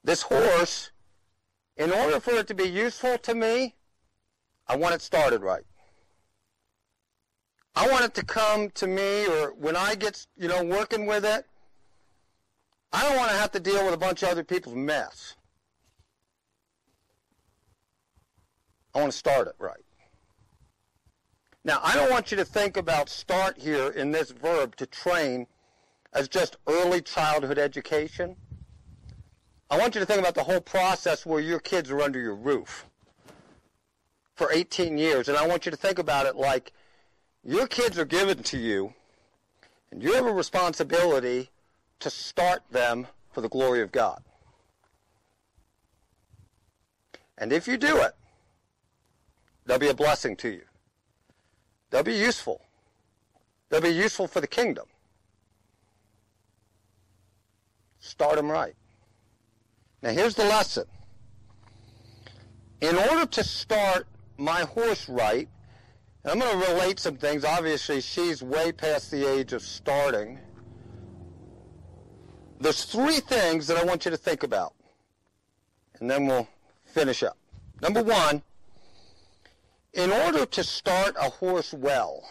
This 0.03 0.23
horse, 0.23 0.91
in 1.77 1.91
order 1.91 2.19
for 2.19 2.33
it 2.33 2.47
to 2.47 2.53
be 2.53 2.65
useful 2.65 3.17
to 3.19 3.33
me, 3.33 3.75
I 4.67 4.75
want 4.75 4.95
it 4.95 5.01
started 5.01 5.41
right. 5.41 5.63
I 7.75 7.89
want 7.89 8.05
it 8.05 8.13
to 8.15 8.25
come 8.25 8.69
to 8.71 8.87
me, 8.87 9.25
or 9.25 9.53
when 9.53 9.75
I 9.75 9.95
get, 9.95 10.25
you 10.37 10.47
know, 10.47 10.63
working 10.63 11.05
with 11.05 11.25
it, 11.25 11.45
I 12.91 13.01
don't 13.01 13.17
want 13.17 13.31
to 13.31 13.37
have 13.37 13.51
to 13.53 13.59
deal 13.59 13.83
with 13.83 13.93
a 13.93 13.97
bunch 13.97 14.21
of 14.21 14.29
other 14.29 14.43
people's 14.43 14.75
mess. 14.75 15.35
I 18.93 18.99
want 18.99 19.11
to 19.11 19.17
start 19.17 19.47
it 19.47 19.55
right. 19.57 19.83
Now, 21.65 21.79
I 21.81 21.95
don't 21.95 22.11
want 22.11 22.29
you 22.29 22.37
to 22.37 22.45
think 22.45 22.77
about 22.77 23.09
start 23.09 23.57
here 23.57 23.89
in 23.89 24.11
this 24.11 24.29
verb 24.29 24.75
to 24.75 24.85
train 24.85 25.47
as 26.13 26.27
just 26.27 26.57
early 26.67 27.01
childhood 27.01 27.57
education. 27.57 28.35
I 29.71 29.79
want 29.79 29.95
you 29.95 30.01
to 30.01 30.05
think 30.05 30.19
about 30.19 30.35
the 30.35 30.43
whole 30.43 30.61
process 30.61 31.25
where 31.25 31.39
your 31.39 31.59
kids 31.59 31.89
are 31.89 32.01
under 32.01 32.19
your 32.19 32.35
roof 32.35 32.85
for 34.35 34.51
18 34.51 34.97
years. 34.97 35.27
And 35.29 35.37
I 35.37 35.47
want 35.47 35.65
you 35.65 35.71
to 35.71 35.77
think 35.77 35.97
about 35.97 36.27
it 36.27 36.35
like 36.35 36.73
your 37.43 37.67
kids 37.67 37.97
are 37.97 38.05
given 38.05 38.41
to 38.43 38.57
you, 38.57 38.93
and 39.91 40.01
you 40.01 40.13
have 40.13 40.25
a 40.25 40.33
responsibility 40.33 41.49
to 41.99 42.09
start 42.09 42.63
them 42.71 43.07
for 43.31 43.41
the 43.41 43.49
glory 43.49 43.81
of 43.81 43.91
God. 43.91 44.21
And 47.37 47.51
if 47.51 47.67
you 47.67 47.77
do 47.77 47.97
it, 47.97 48.15
they'll 49.65 49.79
be 49.79 49.89
a 49.89 49.93
blessing 49.93 50.35
to 50.37 50.49
you. 50.49 50.63
They'll 51.89 52.03
be 52.03 52.13
useful. 52.13 52.61
They'll 53.69 53.81
be 53.81 53.89
useful 53.89 54.27
for 54.27 54.39
the 54.39 54.47
kingdom. 54.47 54.85
Start 57.99 58.35
them 58.35 58.51
right. 58.51 58.75
Now 60.01 60.11
here's 60.11 60.35
the 60.35 60.43
lesson. 60.43 60.85
In 62.81 62.97
order 62.97 63.25
to 63.25 63.43
start 63.43 64.07
my 64.37 64.61
horse 64.61 65.07
right, 65.07 65.47
I'm 66.25 66.39
going 66.39 66.59
to 66.59 66.71
relate 66.71 66.99
some 66.99 67.17
things. 67.17 67.43
Obviously, 67.43 67.99
she's 67.99 68.41
way 68.41 68.71
past 68.71 69.11
the 69.11 69.29
age 69.29 69.51
of 69.51 69.61
starting. 69.61 70.39
There's 72.61 72.85
three 72.85 73.19
things 73.19 73.67
that 73.67 73.77
I 73.77 73.83
want 73.83 74.05
you 74.05 74.11
to 74.11 74.17
think 74.17 74.43
about, 74.43 74.73
and 75.99 76.09
then 76.09 76.27
we'll 76.27 76.47
finish 76.85 77.23
up. 77.23 77.37
Number 77.81 78.01
one, 78.01 78.41
in 79.93 80.11
order 80.11 80.45
to 80.45 80.63
start 80.63 81.15
a 81.19 81.29
horse 81.29 81.73
well, 81.73 82.23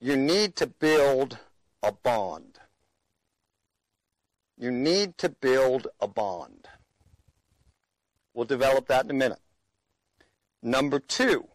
you 0.00 0.16
need 0.16 0.56
to 0.56 0.66
build 0.66 1.38
a 1.82 1.92
bond. 1.92 2.58
You 4.56 4.70
need 4.70 5.18
to 5.18 5.28
build 5.28 5.88
a 6.00 6.08
bond. 6.08 6.68
We'll 8.32 8.46
develop 8.46 8.88
that 8.88 9.04
in 9.04 9.10
a 9.10 9.14
minute. 9.14 9.40
Number 10.62 10.98
two, 10.98 11.48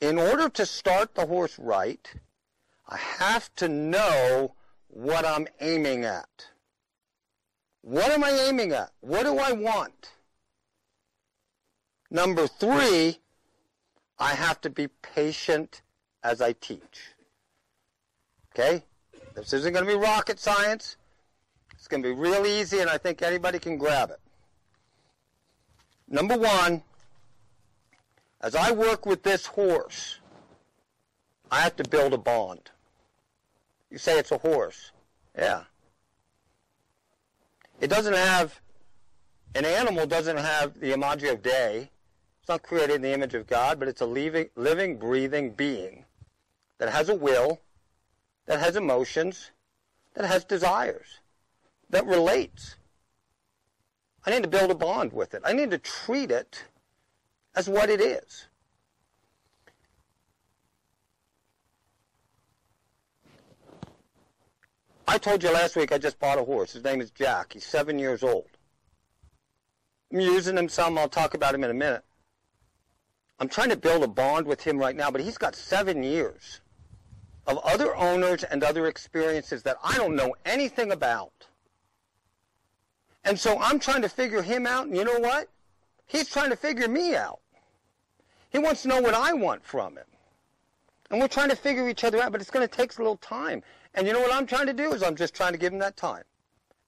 in 0.00 0.18
order 0.18 0.48
to 0.48 0.66
start 0.66 1.14
the 1.14 1.26
horse 1.26 1.58
right, 1.58 2.12
I 2.88 2.96
have 2.96 3.52
to 3.56 3.68
know 3.68 4.54
what 4.88 5.26
I'm 5.26 5.46
aiming 5.60 6.04
at. 6.04 6.46
What 7.82 8.10
am 8.10 8.24
I 8.24 8.30
aiming 8.30 8.72
at? 8.72 8.90
What 9.00 9.24
do 9.24 9.38
I 9.38 9.52
want? 9.52 10.12
Number 12.10 12.46
three, 12.46 13.18
I 14.18 14.30
have 14.34 14.60
to 14.62 14.70
be 14.70 14.88
patient 14.88 15.82
as 16.22 16.40
I 16.40 16.52
teach. 16.52 17.14
Okay? 18.52 18.84
This 19.34 19.52
isn't 19.52 19.72
going 19.72 19.84
to 19.84 19.90
be 19.90 19.98
rocket 19.98 20.40
science. 20.40 20.96
It's 21.74 21.86
going 21.86 22.02
to 22.02 22.08
be 22.08 22.14
real 22.14 22.44
easy, 22.46 22.80
and 22.80 22.90
I 22.90 22.98
think 22.98 23.22
anybody 23.22 23.58
can 23.58 23.76
grab 23.78 24.10
it. 24.10 24.20
Number 26.08 26.36
one, 26.36 26.82
as 28.40 28.54
I 28.54 28.72
work 28.72 29.04
with 29.06 29.22
this 29.22 29.46
horse, 29.46 30.20
I 31.50 31.60
have 31.60 31.76
to 31.76 31.88
build 31.88 32.12
a 32.12 32.18
bond. 32.18 32.70
You 33.90 33.98
say 33.98 34.18
it's 34.18 34.32
a 34.32 34.38
horse. 34.38 34.92
Yeah. 35.36 35.64
It 37.80 37.88
doesn't 37.88 38.14
have, 38.14 38.60
an 39.54 39.64
animal 39.64 40.06
doesn't 40.06 40.36
have 40.36 40.78
the 40.78 40.92
imago 40.92 41.36
Dei. 41.36 41.90
It's 42.40 42.48
not 42.48 42.62
created 42.62 42.96
in 42.96 43.02
the 43.02 43.12
image 43.12 43.34
of 43.34 43.46
God, 43.46 43.78
but 43.78 43.88
it's 43.88 44.00
a 44.00 44.06
living, 44.06 44.48
living, 44.56 44.98
breathing 44.98 45.50
being 45.50 46.04
that 46.78 46.90
has 46.90 47.08
a 47.08 47.14
will, 47.14 47.60
that 48.46 48.60
has 48.60 48.76
emotions, 48.76 49.50
that 50.14 50.26
has 50.26 50.44
desires, 50.44 51.20
that 51.90 52.06
relates. 52.06 52.76
I 54.24 54.30
need 54.30 54.42
to 54.42 54.48
build 54.48 54.70
a 54.70 54.74
bond 54.74 55.12
with 55.12 55.34
it. 55.34 55.42
I 55.44 55.52
need 55.52 55.70
to 55.70 55.78
treat 55.78 56.30
it 56.30 56.64
as 57.58 57.68
what 57.68 57.90
it 57.90 58.00
is. 58.00 58.46
I 65.08 65.18
told 65.18 65.42
you 65.42 65.50
last 65.50 65.74
week 65.74 65.90
I 65.90 65.98
just 65.98 66.20
bought 66.20 66.38
a 66.38 66.44
horse. 66.44 66.72
His 66.72 66.84
name 66.84 67.00
is 67.00 67.10
Jack. 67.10 67.54
He's 67.54 67.66
seven 67.66 67.98
years 67.98 68.22
old. 68.22 68.46
I'm 70.12 70.20
using 70.20 70.56
him 70.56 70.68
some. 70.68 70.96
I'll 70.96 71.08
talk 71.08 71.34
about 71.34 71.52
him 71.52 71.64
in 71.64 71.70
a 71.70 71.74
minute. 71.74 72.04
I'm 73.40 73.48
trying 73.48 73.70
to 73.70 73.76
build 73.76 74.04
a 74.04 74.08
bond 74.08 74.46
with 74.46 74.62
him 74.62 74.78
right 74.78 74.94
now, 74.94 75.10
but 75.10 75.20
he's 75.20 75.38
got 75.38 75.56
seven 75.56 76.04
years 76.04 76.60
of 77.48 77.58
other 77.64 77.96
owners 77.96 78.44
and 78.44 78.62
other 78.62 78.86
experiences 78.86 79.64
that 79.64 79.78
I 79.82 79.96
don't 79.96 80.14
know 80.14 80.36
anything 80.44 80.92
about. 80.92 81.48
And 83.24 83.38
so 83.38 83.58
I'm 83.58 83.80
trying 83.80 84.02
to 84.02 84.08
figure 84.08 84.42
him 84.42 84.64
out, 84.64 84.86
and 84.86 84.96
you 84.96 85.04
know 85.04 85.18
what? 85.18 85.48
He's 86.06 86.28
trying 86.28 86.50
to 86.50 86.56
figure 86.56 86.88
me 86.88 87.16
out. 87.16 87.40
He 88.50 88.58
wants 88.58 88.82
to 88.82 88.88
know 88.88 89.00
what 89.00 89.14
I 89.14 89.32
want 89.32 89.64
from 89.64 89.96
him. 89.96 90.04
And 91.10 91.20
we're 91.20 91.28
trying 91.28 91.48
to 91.48 91.56
figure 91.56 91.88
each 91.88 92.04
other 92.04 92.20
out, 92.20 92.32
but 92.32 92.40
it's 92.40 92.50
going 92.50 92.66
to 92.66 92.74
take 92.74 92.94
a 92.94 93.02
little 93.02 93.16
time. 93.16 93.62
And 93.94 94.06
you 94.06 94.12
know 94.12 94.20
what 94.20 94.32
I'm 94.32 94.46
trying 94.46 94.66
to 94.66 94.72
do 94.72 94.92
is 94.92 95.02
I'm 95.02 95.16
just 95.16 95.34
trying 95.34 95.52
to 95.52 95.58
give 95.58 95.72
him 95.72 95.78
that 95.78 95.96
time. 95.96 96.24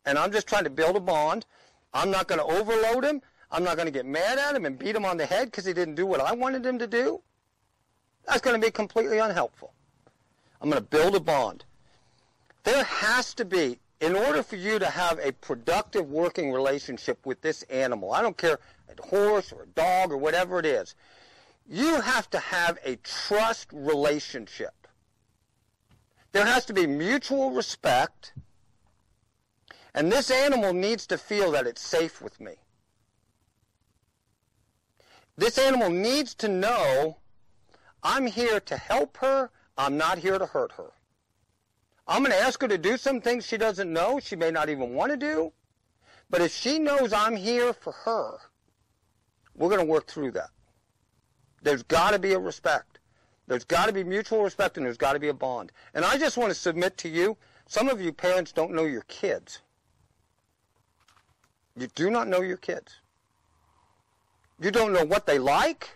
And 0.04 0.18
I'm 0.18 0.32
just 0.32 0.46
trying 0.46 0.64
to 0.64 0.70
build 0.70 0.96
a 0.96 1.00
bond. 1.00 1.46
I'm 1.92 2.10
not 2.10 2.28
going 2.28 2.38
to 2.38 2.44
overload 2.44 3.04
him. 3.04 3.22
I'm 3.50 3.64
not 3.64 3.76
going 3.76 3.86
to 3.86 3.92
get 3.92 4.06
mad 4.06 4.38
at 4.38 4.54
him 4.54 4.64
and 4.64 4.78
beat 4.78 4.94
him 4.94 5.04
on 5.04 5.16
the 5.16 5.26
head 5.26 5.46
because 5.46 5.64
he 5.64 5.72
didn't 5.72 5.96
do 5.96 6.06
what 6.06 6.20
I 6.20 6.32
wanted 6.32 6.64
him 6.64 6.78
to 6.78 6.86
do. 6.86 7.20
That's 8.26 8.40
going 8.40 8.60
to 8.60 8.64
be 8.64 8.70
completely 8.70 9.18
unhelpful. 9.18 9.72
I'm 10.60 10.70
going 10.70 10.82
to 10.82 10.88
build 10.88 11.16
a 11.16 11.20
bond. 11.20 11.64
There 12.64 12.84
has 12.84 13.34
to 13.34 13.44
be, 13.44 13.78
in 14.00 14.14
order 14.14 14.42
for 14.42 14.56
you 14.56 14.78
to 14.78 14.86
have 14.86 15.18
a 15.18 15.32
productive 15.32 16.10
working 16.10 16.52
relationship 16.52 17.24
with 17.24 17.40
this 17.40 17.62
animal, 17.64 18.12
I 18.12 18.22
don't 18.22 18.36
care, 18.36 18.58
a 18.88 19.02
horse 19.02 19.52
or 19.52 19.62
a 19.62 19.66
dog 19.66 20.12
or 20.12 20.18
whatever 20.18 20.58
it 20.58 20.66
is, 20.66 20.94
you 21.72 22.00
have 22.00 22.28
to 22.28 22.38
have 22.40 22.78
a 22.84 22.96
trust 22.96 23.68
relationship. 23.72 24.88
There 26.32 26.44
has 26.44 26.64
to 26.64 26.72
be 26.72 26.84
mutual 26.84 27.52
respect, 27.52 28.32
and 29.94 30.10
this 30.10 30.32
animal 30.32 30.72
needs 30.72 31.06
to 31.06 31.16
feel 31.16 31.52
that 31.52 31.68
it's 31.68 31.80
safe 31.80 32.20
with 32.20 32.40
me. 32.40 32.54
This 35.36 35.58
animal 35.58 35.90
needs 35.90 36.34
to 36.36 36.48
know 36.48 37.18
I'm 38.02 38.26
here 38.26 38.58
to 38.58 38.76
help 38.76 39.18
her, 39.18 39.50
I'm 39.78 39.96
not 39.96 40.18
here 40.18 40.40
to 40.40 40.46
hurt 40.46 40.72
her. 40.72 40.90
I'm 42.08 42.24
going 42.24 42.32
to 42.32 42.42
ask 42.42 42.60
her 42.62 42.68
to 42.68 42.78
do 42.78 42.96
some 42.96 43.20
things 43.20 43.46
she 43.46 43.56
doesn't 43.56 43.92
know, 43.92 44.18
she 44.18 44.34
may 44.34 44.50
not 44.50 44.70
even 44.70 44.92
want 44.94 45.12
to 45.12 45.16
do. 45.16 45.52
But 46.28 46.40
if 46.40 46.52
she 46.52 46.80
knows 46.80 47.12
I'm 47.12 47.36
here 47.36 47.72
for 47.72 47.92
her, 47.92 48.38
we're 49.54 49.68
going 49.68 49.80
to 49.80 49.86
work 49.86 50.08
through 50.08 50.32
that. 50.32 50.50
There's 51.62 51.82
got 51.82 52.12
to 52.12 52.18
be 52.18 52.32
a 52.32 52.38
respect. 52.38 52.98
There's 53.46 53.64
got 53.64 53.86
to 53.86 53.92
be 53.92 54.04
mutual 54.04 54.44
respect 54.44 54.76
and 54.76 54.86
there's 54.86 54.96
got 54.96 55.14
to 55.14 55.18
be 55.18 55.28
a 55.28 55.34
bond. 55.34 55.72
And 55.94 56.04
I 56.04 56.16
just 56.18 56.36
want 56.36 56.50
to 56.50 56.54
submit 56.54 56.96
to 56.98 57.08
you, 57.08 57.36
some 57.66 57.88
of 57.88 58.00
you 58.00 58.12
parents 58.12 58.52
don't 58.52 58.72
know 58.72 58.84
your 58.84 59.02
kids. 59.02 59.60
You 61.76 61.88
do 61.94 62.10
not 62.10 62.28
know 62.28 62.40
your 62.42 62.56
kids. 62.56 63.00
You 64.60 64.70
don't 64.70 64.92
know 64.92 65.04
what 65.04 65.26
they 65.26 65.38
like. 65.38 65.90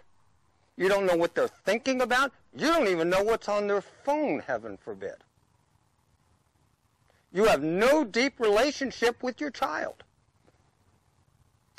You 0.77 0.89
don't 0.89 1.07
know 1.07 1.17
what 1.17 1.35
they're 1.35 1.49
thinking 1.49 2.01
about. 2.01 2.33
You 2.57 2.69
don't 2.69 2.89
even 2.89 3.11
know 3.11 3.23
what's 3.23 3.49
on 3.49 3.67
their 3.67 3.83
phone, 3.83 4.41
heaven 4.41 4.77
forbid. 4.77 5.17
You 7.33 7.45
have 7.45 7.63
no 7.63 8.05
deep 8.05 8.39
relationship 8.39 9.23
with 9.23 9.41
your 9.41 9.51
child. 9.51 10.05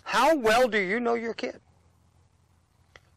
How 0.03 0.35
well 0.35 0.67
do 0.67 0.77
you 0.77 0.99
know 0.99 1.15
your 1.15 1.33
kid? 1.33 1.59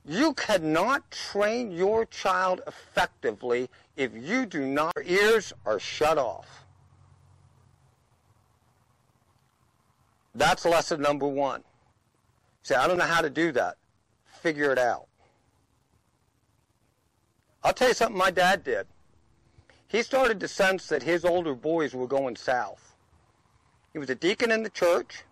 You 0.08 0.32
cannot 0.32 1.10
train 1.10 1.70
your 1.70 2.06
child 2.06 2.62
effectively 2.66 3.68
if 3.94 4.10
you 4.14 4.46
do 4.46 4.66
not, 4.66 4.94
your 4.96 5.04
ears 5.04 5.52
are 5.66 5.78
shut 5.78 6.16
off. 6.16 6.64
That's 10.34 10.64
lesson 10.64 11.02
number 11.02 11.28
one. 11.28 11.62
Say, 12.62 12.74
I 12.74 12.86
don't 12.88 12.96
know 12.96 13.04
how 13.04 13.20
to 13.20 13.28
do 13.28 13.52
that. 13.52 13.76
Figure 14.40 14.72
it 14.72 14.78
out. 14.78 15.08
I'll 17.62 17.74
tell 17.74 17.88
you 17.88 17.94
something 17.94 18.16
my 18.16 18.30
dad 18.30 18.64
did. 18.64 18.86
He 19.88 20.02
started 20.02 20.40
to 20.40 20.48
sense 20.48 20.86
that 20.86 21.02
his 21.02 21.24
older 21.24 21.54
boys 21.54 21.92
were 21.92 22.06
going 22.06 22.36
south. 22.36 22.94
He 23.92 23.98
was 23.98 24.08
a 24.08 24.14
deacon 24.14 24.50
in 24.52 24.62
the 24.62 24.70
church. 24.70 25.24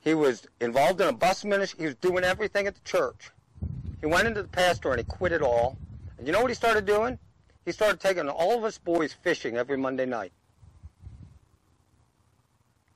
He 0.00 0.14
was 0.14 0.46
involved 0.60 1.00
in 1.00 1.08
a 1.08 1.12
bus 1.12 1.44
ministry. 1.44 1.80
He 1.80 1.86
was 1.86 1.94
doing 1.96 2.24
everything 2.24 2.66
at 2.66 2.74
the 2.74 2.80
church. 2.80 3.30
He 4.00 4.06
went 4.06 4.26
into 4.26 4.42
the 4.42 4.48
pastor 4.48 4.90
and 4.90 4.98
he 4.98 5.04
quit 5.04 5.32
it 5.32 5.42
all. 5.42 5.76
And 6.16 6.26
you 6.26 6.32
know 6.32 6.40
what 6.40 6.50
he 6.50 6.54
started 6.54 6.86
doing? 6.86 7.18
He 7.66 7.72
started 7.72 8.00
taking 8.00 8.28
all 8.28 8.56
of 8.56 8.64
us 8.64 8.78
boys 8.78 9.12
fishing 9.12 9.56
every 9.56 9.76
Monday 9.76 10.06
night. 10.06 10.32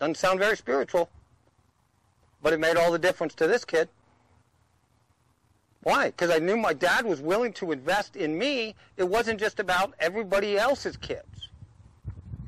Doesn't 0.00 0.16
sound 0.16 0.38
very 0.38 0.56
spiritual, 0.56 1.08
but 2.42 2.52
it 2.52 2.60
made 2.60 2.76
all 2.76 2.90
the 2.90 2.98
difference 2.98 3.34
to 3.34 3.46
this 3.46 3.64
kid. 3.64 3.88
Why? 5.82 6.06
Because 6.06 6.30
I 6.30 6.38
knew 6.38 6.56
my 6.56 6.72
dad 6.72 7.04
was 7.04 7.20
willing 7.20 7.52
to 7.54 7.72
invest 7.72 8.16
in 8.16 8.36
me. 8.38 8.74
It 8.96 9.04
wasn't 9.04 9.38
just 9.38 9.60
about 9.60 9.92
everybody 10.00 10.56
else's 10.56 10.96
kids. 10.96 11.50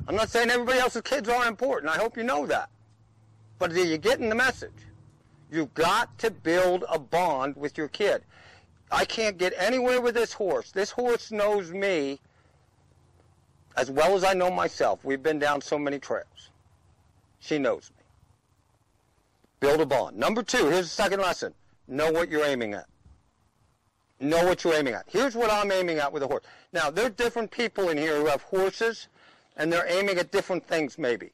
I'm 0.08 0.16
not 0.16 0.30
saying 0.30 0.50
everybody 0.50 0.78
else's 0.78 1.02
kids 1.02 1.28
aren't 1.28 1.48
important. 1.48 1.92
I 1.92 1.98
hope 1.98 2.16
you 2.16 2.22
know 2.22 2.46
that. 2.46 2.70
But 3.58 3.72
are 3.72 3.84
you 3.84 3.98
getting 3.98 4.28
the 4.28 4.34
message? 4.34 4.70
You've 5.50 5.74
got 5.74 6.18
to 6.18 6.30
build 6.30 6.84
a 6.90 6.98
bond 6.98 7.56
with 7.56 7.78
your 7.78 7.88
kid. 7.88 8.22
I 8.90 9.04
can't 9.04 9.38
get 9.38 9.52
anywhere 9.56 10.00
with 10.00 10.14
this 10.14 10.32
horse. 10.32 10.70
This 10.70 10.90
horse 10.90 11.30
knows 11.30 11.70
me 11.70 12.20
as 13.76 13.90
well 13.90 14.14
as 14.14 14.24
I 14.24 14.32
know 14.34 14.50
myself. 14.50 15.04
We've 15.04 15.22
been 15.22 15.38
down 15.38 15.60
so 15.60 15.78
many 15.78 15.98
trails. 15.98 16.50
She 17.40 17.58
knows 17.58 17.90
me. 17.96 18.02
Build 19.60 19.80
a 19.80 19.86
bond. 19.86 20.16
Number 20.16 20.42
two, 20.42 20.68
here's 20.68 20.86
the 20.86 21.02
second 21.02 21.20
lesson. 21.20 21.54
Know 21.88 22.10
what 22.10 22.30
you're 22.30 22.44
aiming 22.44 22.74
at. 22.74 22.86
Know 24.18 24.44
what 24.44 24.64
you're 24.64 24.74
aiming 24.74 24.94
at. 24.94 25.04
Here's 25.08 25.34
what 25.34 25.50
I'm 25.50 25.70
aiming 25.70 25.98
at 25.98 26.12
with 26.12 26.22
a 26.22 26.26
horse. 26.26 26.44
Now, 26.72 26.90
there 26.90 27.06
are 27.06 27.10
different 27.10 27.50
people 27.50 27.90
in 27.90 27.98
here 27.98 28.16
who 28.16 28.26
have 28.26 28.42
horses, 28.42 29.08
and 29.56 29.72
they're 29.72 29.86
aiming 29.88 30.18
at 30.18 30.32
different 30.32 30.66
things 30.66 30.98
maybe. 30.98 31.32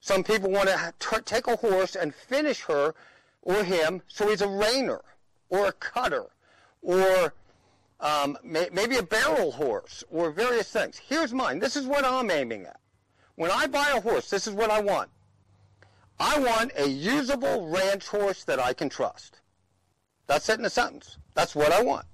Some 0.00 0.22
people 0.22 0.50
want 0.50 0.68
to 0.68 1.22
take 1.24 1.46
a 1.46 1.56
horse 1.56 1.96
and 1.96 2.14
finish 2.14 2.62
her 2.62 2.94
or 3.42 3.64
him 3.64 4.02
so 4.08 4.28
he's 4.28 4.42
a 4.42 4.46
reiner 4.46 5.00
or 5.48 5.66
a 5.66 5.72
cutter 5.72 6.26
or 6.82 7.32
um, 8.00 8.36
may, 8.44 8.68
maybe 8.72 8.96
a 8.96 9.02
barrel 9.02 9.52
horse 9.52 10.04
or 10.10 10.30
various 10.30 10.70
things. 10.70 10.98
Here's 10.98 11.32
mine. 11.32 11.58
This 11.58 11.76
is 11.76 11.86
what 11.86 12.04
I'm 12.04 12.30
aiming 12.30 12.66
at. 12.66 12.78
When 13.36 13.50
I 13.50 13.66
buy 13.66 13.92
a 13.94 14.00
horse, 14.00 14.30
this 14.30 14.46
is 14.46 14.54
what 14.54 14.70
I 14.70 14.80
want. 14.80 15.10
I 16.18 16.38
want 16.38 16.72
a 16.76 16.88
usable 16.88 17.68
ranch 17.68 18.06
horse 18.08 18.44
that 18.44 18.58
I 18.58 18.72
can 18.72 18.88
trust. 18.88 19.40
That's 20.26 20.48
it 20.48 20.58
in 20.58 20.64
a 20.64 20.70
sentence. 20.70 21.18
That's 21.34 21.54
what 21.54 21.72
I 21.72 21.82
want. 21.82 22.06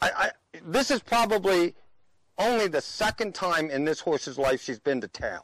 I, 0.00 0.10
I, 0.16 0.30
this 0.64 0.90
is 0.90 1.00
probably 1.00 1.74
only 2.38 2.66
the 2.66 2.80
second 2.80 3.34
time 3.34 3.70
in 3.70 3.84
this 3.84 4.00
horse's 4.00 4.38
life 4.38 4.62
she's 4.62 4.80
been 4.80 5.00
to 5.02 5.08
town. 5.08 5.42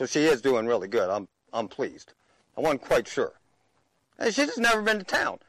So 0.00 0.06
she 0.06 0.24
is 0.24 0.40
doing 0.40 0.66
really 0.66 0.88
good. 0.88 1.10
I'm, 1.10 1.28
I'm 1.52 1.68
pleased. 1.68 2.14
I 2.56 2.62
wasn't 2.62 2.80
quite 2.80 3.06
sure. 3.06 3.34
And 4.18 4.34
she's 4.34 4.46
just 4.46 4.58
never 4.58 4.80
been 4.80 4.96
to 4.96 5.04
town. 5.04 5.40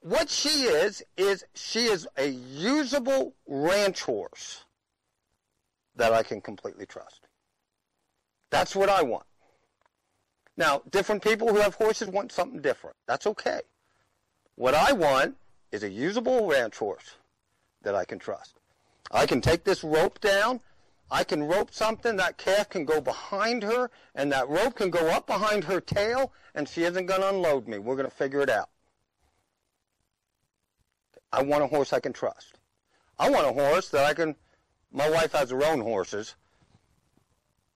What 0.00 0.28
she 0.28 0.64
is, 0.64 1.02
is 1.16 1.46
she 1.54 1.86
is 1.86 2.06
a 2.18 2.28
usable 2.28 3.32
ranch 3.46 4.02
horse 4.02 4.66
that 5.96 6.12
I 6.12 6.22
can 6.22 6.42
completely 6.42 6.84
trust. 6.84 7.28
That's 8.50 8.76
what 8.76 8.90
I 8.90 9.00
want. 9.00 9.24
Now, 10.58 10.82
different 10.90 11.24
people 11.24 11.48
who 11.48 11.56
have 11.56 11.76
horses 11.76 12.08
want 12.08 12.30
something 12.30 12.60
different. 12.60 12.96
That's 13.06 13.26
okay. 13.26 13.60
What 14.56 14.74
I 14.74 14.92
want 14.92 15.36
is 15.72 15.82
a 15.82 15.88
usable 15.88 16.46
ranch 16.46 16.76
horse 16.76 17.16
that 17.80 17.94
I 17.94 18.04
can 18.04 18.18
trust. 18.18 18.60
I 19.10 19.24
can 19.24 19.40
take 19.40 19.64
this 19.64 19.82
rope 19.82 20.20
down. 20.20 20.60
I 21.10 21.24
can 21.24 21.42
rope 21.42 21.72
something. 21.72 22.16
That 22.16 22.36
calf 22.36 22.68
can 22.68 22.84
go 22.84 23.00
behind 23.00 23.62
her, 23.62 23.90
and 24.14 24.30
that 24.32 24.48
rope 24.48 24.76
can 24.76 24.90
go 24.90 25.08
up 25.08 25.26
behind 25.26 25.64
her 25.64 25.80
tail, 25.80 26.32
and 26.54 26.68
she 26.68 26.84
isn't 26.84 27.06
going 27.06 27.20
to 27.20 27.30
unload 27.30 27.66
me. 27.66 27.78
We're 27.78 27.96
going 27.96 28.08
to 28.08 28.14
figure 28.14 28.40
it 28.40 28.50
out. 28.50 28.68
I 31.32 31.42
want 31.42 31.62
a 31.62 31.66
horse 31.66 31.92
I 31.92 32.00
can 32.00 32.12
trust. 32.12 32.58
I 33.18 33.30
want 33.30 33.46
a 33.46 33.52
horse 33.52 33.88
that 33.90 34.04
I 34.04 34.14
can. 34.14 34.34
My 34.92 35.08
wife 35.10 35.32
has 35.32 35.50
her 35.50 35.64
own 35.64 35.80
horses, 35.80 36.34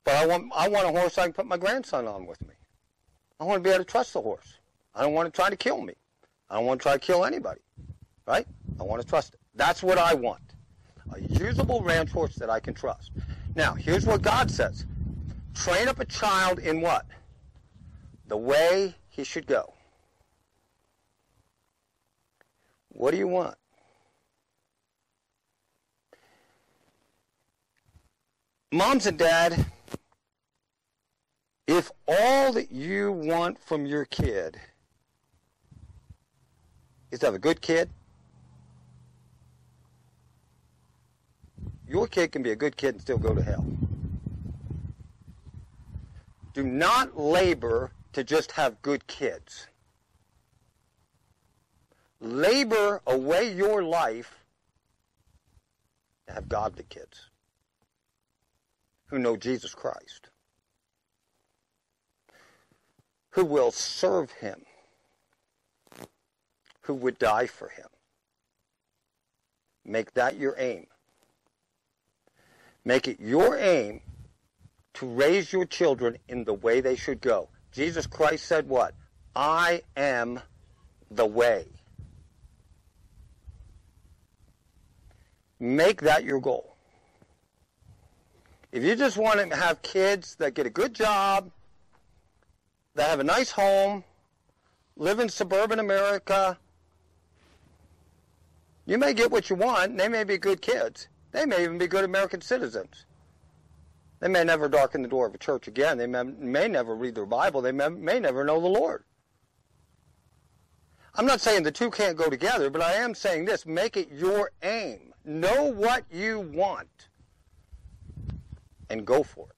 but 0.05 0.14
I 0.14 0.26
want 0.26 0.51
I 0.55 0.68
want 0.68 0.87
a 0.87 0.99
horse 0.99 1.18
I 1.18 1.24
can 1.24 1.33
put 1.33 1.47
my 1.47 1.59
grandson 1.59 2.07
on 2.07 2.26
with 2.26 2.41
me. 2.47 2.55
I 3.39 3.45
want 3.45 3.62
to 3.62 3.68
be 3.68 3.74
able 3.74 3.85
to 3.85 3.91
trust 3.91 4.14
the 4.14 4.20
horse. 4.20 4.59
I 4.95 5.03
don't 5.03 5.12
want 5.12 5.33
to 5.33 5.37
try 5.37 5.51
to 5.51 5.57
kill 5.57 5.83
me. 5.83 5.95
I 6.49 6.57
don't 6.57 6.66
want 6.66 6.80
to 6.80 6.83
try 6.83 6.93
to 6.95 6.99
kill 6.99 7.24
anybody. 7.24 7.61
Right? 8.26 8.47
I 8.78 8.85
want 8.85 9.03
to 9.03 9.09
trust 9.09 9.35
it. 9.35 9.41
That's 9.55 9.83
what 9.83 9.99
I 9.99 10.14
want. 10.14 10.51
A 11.11 11.20
usable 11.20 11.82
ranch 11.82 12.11
horse 12.11 12.36
that 12.36 12.48
I 12.48 12.61
can 12.61 12.74
trust. 12.74 13.11
Now, 13.55 13.74
here's 13.74 14.07
what 14.07 14.22
God 14.22 14.50
says. 14.50 14.86
Train 15.55 15.88
up 15.88 16.00
a 16.00 16.05
child 16.05 16.59
in 16.59 16.80
what? 16.80 17.07
The 18.28 18.36
way 18.36 18.94
he 19.09 19.24
should 19.24 19.46
go. 19.46 19.74
What 22.88 23.11
do 23.11 23.16
you 23.16 23.28
want? 23.28 23.57
Moms 28.70 29.07
and 29.07 29.18
dad, 29.18 29.66
if 31.66 31.90
all 32.09 32.53
that 32.53 32.72
you 32.72 33.12
want 33.12 33.59
from 33.59 33.84
your 33.84 34.07
kid 34.07 34.59
is 37.11 37.20
to 37.20 37.26
have 37.26 37.34
a 37.34 37.38
good 37.38 37.61
kid. 37.61 37.90
Your 41.93 42.07
kid 42.07 42.32
can 42.32 42.43
be 42.43 42.53
a 42.53 42.57
good 42.57 42.78
kid 42.78 42.95
and 42.95 43.03
still 43.03 43.18
go 43.18 43.34
to 43.34 43.43
hell. 43.43 43.66
Do 46.55 46.62
not 46.62 47.18
labor 47.18 47.90
to 48.14 48.24
just 48.24 48.53
have 48.53 48.80
good 48.80 49.07
kids. 49.07 49.66
Labor 52.18 53.03
away 53.07 53.53
your 53.53 53.82
life 53.82 54.43
to 56.26 56.32
have 56.32 56.49
godly 56.49 56.86
kids 56.88 57.28
who 59.09 59.18
know 59.18 59.36
Jesus 59.36 59.74
Christ, 59.74 60.30
who 63.32 63.45
will 63.45 63.70
serve 63.70 64.30
him, 64.30 64.62
who 66.80 66.95
would 66.95 67.18
die 67.18 67.47
for 67.47 67.68
him. 67.68 67.88
Make 69.84 70.14
that 70.14 70.38
your 70.38 70.55
aim. 70.57 70.86
Make 72.85 73.09
it 73.09 73.20
your 73.20 73.57
aim 73.59 74.01
to 74.95 75.07
raise 75.07 75.53
your 75.53 75.64
children 75.64 76.18
in 76.28 76.45
the 76.45 76.55
way 76.55 76.80
they 76.80 76.97
should 76.97 77.20
go. 77.20 77.49
Jesus 77.70 78.07
Christ 78.07 78.47
said 78.47 78.68
what? 78.68 78.95
I 79.35 79.83
am 79.97 80.41
the 81.11 81.26
way. 81.26 81.66
Make 85.59 86.03
that 86.03 86.24
your 86.24 86.41
goal. 86.41 86.76
If 88.72 88.83
you 88.83 88.97
just 88.97 89.16
want 89.16 89.39
to 89.39 89.57
have 89.57 89.80
kids 89.83 90.35
that 90.37 90.55
get 90.55 90.66
a 90.66 90.70
good 90.70 90.95
job, 90.95 91.51
that 92.95 93.09
have 93.09 93.20
a 93.20 93.24
nice 93.24 93.51
home, 93.51 94.03
live 94.97 95.20
in 95.20 95.28
suburban 95.28 95.78
America, 95.78 96.59
you 98.87 98.99
may 98.99 99.14
get 99.14 99.30
what 99.30 99.49
you 99.49 99.57
want. 99.57 99.97
They 99.97 100.09
may 100.09 100.24
be 100.24 100.37
good 100.37 100.61
kids. 100.61 101.09
They 101.33 101.47
may 101.47 101.64
even 101.64 101.78
be 101.78 101.87
good 101.87 102.05
American 102.05 102.41
citizens. 102.41 103.07
They 104.20 104.28
may 104.28 104.45
never 104.45 104.68
darken 104.68 105.03
the 105.03 105.09
door 105.09 105.26
of 105.26 105.35
a 105.35 105.39
church 105.39 105.66
again. 105.66 105.99
They 105.99 106.07
may, 106.07 106.22
may 106.22 106.68
never 106.68 106.95
read 106.95 107.14
their 107.14 107.26
Bible. 107.26 107.61
They 107.61 107.72
may, 107.72 107.89
may 107.89 108.20
never 108.20 108.45
know 108.45 108.61
the 108.61 108.68
Lord. 108.68 109.05
I'm 111.14 111.26
not 111.26 111.41
saying 111.41 111.64
the 111.64 111.72
two 111.72 111.91
can't 111.91 112.16
go 112.16 112.30
together, 112.30 112.70
but 112.70 112.83
I 112.83 112.93
am 112.95 113.14
saying 113.14 113.47
this 113.47 113.66
make 113.66 113.97
it 113.97 114.12
your 114.12 114.53
aim. 114.62 115.12
Know 115.24 115.64
what 115.64 116.05
you 116.11 116.41
want 116.41 117.09
and 118.89 119.07
go 119.07 119.22
for 119.22 119.49
it. 119.49 119.57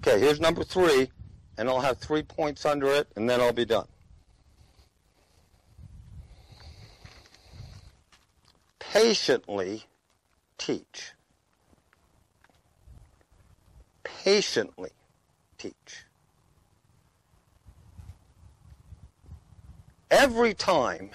Okay, 0.00 0.18
here's 0.18 0.40
number 0.40 0.64
three, 0.64 1.10
and 1.58 1.68
I'll 1.68 1.80
have 1.80 1.98
three 1.98 2.22
points 2.22 2.64
under 2.64 2.88
it, 2.88 3.08
and 3.16 3.28
then 3.28 3.40
I'll 3.40 3.52
be 3.52 3.64
done. 3.66 3.86
Patiently 8.78 9.84
teach. 10.60 11.12
Patiently 14.04 14.90
teach. 15.58 16.04
Every 20.10 20.54
time 20.54 21.10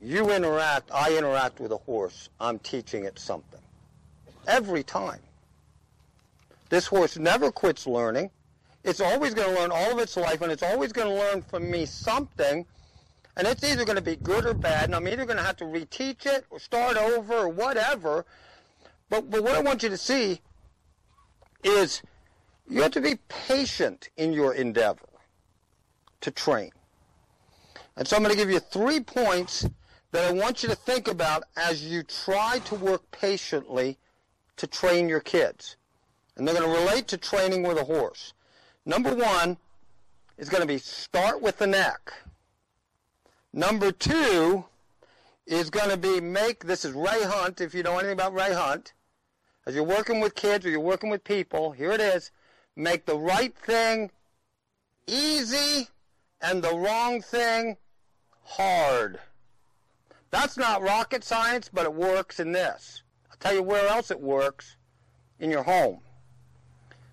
you 0.00 0.30
interact, 0.30 0.90
I 0.92 1.16
interact 1.16 1.60
with 1.60 1.72
a 1.72 1.76
horse, 1.76 2.30
I'm 2.40 2.58
teaching 2.60 3.04
it 3.04 3.18
something. 3.18 3.60
Every 4.48 4.82
time. 4.82 5.20
This 6.70 6.86
horse 6.86 7.18
never 7.18 7.52
quits 7.52 7.86
learning. 7.86 8.30
It's 8.84 9.00
always 9.00 9.34
going 9.34 9.54
to 9.54 9.60
learn 9.60 9.70
all 9.70 9.92
of 9.92 9.98
its 9.98 10.16
life, 10.16 10.40
and 10.40 10.50
it's 10.50 10.62
always 10.62 10.92
going 10.92 11.08
to 11.08 11.14
learn 11.14 11.42
from 11.42 11.70
me 11.70 11.84
something. 11.84 12.64
And 13.36 13.46
it's 13.46 13.62
either 13.62 13.84
going 13.84 13.96
to 13.96 14.02
be 14.02 14.16
good 14.16 14.46
or 14.46 14.54
bad, 14.54 14.84
and 14.84 14.94
I'm 14.94 15.06
either 15.06 15.24
going 15.24 15.36
to 15.36 15.44
have 15.44 15.56
to 15.58 15.64
reteach 15.64 16.26
it 16.26 16.44
or 16.50 16.58
start 16.58 16.96
over 16.96 17.34
or 17.34 17.48
whatever. 17.48 18.24
But, 19.12 19.30
but 19.30 19.42
what 19.42 19.54
I 19.54 19.60
want 19.60 19.82
you 19.82 19.90
to 19.90 19.98
see 19.98 20.40
is 21.62 22.00
you 22.66 22.80
have 22.80 22.92
to 22.92 23.00
be 23.02 23.18
patient 23.28 24.08
in 24.16 24.32
your 24.32 24.54
endeavor 24.54 25.04
to 26.22 26.30
train. 26.30 26.70
And 27.94 28.08
so 28.08 28.16
I'm 28.16 28.22
going 28.22 28.34
to 28.34 28.38
give 28.38 28.50
you 28.50 28.58
three 28.58 29.00
points 29.00 29.68
that 30.12 30.24
I 30.24 30.32
want 30.32 30.62
you 30.62 30.70
to 30.70 30.74
think 30.74 31.08
about 31.08 31.42
as 31.58 31.84
you 31.84 32.02
try 32.04 32.60
to 32.60 32.74
work 32.74 33.02
patiently 33.10 33.98
to 34.56 34.66
train 34.66 35.10
your 35.10 35.20
kids. 35.20 35.76
And 36.34 36.48
they're 36.48 36.58
going 36.58 36.72
to 36.72 36.80
relate 36.80 37.06
to 37.08 37.18
training 37.18 37.64
with 37.64 37.76
a 37.76 37.84
horse. 37.84 38.32
Number 38.86 39.14
one 39.14 39.58
is 40.38 40.48
going 40.48 40.62
to 40.62 40.66
be 40.66 40.78
start 40.78 41.42
with 41.42 41.58
the 41.58 41.66
neck. 41.66 42.14
Number 43.52 43.92
two 43.92 44.64
is 45.46 45.68
going 45.68 45.90
to 45.90 45.98
be 45.98 46.18
make, 46.18 46.64
this 46.64 46.86
is 46.86 46.94
Ray 46.94 47.24
Hunt, 47.24 47.60
if 47.60 47.74
you 47.74 47.82
know 47.82 47.98
anything 47.98 48.14
about 48.14 48.32
Ray 48.32 48.54
Hunt. 48.54 48.94
As 49.66 49.74
you're 49.74 49.84
working 49.84 50.20
with 50.20 50.34
kids 50.34 50.66
or 50.66 50.70
you're 50.70 50.80
working 50.80 51.10
with 51.10 51.22
people, 51.22 51.72
here 51.72 51.92
it 51.92 52.00
is. 52.00 52.30
Make 52.74 53.06
the 53.06 53.18
right 53.18 53.56
thing 53.56 54.10
easy 55.06 55.88
and 56.40 56.62
the 56.62 56.74
wrong 56.74 57.22
thing 57.22 57.76
hard. 58.42 59.20
That's 60.30 60.56
not 60.56 60.82
rocket 60.82 61.22
science, 61.22 61.70
but 61.72 61.84
it 61.84 61.94
works 61.94 62.40
in 62.40 62.52
this. 62.52 63.02
I'll 63.30 63.36
tell 63.38 63.54
you 63.54 63.62
where 63.62 63.86
else 63.86 64.10
it 64.10 64.20
works 64.20 64.76
in 65.38 65.50
your 65.50 65.62
home. 65.62 66.00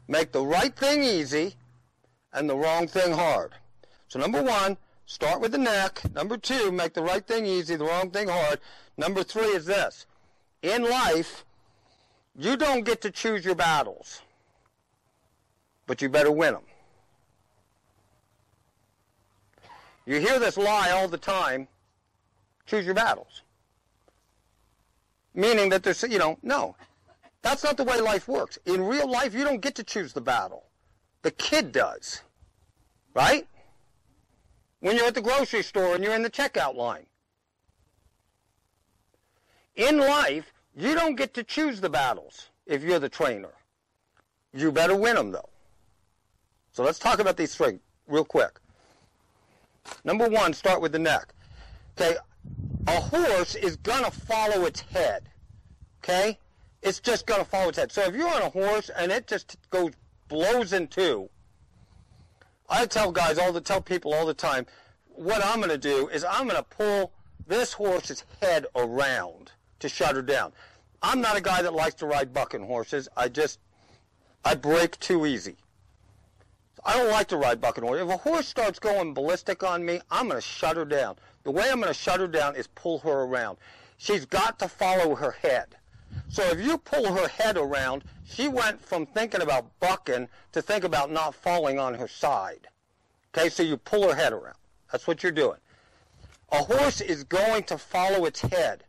Make 0.08 0.32
the 0.32 0.44
right 0.44 0.76
thing 0.76 1.04
easy 1.04 1.56
and 2.34 2.50
the 2.50 2.56
wrong 2.56 2.88
thing 2.88 3.12
hard. 3.12 3.52
So 4.08 4.20
number 4.20 4.42
one, 4.42 4.78
start 5.06 5.42
with 5.42 5.52
the 5.52 5.58
neck. 5.58 6.02
Number 6.16 6.38
two, 6.38 6.72
make 6.72 6.94
the 6.94 7.04
right 7.04 7.26
thing 7.26 7.46
easy, 7.46 7.76
the 7.76 7.86
wrong 7.86 8.10
thing 8.10 8.28
hard. 8.28 8.60
Number 8.98 9.24
three 9.24 9.50
is 9.50 9.66
this. 9.66 10.08
In 10.64 10.84
life, 10.84 11.46
you 12.40 12.56
don't 12.56 12.86
get 12.86 13.02
to 13.02 13.12
choose 13.12 13.44
your 13.44 13.54
battles, 13.54 14.22
but 15.86 16.02
you 16.02 16.08
better 16.08 16.32
win 16.32 16.54
them. 16.54 16.64
You 20.06 20.22
hear 20.22 20.40
this 20.40 20.58
lie 20.58 20.92
all 20.92 21.10
the 21.10 21.18
time. 21.18 21.68
Choose 22.66 22.86
your 22.86 22.96
battles. 22.96 23.44
Meaning 25.34 25.70
that 25.70 25.84
there's, 25.84 26.02
you 26.04 26.18
know, 26.18 26.40
no. 26.42 26.78
That's 27.42 27.64
not 27.64 27.76
the 27.76 27.84
way 27.84 28.00
life 28.00 28.28
works. 28.28 28.58
In 28.66 28.86
real 28.86 29.10
life, 29.10 29.34
you 29.34 29.44
don't 29.44 29.62
get 29.62 29.76
to 29.76 29.84
choose 29.84 30.14
the 30.14 30.22
battle. 30.22 30.64
The 31.24 31.32
kid 31.32 31.74
does. 31.74 32.22
Right? 33.14 33.48
When 34.80 34.96
you're 34.96 35.08
at 35.08 35.16
the 35.16 35.22
grocery 35.22 35.62
store 35.62 35.94
and 35.94 36.04
you're 36.04 36.16
in 36.16 36.24
the 36.24 36.30
checkout 36.30 36.76
line. 36.76 37.06
In 39.76 39.98
life, 39.98 40.54
you 40.76 40.96
don't 40.96 41.16
get 41.16 41.34
to 41.36 41.44
choose 41.44 41.82
the 41.82 41.90
battles 41.90 42.50
if 42.66 42.84
you're 42.84 43.00
the 43.00 43.10
trainer. 43.10 43.54
You 44.54 44.72
better 44.72 44.96
win 44.96 45.16
them, 45.16 45.32
though. 45.32 45.50
So 46.72 46.84
let's 46.84 47.00
talk 47.00 47.20
about 47.20 47.38
these 47.38 47.56
three 47.56 47.80
real 48.08 48.26
quick. 48.26 48.60
Number 50.04 50.28
one, 50.28 50.54
start 50.54 50.82
with 50.82 50.92
the 50.92 51.00
neck. 51.00 51.34
Okay, 52.00 52.18
a 52.88 53.00
horse 53.00 53.56
is 53.56 53.76
going 53.78 54.04
to 54.04 54.12
follow 54.12 54.66
its 54.66 54.82
head. 54.82 55.30
Okay? 56.04 56.38
It's 56.82 57.00
just 57.00 57.26
going 57.26 57.42
to 57.42 57.46
follow 57.46 57.70
its 57.70 57.78
head. 57.78 57.92
So 57.92 58.04
if 58.04 58.16
you're 58.16 58.34
on 58.34 58.42
a 58.42 58.50
horse 58.50 58.90
and 58.90 59.12
it 59.12 59.28
just 59.28 59.58
goes, 59.70 59.92
blows 60.28 60.74
in 60.74 60.88
two, 60.88 61.30
I 62.70 62.86
tell 62.86 63.12
guys 63.12 63.38
all 63.38 63.52
the, 63.52 63.62
tell 63.62 63.82
people 63.82 64.14
all 64.14 64.26
the 64.26 64.34
time, 64.34 64.66
what 65.08 65.44
I'm 65.44 65.58
going 65.58 65.70
to 65.70 65.78
do 65.78 66.08
is 66.08 66.24
I'm 66.24 66.48
going 66.48 66.56
to 66.56 66.64
pull 66.64 67.12
this 67.46 67.74
horse's 67.74 68.24
head 68.42 68.68
around 68.76 69.52
to 69.80 69.90
shut 69.90 70.16
her 70.16 70.22
down. 70.22 70.52
I'm 71.02 71.22
not 71.22 71.38
a 71.38 71.42
guy 71.42 71.62
that 71.62 71.74
likes 71.74 71.96
to 71.96 72.06
ride 72.06 72.34
bucking 72.34 72.66
horses. 72.66 73.08
I 73.16 73.30
just, 73.30 73.60
I 74.44 74.56
break 74.56 75.00
too 75.00 75.26
easy. 75.26 75.56
I 76.84 76.94
don't 76.94 77.12
like 77.12 77.28
to 77.30 77.38
ride 77.38 77.62
bucking 77.62 77.84
horses. 77.84 78.08
If 78.08 78.14
a 78.14 78.18
horse 78.18 78.48
starts 78.48 78.80
going 78.80 79.14
ballistic 79.14 79.64
on 79.64 79.86
me, 79.86 80.02
I'm 80.10 80.28
going 80.28 80.38
to 80.38 80.48
shut 80.48 80.78
her 80.78 80.86
down. 80.86 81.18
The 81.44 81.52
way 81.52 81.70
I'm 81.70 81.80
going 81.80 81.94
to 81.94 81.94
shut 81.94 82.20
her 82.20 82.28
down 82.28 82.56
is 82.56 82.68
pull 82.68 83.00
her 83.00 83.24
around. 83.24 83.58
She's 83.98 84.26
got 84.26 84.60
to 84.60 84.68
follow 84.68 85.16
her 85.16 85.32
head. 85.32 85.76
So 86.30 86.44
if 86.44 86.60
you 86.60 86.78
pull 86.78 87.14
her 87.14 87.28
head 87.28 87.58
around, 87.58 88.04
she 88.26 88.48
went 88.48 88.82
from 88.82 89.06
thinking 89.06 89.42
about 89.42 89.80
bucking 89.80 90.28
to 90.52 90.62
think 90.62 90.84
about 90.84 91.12
not 91.12 91.36
falling 91.36 91.80
on 91.80 91.96
her 91.96 92.08
side. 92.08 92.68
Okay, 93.34 93.50
so 93.50 93.64
you 93.64 93.78
pull 93.78 94.08
her 94.10 94.16
head 94.16 94.34
around. 94.34 94.56
That's 94.92 95.08
what 95.08 95.22
you're 95.22 95.32
doing. 95.32 95.58
A 96.52 96.64
horse 96.64 97.02
is 97.02 97.24
going 97.24 97.64
to 97.64 97.78
follow 97.78 98.26
its 98.26 98.42
head. 98.42 98.84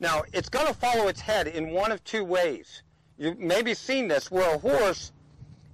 Now, 0.00 0.24
it's 0.32 0.48
going 0.48 0.66
to 0.66 0.74
follow 0.74 1.08
its 1.08 1.20
head 1.20 1.46
in 1.46 1.70
one 1.70 1.92
of 1.92 2.02
two 2.04 2.24
ways. 2.24 2.82
You've 3.18 3.38
maybe 3.38 3.74
seen 3.74 4.08
this 4.08 4.30
where 4.30 4.54
a 4.54 4.58
horse, 4.58 5.12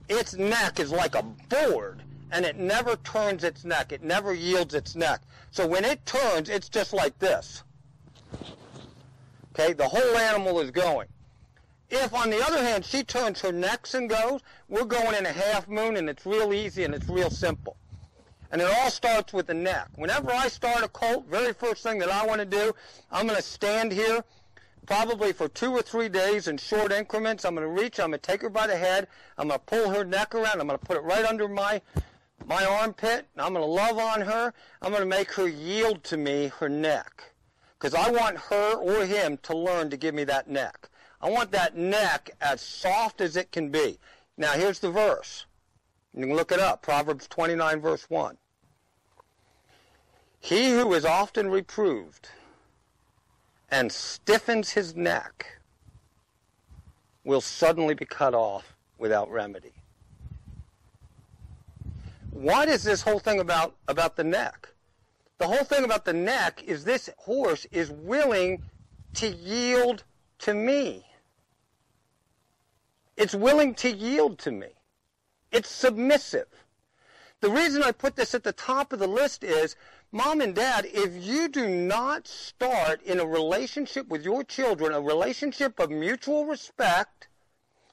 its 0.08 0.34
neck 0.34 0.80
is 0.80 0.90
like 0.90 1.14
a 1.14 1.22
board 1.22 2.02
and 2.32 2.44
it 2.44 2.56
never 2.56 2.96
turns 2.96 3.44
its 3.44 3.64
neck. 3.64 3.92
It 3.92 4.02
never 4.02 4.34
yields 4.34 4.74
its 4.74 4.96
neck. 4.96 5.20
So 5.52 5.64
when 5.64 5.84
it 5.84 6.04
turns, 6.04 6.48
it's 6.48 6.68
just 6.68 6.92
like 6.92 7.16
this. 7.20 7.62
Okay, 9.54 9.72
the 9.72 9.88
whole 9.88 10.18
animal 10.18 10.58
is 10.60 10.72
going. 10.72 11.06
If, 11.88 12.12
on 12.12 12.30
the 12.30 12.44
other 12.44 12.62
hand, 12.62 12.84
she 12.84 13.04
turns 13.04 13.40
her 13.42 13.52
necks 13.52 13.94
and 13.94 14.10
goes, 14.10 14.40
we're 14.68 14.84
going 14.84 15.14
in 15.14 15.24
a 15.24 15.32
half 15.32 15.68
moon 15.68 15.96
and 15.96 16.10
it's 16.10 16.26
real 16.26 16.52
easy 16.52 16.82
and 16.82 16.94
it's 16.94 17.08
real 17.08 17.30
simple. 17.30 17.76
And 18.56 18.62
it 18.62 18.74
all 18.74 18.90
starts 18.90 19.34
with 19.34 19.48
the 19.48 19.52
neck. 19.52 19.88
Whenever 19.96 20.32
I 20.32 20.48
start 20.48 20.82
a 20.82 20.88
colt, 20.88 21.26
very 21.28 21.52
first 21.52 21.82
thing 21.82 21.98
that 21.98 22.08
I 22.08 22.24
want 22.24 22.38
to 22.38 22.46
do, 22.46 22.74
I'm 23.12 23.26
going 23.26 23.36
to 23.36 23.42
stand 23.42 23.92
here 23.92 24.24
probably 24.86 25.34
for 25.34 25.46
two 25.46 25.72
or 25.72 25.82
three 25.82 26.08
days 26.08 26.48
in 26.48 26.56
short 26.56 26.90
increments. 26.90 27.44
I'm 27.44 27.54
going 27.54 27.66
to 27.66 27.82
reach, 27.82 28.00
I'm 28.00 28.12
going 28.12 28.18
to 28.18 28.26
take 28.26 28.40
her 28.40 28.48
by 28.48 28.66
the 28.66 28.74
head, 28.78 29.08
I'm 29.36 29.48
going 29.48 29.60
to 29.60 29.66
pull 29.66 29.90
her 29.90 30.06
neck 30.06 30.34
around, 30.34 30.58
I'm 30.58 30.66
going 30.66 30.78
to 30.78 30.86
put 30.86 30.96
it 30.96 31.02
right 31.02 31.26
under 31.26 31.48
my 31.48 31.82
my 32.46 32.64
armpit, 32.64 33.26
and 33.34 33.44
I'm 33.44 33.52
going 33.52 33.62
to 33.62 33.70
love 33.70 33.98
on 33.98 34.22
her. 34.22 34.54
I'm 34.80 34.90
going 34.90 35.02
to 35.02 35.06
make 35.06 35.32
her 35.32 35.48
yield 35.48 36.02
to 36.04 36.16
me 36.16 36.50
her 36.58 36.70
neck. 36.70 37.24
Because 37.78 37.92
I 37.92 38.10
want 38.10 38.38
her 38.38 38.72
or 38.72 39.04
him 39.04 39.38
to 39.42 39.54
learn 39.54 39.90
to 39.90 39.98
give 39.98 40.14
me 40.14 40.24
that 40.24 40.48
neck. 40.48 40.88
I 41.20 41.28
want 41.28 41.50
that 41.50 41.76
neck 41.76 42.30
as 42.40 42.62
soft 42.62 43.20
as 43.20 43.36
it 43.36 43.52
can 43.52 43.68
be. 43.68 43.98
Now, 44.38 44.52
here's 44.52 44.78
the 44.78 44.90
verse. 44.90 45.44
You 46.14 46.22
can 46.22 46.34
look 46.34 46.52
it 46.52 46.60
up. 46.60 46.80
Proverbs 46.80 47.28
29, 47.28 47.80
verse 47.80 48.08
1. 48.08 48.38
He 50.46 50.70
who 50.70 50.94
is 50.94 51.04
often 51.04 51.50
reproved 51.50 52.28
and 53.68 53.90
stiffens 53.90 54.70
his 54.70 54.94
neck 54.94 55.58
will 57.24 57.40
suddenly 57.40 57.94
be 57.94 58.04
cut 58.04 58.32
off 58.32 58.76
without 58.96 59.28
remedy. 59.28 59.72
What 62.30 62.68
is 62.68 62.84
this 62.84 63.02
whole 63.02 63.18
thing 63.18 63.40
about, 63.40 63.74
about 63.88 64.14
the 64.14 64.22
neck? 64.22 64.68
The 65.38 65.48
whole 65.48 65.64
thing 65.64 65.82
about 65.82 66.04
the 66.04 66.12
neck 66.12 66.62
is 66.62 66.84
this 66.84 67.10
horse 67.16 67.66
is 67.72 67.90
willing 67.90 68.62
to 69.14 69.26
yield 69.26 70.04
to 70.38 70.54
me. 70.54 71.06
It's 73.16 73.34
willing 73.34 73.74
to 73.74 73.90
yield 73.90 74.38
to 74.38 74.52
me. 74.52 74.68
It's 75.50 75.68
submissive. 75.68 76.46
The 77.40 77.50
reason 77.50 77.82
I 77.82 77.90
put 77.90 78.14
this 78.16 78.34
at 78.34 78.44
the 78.44 78.52
top 78.52 78.92
of 78.92 78.98
the 78.98 79.06
list 79.08 79.44
is, 79.44 79.76
mom 80.16 80.40
and 80.40 80.54
dad, 80.54 80.86
if 80.94 81.12
you 81.14 81.46
do 81.46 81.68
not 81.68 82.26
start 82.26 83.02
in 83.02 83.20
a 83.20 83.26
relationship 83.26 84.08
with 84.08 84.24
your 84.24 84.42
children, 84.42 84.92
a 84.92 85.00
relationship 85.00 85.78
of 85.78 85.90
mutual 85.90 86.46
respect, 86.46 87.28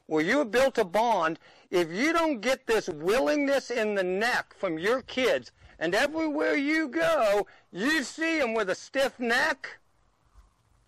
where 0.06 0.24
you 0.24 0.40
have 0.40 0.50
built 0.50 0.78
a 0.78 0.86
bond, 0.86 1.38
if 1.70 1.92
you 1.92 2.14
don't 2.14 2.40
get 2.40 2.66
this 2.66 2.88
willingness 2.88 3.70
in 3.70 3.96
the 3.96 4.04
neck 4.04 4.54
from 4.58 4.80
your 4.80 5.02
kids, 5.02 5.52
and 5.80 5.94
everywhere 5.94 6.56
you 6.56 6.88
go, 6.88 7.46
you 7.74 8.04
see 8.04 8.40
them 8.40 8.54
with 8.54 8.70
a 8.70 8.76
stiff 8.76 9.20
neck, 9.20 9.80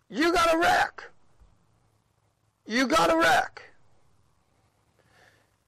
you 0.09 0.31
got 0.31 0.53
a 0.53 0.57
wreck. 0.57 1.03
You 2.65 2.88
got 2.88 3.11
a 3.11 3.17
wreck. 3.17 3.61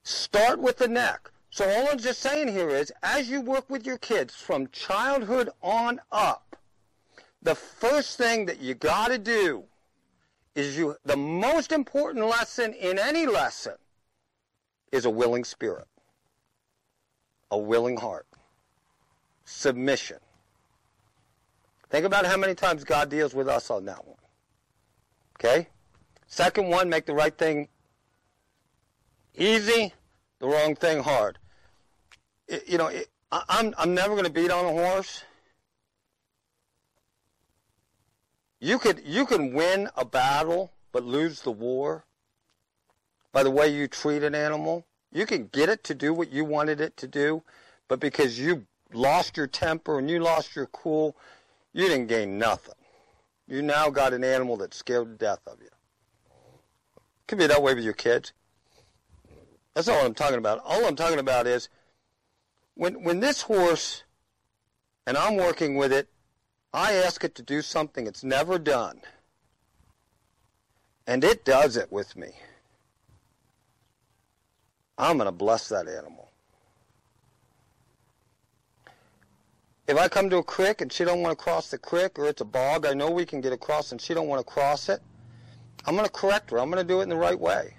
Start 0.03 0.59
with 0.59 0.77
the 0.77 0.87
neck. 0.87 1.29
So 1.57 1.67
all 1.67 1.89
I'm 1.89 1.97
just 1.97 2.19
saying 2.19 2.49
here 2.49 2.69
is, 2.69 2.93
as 3.01 3.31
you 3.31 3.41
work 3.41 3.67
with 3.67 3.83
your 3.83 3.97
kids 3.97 4.35
from 4.35 4.67
childhood 4.67 5.49
on 5.63 5.99
up, 6.11 6.55
the 7.41 7.55
first 7.55 8.15
thing 8.15 8.45
that 8.45 8.61
you 8.61 8.75
got 8.75 9.07
to 9.07 9.17
do 9.17 9.63
is 10.53 10.77
you, 10.77 10.95
the 11.03 11.17
most 11.17 11.71
important 11.71 12.27
lesson 12.27 12.73
in 12.73 12.99
any 12.99 13.25
lesson 13.25 13.73
is 14.91 15.05
a 15.05 15.09
willing 15.09 15.43
spirit, 15.43 15.87
a 17.49 17.57
willing 17.57 17.97
heart, 17.97 18.27
submission. 19.43 20.19
Think 21.89 22.05
about 22.05 22.27
how 22.27 22.37
many 22.37 22.53
times 22.53 22.83
God 22.83 23.09
deals 23.09 23.33
with 23.33 23.47
us 23.47 23.71
on 23.71 23.83
that 23.85 24.05
one. 24.05 24.17
Okay? 25.39 25.69
Second 26.27 26.67
one, 26.67 26.87
make 26.87 27.07
the 27.07 27.15
right 27.15 27.35
thing 27.35 27.67
easy, 29.35 29.91
the 30.37 30.45
wrong 30.45 30.75
thing 30.75 31.01
hard. 31.01 31.39
It, 32.47 32.67
you 32.67 32.77
know, 32.77 32.87
it, 32.87 33.09
I, 33.31 33.43
I'm, 33.49 33.73
I'm 33.77 33.93
never 33.93 34.13
going 34.13 34.25
to 34.25 34.31
beat 34.31 34.51
on 34.51 34.65
a 34.65 34.69
horse. 34.69 35.23
You 38.59 38.79
could 38.79 39.03
you 39.05 39.25
can 39.25 39.53
win 39.53 39.87
a 39.95 40.03
battle 40.03 40.71
but 40.91 41.03
lose 41.03 41.41
the 41.43 41.51
war 41.51 42.05
by 43.31 43.43
the 43.43 43.51
way 43.51 43.67
you 43.67 43.87
treat 43.87 44.23
an 44.23 44.33
animal. 44.33 44.85
You 45.11 45.25
can 45.27 45.47
get 45.47 45.69
it 45.69 45.83
to 45.85 45.93
do 45.93 46.13
what 46.13 46.31
you 46.31 46.43
wanted 46.43 46.81
it 46.81 46.97
to 46.97 47.07
do, 47.07 47.43
but 47.87 47.99
because 47.99 48.39
you 48.39 48.65
lost 48.93 49.37
your 49.37 49.47
temper 49.47 49.99
and 49.99 50.09
you 50.09 50.19
lost 50.19 50.55
your 50.55 50.65
cool, 50.67 51.15
you 51.71 51.87
didn't 51.87 52.07
gain 52.07 52.39
nothing. 52.39 52.73
You 53.47 53.61
now 53.61 53.89
got 53.89 54.13
an 54.13 54.23
animal 54.23 54.57
that's 54.57 54.77
scared 54.77 55.07
to 55.07 55.25
death 55.25 55.39
of 55.45 55.61
you. 55.61 55.69
Could 57.27 57.37
be 57.37 57.47
that 57.47 57.61
way 57.61 57.73
with 57.73 57.83
your 57.83 57.93
kids. 57.93 58.33
That's 59.73 59.87
all 59.87 60.03
I'm 60.03 60.13
talking 60.13 60.39
about. 60.39 60.61
All 60.65 60.85
I'm 60.85 60.95
talking 60.95 61.19
about 61.19 61.45
is 61.45 61.69
when 62.77 63.03
when 63.03 63.19
this 63.19 63.41
horse 63.41 64.03
and 65.05 65.17
I'm 65.17 65.35
working 65.35 65.75
with 65.75 65.91
it, 65.91 66.09
I 66.73 66.93
ask 66.93 67.23
it 67.23 67.35
to 67.35 67.41
do 67.41 67.61
something 67.61 68.07
it's 68.07 68.23
never 68.23 68.59
done. 68.59 69.01
And 71.07 71.23
it 71.23 71.45
does 71.45 71.77
it 71.77 71.91
with 71.91 72.15
me. 72.15 72.31
I'm 74.97 75.17
going 75.17 75.27
to 75.27 75.31
bless 75.31 75.69
that 75.69 75.87
animal. 75.87 76.31
If 79.87 79.97
I 79.97 80.09
come 80.09 80.29
to 80.29 80.37
a 80.37 80.43
creek 80.43 80.81
and 80.81 80.91
she 80.91 81.05
don't 81.05 81.21
want 81.21 81.37
to 81.37 81.41
cross 81.41 81.71
the 81.71 81.77
creek 81.77 82.19
or 82.19 82.27
it's 82.27 82.41
a 82.41 82.45
bog, 82.45 82.85
I 82.85 82.93
know 82.93 83.09
we 83.09 83.25
can 83.25 83.39
get 83.39 83.53
across 83.53 83.93
and 83.93 84.01
she 84.01 84.13
don't 84.13 84.27
want 84.27 84.45
to 84.45 84.51
cross 84.53 84.89
it. 84.89 85.01
I'm 85.85 85.95
going 85.95 86.05
to 86.05 86.11
correct 86.11 86.51
her. 86.51 86.59
I'm 86.59 86.69
going 86.69 86.85
to 86.85 86.87
do 86.87 86.99
it 86.99 87.03
in 87.03 87.09
the 87.09 87.15
right 87.15 87.39
way. 87.39 87.76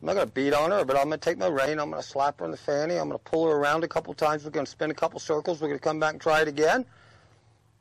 I'm 0.00 0.06
not 0.06 0.14
going 0.14 0.28
to 0.28 0.32
beat 0.32 0.54
on 0.54 0.70
her, 0.70 0.84
but 0.84 0.96
I'm 0.96 1.08
going 1.08 1.18
to 1.18 1.24
take 1.24 1.38
my 1.38 1.48
rein. 1.48 1.80
I'm 1.80 1.90
going 1.90 2.00
to 2.00 2.08
slap 2.08 2.38
her 2.38 2.44
in 2.44 2.52
the 2.52 2.56
fanny. 2.56 2.94
I'm 2.94 3.08
going 3.08 3.18
to 3.18 3.30
pull 3.30 3.46
her 3.46 3.56
around 3.56 3.82
a 3.82 3.88
couple 3.88 4.14
times. 4.14 4.44
We're 4.44 4.50
going 4.50 4.66
to 4.66 4.70
spin 4.70 4.92
a 4.92 4.94
couple 4.94 5.18
circles. 5.18 5.60
We're 5.60 5.68
going 5.68 5.80
to 5.80 5.84
come 5.84 5.98
back 5.98 6.12
and 6.12 6.20
try 6.20 6.40
it 6.40 6.48
again. 6.48 6.84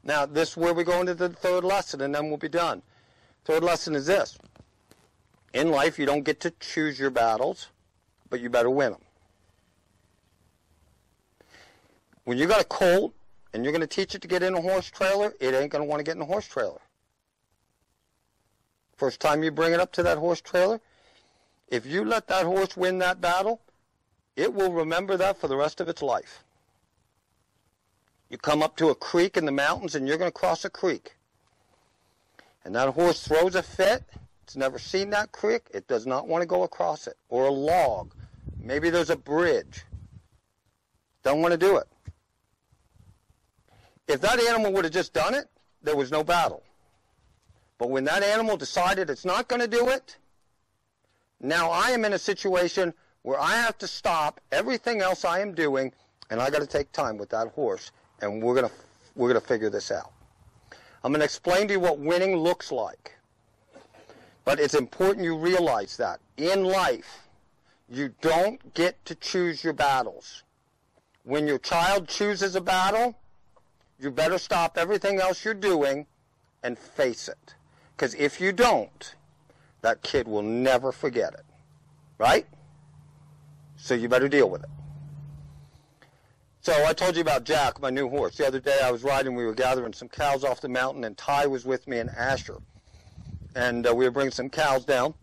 Now, 0.04 0.26
this 0.26 0.52
is 0.52 0.58
where 0.58 0.74
we 0.74 0.84
go 0.84 1.00
into 1.00 1.14
the 1.14 1.30
third 1.30 1.64
lesson, 1.64 2.02
and 2.02 2.16
then 2.16 2.30
we'll 2.30 2.38
be 2.38 2.50
done. 2.50 2.82
Third 3.46 3.64
lesson 3.64 3.94
is 3.94 4.08
this. 4.08 4.38
In 5.54 5.70
life, 5.70 6.00
you 6.00 6.06
don't 6.06 6.24
get 6.24 6.40
to 6.42 6.52
choose 6.60 7.00
your 7.00 7.12
battles, 7.12 7.68
but 8.30 8.40
you 8.40 8.50
better 8.50 8.70
win 8.70 8.94
them. 8.94 9.02
When 12.24 12.38
you 12.38 12.48
got 12.48 12.62
a 12.62 12.66
colt 12.66 13.14
and 13.54 13.64
you're 13.64 13.72
going 13.72 13.82
to 13.82 13.88
teach 13.88 14.16
it 14.16 14.22
to 14.22 14.28
get 14.28 14.44
in 14.44 14.54
a 14.54 14.62
horse 14.62 14.90
trailer, 14.90 15.34
it 15.40 15.54
ain't 15.54 15.72
going 15.72 15.84
to 15.84 15.90
want 15.90 16.00
to 16.00 16.04
get 16.04 16.16
in 16.16 16.22
a 16.22 16.26
horse 16.26 16.48
trailer. 16.48 16.82
First 18.98 19.22
time 19.22 19.44
you 19.44 19.52
bring 19.52 19.74
it 19.74 19.80
up 19.80 19.92
to 19.94 20.04
that 20.04 20.18
horse 20.18 20.42
trailer, 20.42 20.82
if 21.68 21.86
you 21.86 22.06
let 22.06 22.28
that 22.28 22.46
horse 22.46 22.78
win 22.78 23.00
that 23.00 23.22
battle, 23.22 23.62
it 24.36 24.54
will 24.54 24.72
remember 24.72 25.18
that 25.18 25.38
for 25.38 25.48
the 25.48 25.58
rest 25.58 25.82
of 25.82 25.90
its 25.90 26.02
life. 26.02 26.44
You 28.30 28.38
come 28.38 28.62
up 28.62 28.76
to 28.78 28.90
a 28.90 28.96
creek 28.96 29.38
in 29.38 29.46
the 29.46 29.52
mountains 29.52 29.96
and 29.96 30.08
you're 30.08 30.18
going 30.18 30.32
to 30.32 30.38
cross 30.38 30.66
a 30.66 30.70
creek. 30.70 31.16
And 32.64 32.76
that 32.76 32.90
horse 32.90 33.26
throws 33.26 33.56
a 33.56 33.64
fit. 33.64 34.04
It's 34.44 34.56
never 34.56 34.80
seen 34.80 35.10
that 35.12 35.32
creek. 35.32 35.68
It 35.74 35.88
does 35.88 36.06
not 36.06 36.28
want 36.28 36.42
to 36.42 36.48
go 36.48 36.64
across 36.64 37.08
it. 37.08 37.18
Or 37.30 37.46
a 37.46 37.52
log. 37.52 38.14
Maybe 38.60 38.90
there's 38.90 39.10
a 39.10 39.16
bridge. 39.16 39.86
Don't 41.24 41.42
want 41.42 41.54
to 41.54 41.58
do 41.58 41.78
it. 41.78 41.88
If 44.08 44.22
that 44.22 44.40
animal 44.40 44.72
would 44.74 44.86
have 44.86 44.94
just 44.94 45.14
done 45.14 45.34
it, 45.34 45.50
there 45.82 45.96
was 45.96 46.12
no 46.12 46.24
battle. 46.24 46.64
But 47.78 47.90
when 47.90 48.06
that 48.06 48.24
animal 48.24 48.58
decided 48.58 49.10
it's 49.10 49.26
not 49.26 49.48
going 49.48 49.62
to 49.62 49.68
do 49.68 49.90
it, 49.90 50.18
now 51.40 51.70
I 51.70 51.92
am 51.92 52.06
in 52.06 52.14
a 52.14 52.20
situation 52.20 52.94
where 53.22 53.40
I 53.40 53.56
have 53.58 53.78
to 53.80 53.88
stop 53.88 54.40
everything 54.52 55.02
else 55.02 55.26
I 55.26 55.40
am 55.40 55.54
doing 55.54 55.92
and 56.30 56.42
I 56.42 56.50
got 56.50 56.60
to 56.60 56.68
take 56.68 56.92
time 56.92 57.18
with 57.18 57.30
that 57.30 57.50
horse 57.50 57.92
and 58.22 58.42
we're 58.42 58.62
to 58.62 58.72
we're 59.16 59.34
to 59.34 59.42
figure 59.42 59.70
this 59.70 59.92
out. 59.92 60.12
I'm 61.04 61.12
going 61.12 61.20
to 61.20 61.26
explain 61.26 61.68
to 61.68 61.74
you 61.74 61.80
what 61.80 62.00
winning 62.00 62.36
looks 62.36 62.72
like. 62.72 63.18
But 64.46 64.60
it's 64.60 64.76
important 64.76 65.26
you 65.26 65.38
realize 65.38 65.98
that 65.98 66.20
in 66.38 66.64
life 66.64 67.28
you 67.90 68.14
don't 68.22 68.74
get 68.74 69.04
to 69.06 69.16
choose 69.16 69.64
your 69.64 69.74
battles. 69.74 70.44
When 71.24 71.48
your 71.48 71.58
child 71.58 72.08
chooses 72.08 72.56
a 72.56 72.62
battle, 72.62 73.16
you 74.00 74.12
better 74.12 74.38
stop 74.38 74.78
everything 74.78 75.20
else 75.20 75.44
you're 75.44 75.54
doing 75.54 76.06
and 76.64 76.78
face 76.78 77.28
it. 77.28 77.56
Because 77.96 78.14
if 78.16 78.40
you 78.40 78.52
don't, 78.52 79.16
that 79.88 80.02
kid 80.02 80.28
will 80.28 80.42
never 80.42 80.92
forget 80.92 81.34
it. 81.34 81.46
Right? 82.18 82.46
So 83.78 83.94
you 83.94 84.10
better 84.10 84.28
deal 84.28 84.50
with 84.50 84.64
it. 84.64 84.70
So 86.60 86.74
I 86.86 86.92
told 86.92 87.16
you 87.16 87.22
about 87.22 87.46
Jack, 87.46 87.80
my 87.80 87.90
new 87.90 88.10
horse. 88.10 88.36
The 88.36 88.46
other 88.46 88.60
day 88.60 88.80
I 88.84 88.92
was 88.92 89.04
riding, 89.04 89.34
we 89.34 89.46
were 89.46 89.54
gathering 89.54 89.94
some 89.94 90.10
cows 90.10 90.44
off 90.44 90.60
the 90.60 90.68
mountain, 90.68 91.06
and 91.06 91.18
Ty 91.18 91.48
was 91.48 91.64
with 91.64 91.88
me 91.88 92.00
and 92.00 92.10
Asher. 92.10 92.58
And 93.56 93.88
uh, 93.88 93.96
we 93.96 94.04
were 94.04 94.12
bringing 94.12 94.32
some 94.32 94.50
cows 94.50 94.84
down. 94.84 95.14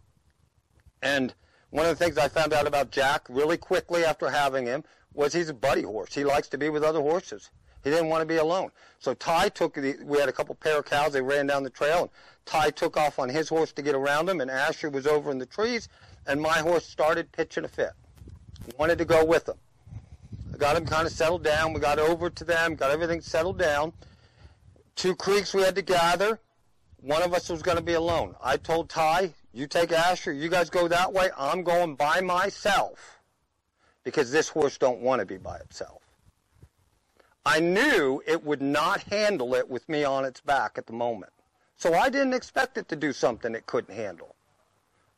And 1.02 1.34
one 1.68 1.84
of 1.84 1.98
the 1.98 2.02
things 2.02 2.16
I 2.16 2.28
found 2.28 2.54
out 2.54 2.66
about 2.66 2.90
Jack 2.90 3.26
really 3.28 3.58
quickly 3.58 4.02
after 4.02 4.30
having 4.30 4.64
him 4.64 4.82
was 5.12 5.34
he's 5.34 5.50
a 5.50 5.54
buddy 5.54 5.82
horse. 5.82 6.14
He 6.14 6.24
likes 6.24 6.48
to 6.48 6.58
be 6.58 6.70
with 6.70 6.82
other 6.82 7.02
horses. 7.02 7.50
He 7.84 7.90
didn't 7.90 8.08
want 8.08 8.22
to 8.22 8.26
be 8.26 8.36
alone. 8.36 8.70
So 8.98 9.12
Ty 9.12 9.50
took 9.50 9.74
the, 9.74 9.96
we 10.02 10.18
had 10.18 10.30
a 10.30 10.32
couple 10.32 10.54
pair 10.54 10.78
of 10.78 10.86
cows, 10.86 11.12
they 11.12 11.20
ran 11.20 11.46
down 11.46 11.62
the 11.62 11.70
trail, 11.70 12.00
and 12.00 12.10
Ty 12.46 12.70
took 12.70 12.96
off 12.96 13.18
on 13.18 13.28
his 13.28 13.50
horse 13.50 13.72
to 13.72 13.82
get 13.82 13.94
around 13.94 14.28
him, 14.28 14.40
and 14.40 14.50
Asher 14.50 14.88
was 14.88 15.06
over 15.06 15.30
in 15.30 15.38
the 15.38 15.46
trees, 15.46 15.88
and 16.26 16.40
my 16.40 16.58
horse 16.58 16.86
started 16.86 17.30
pitching 17.30 17.64
a 17.64 17.68
fit. 17.68 17.92
Wanted 18.78 18.96
to 18.98 19.04
go 19.04 19.22
with 19.24 19.46
him. 19.46 19.56
I 20.54 20.56
got 20.56 20.76
him 20.76 20.86
kind 20.86 21.06
of 21.06 21.12
settled 21.12 21.44
down. 21.44 21.74
We 21.74 21.80
got 21.80 21.98
over 21.98 22.30
to 22.30 22.44
them, 22.44 22.76
got 22.76 22.90
everything 22.90 23.20
settled 23.20 23.58
down. 23.58 23.92
Two 24.96 25.14
creeks 25.14 25.52
we 25.52 25.62
had 25.62 25.74
to 25.74 25.82
gather. 25.82 26.40
One 27.00 27.22
of 27.22 27.34
us 27.34 27.50
was 27.50 27.60
going 27.60 27.76
to 27.76 27.82
be 27.82 27.94
alone. 27.94 28.34
I 28.42 28.56
told 28.56 28.88
Ty, 28.88 29.34
you 29.52 29.66
take 29.66 29.92
Asher, 29.92 30.32
you 30.32 30.48
guys 30.48 30.70
go 30.70 30.88
that 30.88 31.12
way. 31.12 31.28
I'm 31.36 31.62
going 31.62 31.96
by 31.96 32.22
myself 32.22 33.18
because 34.04 34.30
this 34.30 34.48
horse 34.48 34.78
don't 34.78 35.00
want 35.00 35.20
to 35.20 35.26
be 35.26 35.36
by 35.36 35.56
itself. 35.56 36.03
I 37.46 37.60
knew 37.60 38.22
it 38.26 38.42
would 38.44 38.62
not 38.62 39.02
handle 39.02 39.54
it 39.54 39.68
with 39.68 39.88
me 39.88 40.02
on 40.02 40.24
its 40.24 40.40
back 40.40 40.78
at 40.78 40.86
the 40.86 40.92
moment. 40.92 41.32
So 41.76 41.94
I 41.94 42.08
didn't 42.08 42.32
expect 42.32 42.78
it 42.78 42.88
to 42.88 42.96
do 42.96 43.12
something 43.12 43.54
it 43.54 43.66
couldn't 43.66 43.94
handle. 43.94 44.34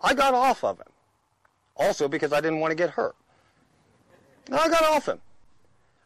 I 0.01 0.15
got 0.15 0.35
off 0.35 0.65
of 0.65 0.79
him. 0.79 0.93
Also 1.77 2.09
because 2.09 2.33
I 2.33 2.41
didn't 2.41 2.61
want 2.61 2.73
to 2.73 2.77
get 2.77 2.91
hurt. 2.91 3.15
And 4.47 4.57
I 4.57 4.69
got 4.69 4.85
off 4.85 5.07
him. 5.07 5.21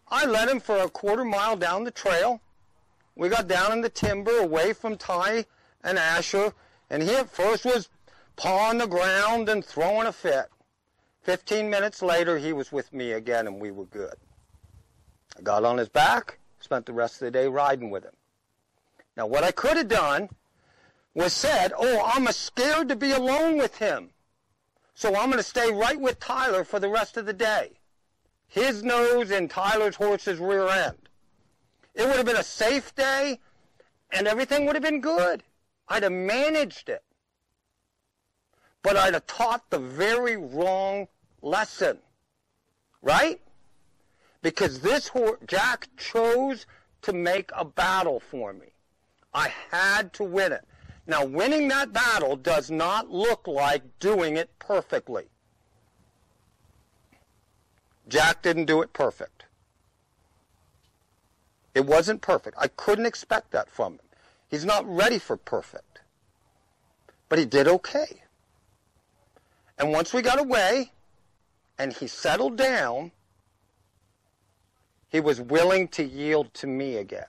I 0.09 0.27
led 0.27 0.49
him 0.49 0.61
for 0.61 0.79
a 0.79 0.91
quarter 0.91 1.25
mile 1.25 1.57
down 1.57 1.85
the 1.85 1.91
trail. 1.91 2.41
We 3.15 3.29
got 3.29 3.49
down 3.49 3.73
in 3.73 3.81
the 3.81 3.89
timber 3.89 4.39
away 4.39 4.73
from 4.73 4.97
Ty 4.97 5.45
and 5.85 5.99
Asher, 5.99 6.53
and 6.89 7.03
he 7.03 7.15
at 7.15 7.31
first 7.31 7.65
was 7.65 7.89
pawing 8.37 8.79
the 8.79 8.87
ground 8.87 9.49
and 9.49 9.65
throwing 9.65 10.07
a 10.07 10.13
fit. 10.13 10.47
Fifteen 11.23 11.71
minutes 11.71 12.03
later, 12.03 12.39
he 12.39 12.53
was 12.53 12.73
with 12.73 12.93
me 12.93 13.13
again, 13.13 13.47
and 13.47 13.61
we 13.61 13.71
were 13.71 13.85
good. 13.85 14.15
I 15.39 15.43
got 15.43 15.65
on 15.65 15.79
his 15.79 15.89
back, 15.89 16.39
spent 16.61 16.87
the 16.87 16.93
rest 16.93 17.15
of 17.17 17.21
the 17.21 17.31
day 17.31 17.47
riding 17.47 17.91
with 17.91 18.05
him. 18.05 18.15
Now, 19.17 19.27
what 19.27 19.45
I 19.45 19.51
could 19.51 19.77
have 19.77 19.89
done 19.89 20.29
was 21.15 21.33
said, 21.33 21.73
oh, 21.77 22.03
I'm 22.15 22.27
scared 22.29 22.89
to 22.89 22.97
be 22.97 23.13
alone 23.13 23.59
with 23.59 23.79
him. 23.79 24.11
So 24.95 25.17
I'm 25.17 25.31
going 25.31 25.39
to 25.39 25.43
stay 25.43 25.73
right 25.73 25.99
with 26.01 26.21
Tyler 26.21 26.65
for 26.65 26.79
the 26.79 26.89
rest 26.89 27.17
of 27.17 27.27
the 27.27 27.33
day. 27.33 27.73
His 28.49 28.83
nose 28.83 29.31
in 29.31 29.49
Tyler's 29.49 29.97
horse's 29.97 30.39
rear 30.39 30.69
end. 30.69 31.09
It 31.95 32.07
would 32.07 32.17
have 32.17 32.27
been 32.27 32.37
a 32.37 32.45
safe 32.45 32.95
day, 32.95 33.41
and 34.13 34.27
everything 34.27 34.67
would 34.67 34.77
have 34.77 34.83
been 34.83 35.01
good. 35.01 35.43
I'd 35.89 36.03
have 36.03 36.13
managed 36.13 36.89
it. 36.89 37.03
But 38.83 38.97
I'd 38.97 39.15
have 39.15 39.27
taught 39.27 39.71
the 39.71 39.79
very 39.79 40.37
wrong 40.37 41.09
lesson. 41.43 41.99
Right? 43.03 43.41
Because 44.43 44.81
this 44.81 45.11
Jack 45.47 45.89
chose 45.97 46.67
to 47.03 47.13
make 47.13 47.51
a 47.55 47.65
battle 47.65 48.21
for 48.21 48.53
me. 48.53 48.69
I 49.33 49.53
had 49.71 50.13
to 50.15 50.25
win 50.25 50.53
it. 50.53 50.65
Now, 51.07 51.25
winning 51.25 51.69
that 51.69 51.93
battle 51.93 52.37
does 52.37 52.71
not 52.71 53.11
look 53.11 53.47
like 53.47 53.83
doing 53.99 54.37
it 54.37 54.51
perfectly. 54.59 55.25
Jack 58.09 58.43
didn't 58.43 58.67
do 58.67 58.83
it 58.83 58.93
perfect. 58.93 59.45
It 61.75 61.87
wasn't 61.87 62.23
perfect. 62.23 62.57
I 62.61 62.69
couldn't 62.69 63.07
expect 63.07 63.53
that 63.53 63.71
from 63.71 63.95
him. 63.95 64.01
He's 64.49 64.65
not 64.65 64.85
ready 64.87 65.19
for 65.19 65.37
perfect. 65.37 66.01
But 67.29 67.39
he 67.39 67.45
did 67.45 67.69
okay. 67.69 68.23
And 69.79 69.93
once 69.93 70.13
we 70.13 70.23
got 70.23 70.41
away 70.41 70.93
and 71.79 71.93
he 71.93 72.09
settled 72.09 72.57
down, 72.57 73.13
he 75.11 75.21
was 75.21 75.41
willing 75.41 75.89
to 75.89 76.05
yield 76.05 76.55
to 76.55 76.67
me 76.67 76.97
again. 76.97 77.27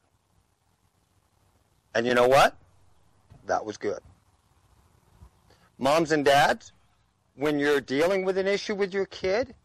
And 1.93 2.05
you 2.05 2.13
know 2.13 2.27
what? 2.27 2.55
That 3.47 3.65
was 3.65 3.77
good. 3.77 3.99
Moms 5.77 6.11
and 6.11 6.23
dads, 6.23 6.71
when 7.35 7.59
you're 7.59 7.81
dealing 7.81 8.23
with 8.23 8.37
an 8.37 8.47
issue 8.47 8.75
with 8.75 8.93
your 8.93 9.07
kid, 9.07 9.55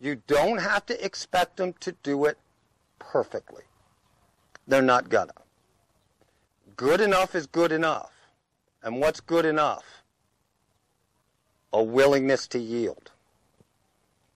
you 0.00 0.22
don't 0.26 0.58
have 0.58 0.86
to 0.86 1.04
expect 1.04 1.56
them 1.56 1.74
to 1.80 1.92
do 2.02 2.24
it 2.26 2.38
perfectly. 2.98 3.64
They're 4.68 4.82
not 4.82 5.08
gonna. 5.08 5.32
Good 6.76 7.00
enough 7.00 7.34
is 7.34 7.46
good 7.46 7.72
enough. 7.72 8.12
And 8.82 9.00
what's 9.00 9.20
good 9.20 9.44
enough? 9.44 10.02
A 11.72 11.82
willingness 11.82 12.46
to 12.48 12.58
yield. 12.58 13.10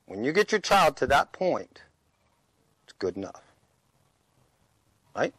When 0.07 0.25
you 0.25 0.33
get 0.33 0.51
your 0.51 0.61
child 0.61 0.97
to 0.97 1.07
that 1.07 1.33
point, 1.33 1.83
good 3.01 3.17
enough. 3.17 3.43
Right? 5.17 5.35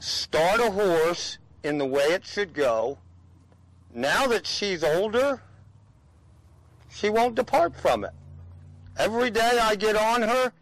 Start 0.00 0.58
a 0.60 0.72
horse 0.72 1.38
in 1.62 1.78
the 1.78 1.86
way 1.86 2.02
it 2.06 2.26
should 2.26 2.52
go. 2.52 2.98
Now 3.94 4.26
that 4.26 4.46
she's 4.46 4.82
older, 4.82 5.40
she 6.88 7.08
won't 7.08 7.36
depart 7.36 7.76
from 7.76 8.04
it. 8.04 8.12
Every 8.96 9.30
day 9.30 9.60
I 9.62 9.76
get 9.76 9.94
on 9.94 10.22
her 10.22 10.52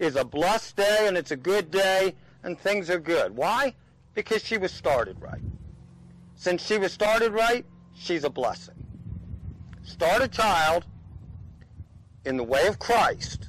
is 0.00 0.16
a 0.16 0.24
blessed 0.24 0.76
day 0.76 1.04
and 1.06 1.16
it's 1.16 1.30
a 1.30 1.36
good 1.36 1.70
day 1.70 2.14
and 2.42 2.58
things 2.58 2.90
are 2.90 2.98
good. 2.98 3.36
Why? 3.36 3.74
Because 4.14 4.42
she 4.42 4.58
was 4.58 4.72
started 4.72 5.20
right. 5.20 5.42
Since 6.34 6.64
she 6.64 6.78
was 6.78 6.92
started 6.92 7.32
right, 7.32 7.64
she's 7.94 8.24
a 8.24 8.30
blessing. 8.30 8.74
Start 9.82 10.22
a 10.22 10.28
child 10.28 10.84
in 12.24 12.36
the 12.36 12.44
way 12.44 12.66
of 12.66 12.78
Christ, 12.78 13.47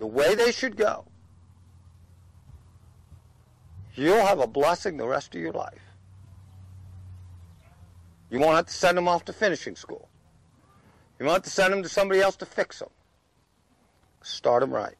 the 0.00 0.06
way 0.06 0.34
they 0.34 0.50
should 0.50 0.76
go. 0.76 1.04
You'll 3.94 4.26
have 4.26 4.40
a 4.40 4.46
blessing 4.48 4.96
the 4.96 5.06
rest 5.06 5.34
of 5.36 5.40
your 5.40 5.52
life. 5.52 5.82
You 8.30 8.40
won't 8.40 8.56
have 8.56 8.66
to 8.66 8.72
send 8.72 8.96
them 8.96 9.06
off 9.06 9.24
to 9.26 9.32
finishing 9.32 9.76
school. 9.76 10.08
You 11.18 11.26
won't 11.26 11.36
have 11.36 11.44
to 11.44 11.50
send 11.50 11.72
them 11.72 11.82
to 11.82 11.88
somebody 11.88 12.20
else 12.20 12.34
to 12.36 12.46
fix 12.46 12.78
them. 12.78 12.88
Start 14.22 14.62
them 14.62 14.72
right. 14.72 14.96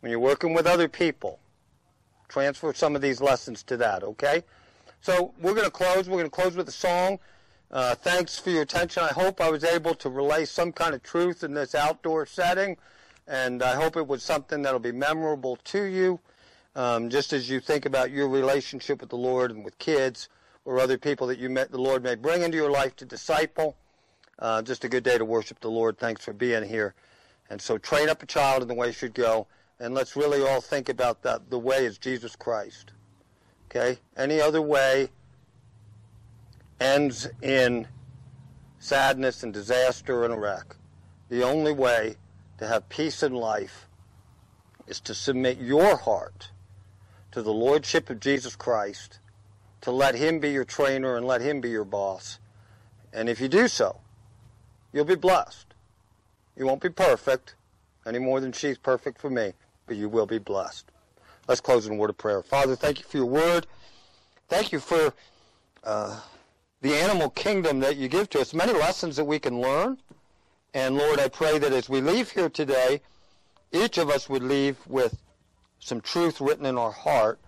When 0.00 0.10
you're 0.10 0.20
working 0.20 0.54
with 0.54 0.66
other 0.66 0.88
people, 0.88 1.40
transfer 2.28 2.72
some 2.72 2.94
of 2.94 3.02
these 3.02 3.20
lessons 3.20 3.64
to 3.64 3.76
that, 3.78 4.04
okay? 4.04 4.44
So 5.00 5.34
we're 5.40 5.54
going 5.54 5.64
to 5.64 5.72
close. 5.72 6.08
We're 6.08 6.18
going 6.18 6.24
to 6.26 6.30
close 6.30 6.54
with 6.54 6.68
a 6.68 6.72
song. 6.72 7.18
Uh, 7.70 7.94
thanks 7.96 8.38
for 8.38 8.50
your 8.50 8.62
attention. 8.62 9.02
I 9.02 9.08
hope 9.08 9.40
I 9.40 9.50
was 9.50 9.64
able 9.64 9.94
to 9.96 10.08
relay 10.08 10.44
some 10.44 10.70
kind 10.70 10.94
of 10.94 11.02
truth 11.02 11.42
in 11.42 11.54
this 11.54 11.74
outdoor 11.74 12.26
setting, 12.26 12.76
and 13.28 13.62
I 13.62 13.74
hope 13.74 13.96
it 13.96 14.06
was 14.06 14.22
something 14.22 14.62
that'll 14.62 14.80
be 14.80 14.92
memorable 14.92 15.56
to 15.64 15.84
you, 15.84 16.18
um, 16.74 17.10
just 17.10 17.32
as 17.32 17.48
you 17.48 17.60
think 17.60 17.84
about 17.84 18.10
your 18.10 18.28
relationship 18.28 19.00
with 19.00 19.10
the 19.10 19.16
Lord 19.16 19.50
and 19.50 19.64
with 19.64 19.78
kids 19.78 20.28
or 20.64 20.80
other 20.80 20.96
people 20.96 21.26
that 21.26 21.38
you 21.38 21.50
met 21.50 21.70
the 21.70 21.78
Lord 21.78 22.02
may 22.02 22.14
bring 22.14 22.42
into 22.42 22.56
your 22.56 22.70
life 22.70 22.96
to 22.96 23.04
disciple. 23.04 23.76
Uh, 24.38 24.62
just 24.62 24.84
a 24.84 24.88
good 24.88 25.04
day 25.04 25.18
to 25.18 25.24
worship 25.24 25.60
the 25.60 25.70
Lord. 25.70 25.98
Thanks 25.98 26.24
for 26.24 26.32
being 26.32 26.66
here. 26.66 26.94
And 27.50 27.60
so 27.60 27.76
train 27.76 28.08
up 28.08 28.22
a 28.22 28.26
child 28.26 28.62
in 28.62 28.68
the 28.68 28.74
way 28.74 28.88
he 28.88 28.92
should 28.92 29.14
go, 29.14 29.46
and 29.78 29.94
let's 29.94 30.16
really 30.16 30.42
all 30.42 30.60
think 30.60 30.88
about 30.88 31.22
that. 31.22 31.50
The 31.50 31.58
way 31.58 31.84
is 31.84 31.98
Jesus 31.98 32.34
Christ. 32.34 32.92
Okay? 33.66 33.98
Any 34.16 34.40
other 34.40 34.62
way 34.62 35.10
ends 36.80 37.28
in 37.42 37.86
sadness 38.78 39.42
and 39.42 39.52
disaster 39.52 40.24
and 40.24 40.32
a 40.32 40.38
wreck. 40.38 40.76
The 41.28 41.42
only 41.42 41.72
way 41.72 42.16
to 42.58 42.66
have 42.66 42.88
peace 42.88 43.22
in 43.22 43.32
life 43.32 43.86
is 44.86 45.00
to 45.00 45.14
submit 45.14 45.58
your 45.58 45.96
heart 45.96 46.50
to 47.32 47.42
the 47.42 47.52
Lordship 47.52 48.10
of 48.10 48.20
Jesus 48.20 48.56
Christ, 48.56 49.20
to 49.82 49.90
let 49.90 50.14
Him 50.14 50.40
be 50.40 50.50
your 50.50 50.64
trainer 50.64 51.16
and 51.16 51.26
let 51.26 51.40
Him 51.40 51.60
be 51.60 51.70
your 51.70 51.84
boss. 51.84 52.38
And 53.12 53.28
if 53.28 53.40
you 53.40 53.48
do 53.48 53.68
so, 53.68 54.00
you'll 54.92 55.04
be 55.04 55.14
blessed. 55.14 55.74
You 56.56 56.66
won't 56.66 56.82
be 56.82 56.88
perfect 56.88 57.54
any 58.06 58.18
more 58.18 58.40
than 58.40 58.52
she's 58.52 58.78
perfect 58.78 59.20
for 59.20 59.30
me, 59.30 59.52
but 59.86 59.96
you 59.96 60.08
will 60.08 60.26
be 60.26 60.38
blessed. 60.38 60.90
Let's 61.46 61.60
close 61.60 61.86
in 61.86 61.92
a 61.94 61.96
word 61.96 62.10
of 62.10 62.18
prayer. 62.18 62.42
Father, 62.42 62.74
thank 62.74 62.98
you 62.98 63.04
for 63.04 63.16
your 63.18 63.26
word. 63.26 63.66
Thank 64.48 64.72
you 64.72 64.80
for 64.80 65.14
uh, 65.84 66.20
the 66.80 66.94
animal 66.94 67.30
kingdom 67.30 67.80
that 67.80 67.96
you 67.96 68.08
give 68.08 68.28
to 68.30 68.40
us. 68.40 68.52
Many 68.54 68.72
lessons 68.72 69.16
that 69.16 69.24
we 69.24 69.38
can 69.38 69.60
learn. 69.60 69.98
And 70.74 70.96
Lord, 70.96 71.18
I 71.18 71.28
pray 71.28 71.58
that 71.58 71.72
as 71.72 71.88
we 71.88 72.00
leave 72.00 72.30
here 72.30 72.48
today, 72.48 73.00
each 73.72 73.98
of 73.98 74.10
us 74.10 74.28
would 74.28 74.42
leave 74.42 74.76
with 74.86 75.18
some 75.78 76.00
truth 76.00 76.40
written 76.40 76.66
in 76.66 76.76
our 76.78 76.92
heart. 76.92 77.38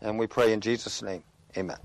And 0.00 0.18
we 0.18 0.26
pray 0.26 0.52
in 0.52 0.60
Jesus' 0.60 1.02
name. 1.02 1.22
Amen. 1.56 1.76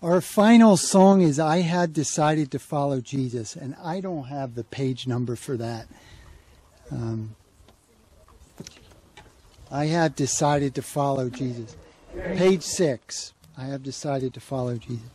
Our 0.00 0.20
final 0.20 0.76
song 0.76 1.22
is 1.22 1.40
I 1.40 1.62
Had 1.62 1.92
Decided 1.92 2.52
to 2.52 2.60
Follow 2.60 3.00
Jesus, 3.00 3.56
and 3.56 3.74
I 3.82 4.00
don't 4.00 4.28
have 4.28 4.54
the 4.54 4.62
page 4.62 5.08
number 5.08 5.34
for 5.34 5.56
that. 5.56 5.88
Um, 6.90 7.34
I 9.70 9.86
have 9.86 10.16
decided 10.16 10.74
to 10.76 10.82
follow 10.82 11.28
Jesus. 11.28 11.76
Page 12.34 12.62
six. 12.62 13.34
I 13.56 13.64
have 13.64 13.82
decided 13.82 14.34
to 14.34 14.40
follow 14.40 14.76
Jesus. 14.76 15.10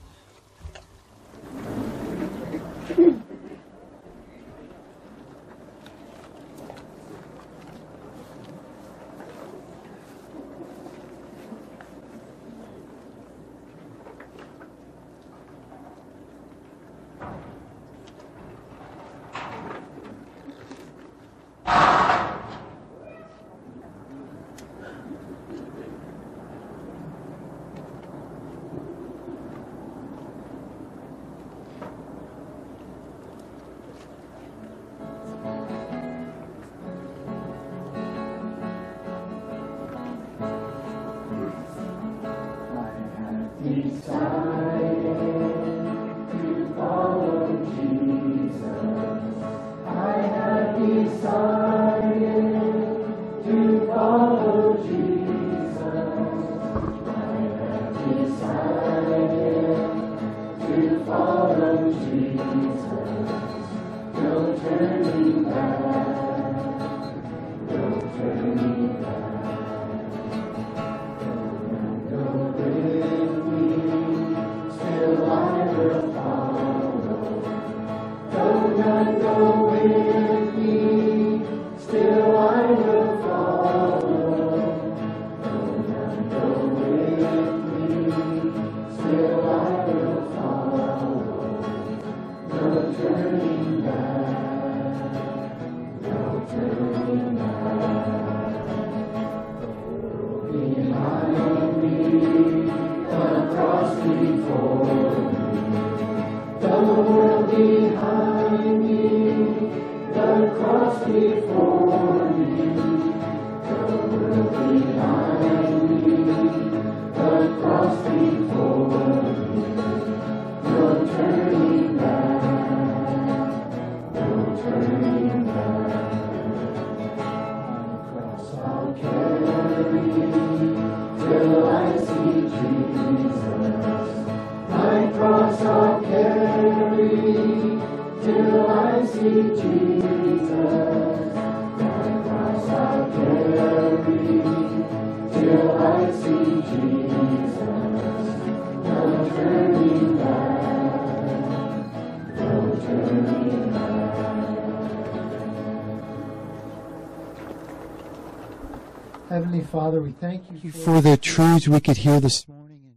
Thank 160.23 160.63
you 160.63 160.71
for 160.71 161.01
the 161.01 161.17
truths 161.17 161.67
we 161.67 161.81
could 161.81 161.97
hear 161.97 162.21
this 162.21 162.47
morning. 162.47 162.79
And 162.85 162.95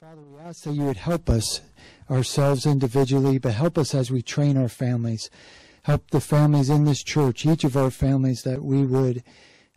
Father, 0.00 0.22
we 0.22 0.38
ask 0.38 0.62
that 0.62 0.74
you 0.74 0.84
would 0.84 0.96
help 0.96 1.28
us 1.28 1.60
ourselves 2.08 2.66
individually, 2.66 3.38
but 3.38 3.54
help 3.54 3.76
us 3.76 3.96
as 3.96 4.12
we 4.12 4.22
train 4.22 4.56
our 4.56 4.68
families. 4.68 5.28
Help 5.82 6.08
the 6.10 6.20
families 6.20 6.70
in 6.70 6.84
this 6.84 7.02
church, 7.02 7.44
each 7.44 7.64
of 7.64 7.76
our 7.76 7.90
families, 7.90 8.42
that 8.42 8.62
we 8.62 8.84
would 8.84 9.24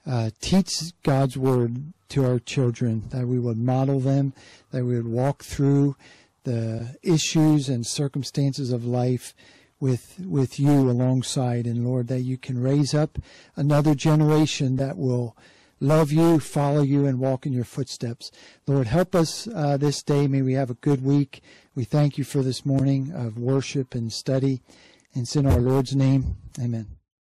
uh, 0.06 0.30
teach 0.42 0.70
God's 1.02 1.36
word 1.36 1.92
to 2.10 2.24
our 2.24 2.38
children, 2.38 3.06
that 3.10 3.26
we 3.26 3.40
would 3.40 3.58
model 3.58 4.00
them, 4.00 4.34
that 4.70 4.86
we 4.86 4.96
would 4.96 5.08
walk 5.08 5.44
through 5.44 5.96
the 6.44 6.98
issues 7.02 7.68
and 7.68 7.88
circumstances 7.88 8.72
of 8.72 8.86
life 8.86 9.34
with 9.80 10.20
with 10.24 10.60
you 10.60 10.70
alongside 10.70 11.66
and 11.66 11.84
Lord 11.84 12.10
that 12.10 12.22
you 12.22 12.38
can 12.38 12.62
raise 12.62 12.94
up 12.94 13.18
another 13.56 13.96
generation 13.96 14.76
that 14.76 15.00
will 15.00 15.36
love 15.82 16.12
you, 16.12 16.40
follow 16.40 16.82
you, 16.82 17.06
and 17.06 17.20
walk 17.20 17.46
in 17.46 17.52
your 17.52 17.66
footsteps. 17.66 18.32
Lord, 18.66 18.88
help 18.88 19.14
us 19.14 19.48
uh, 19.54 19.76
this 19.76 20.02
day. 20.02 20.28
May 20.28 20.42
we 20.42 20.54
have 20.54 20.70
a 20.70 20.76
good 20.76 21.04
week. 21.04 21.42
We 21.76 21.84
thank 21.84 22.18
you 22.18 22.24
for 22.24 22.42
this 22.42 22.66
morning 22.66 23.12
of 23.14 23.38
worship 23.38 23.94
and 23.94 24.14
study. 24.14 24.62
And 25.14 25.24
it's 25.24 25.36
in 25.36 25.46
our 25.46 25.60
Lord's 25.60 25.96
name. 25.96 26.38
Amen. 26.58 27.01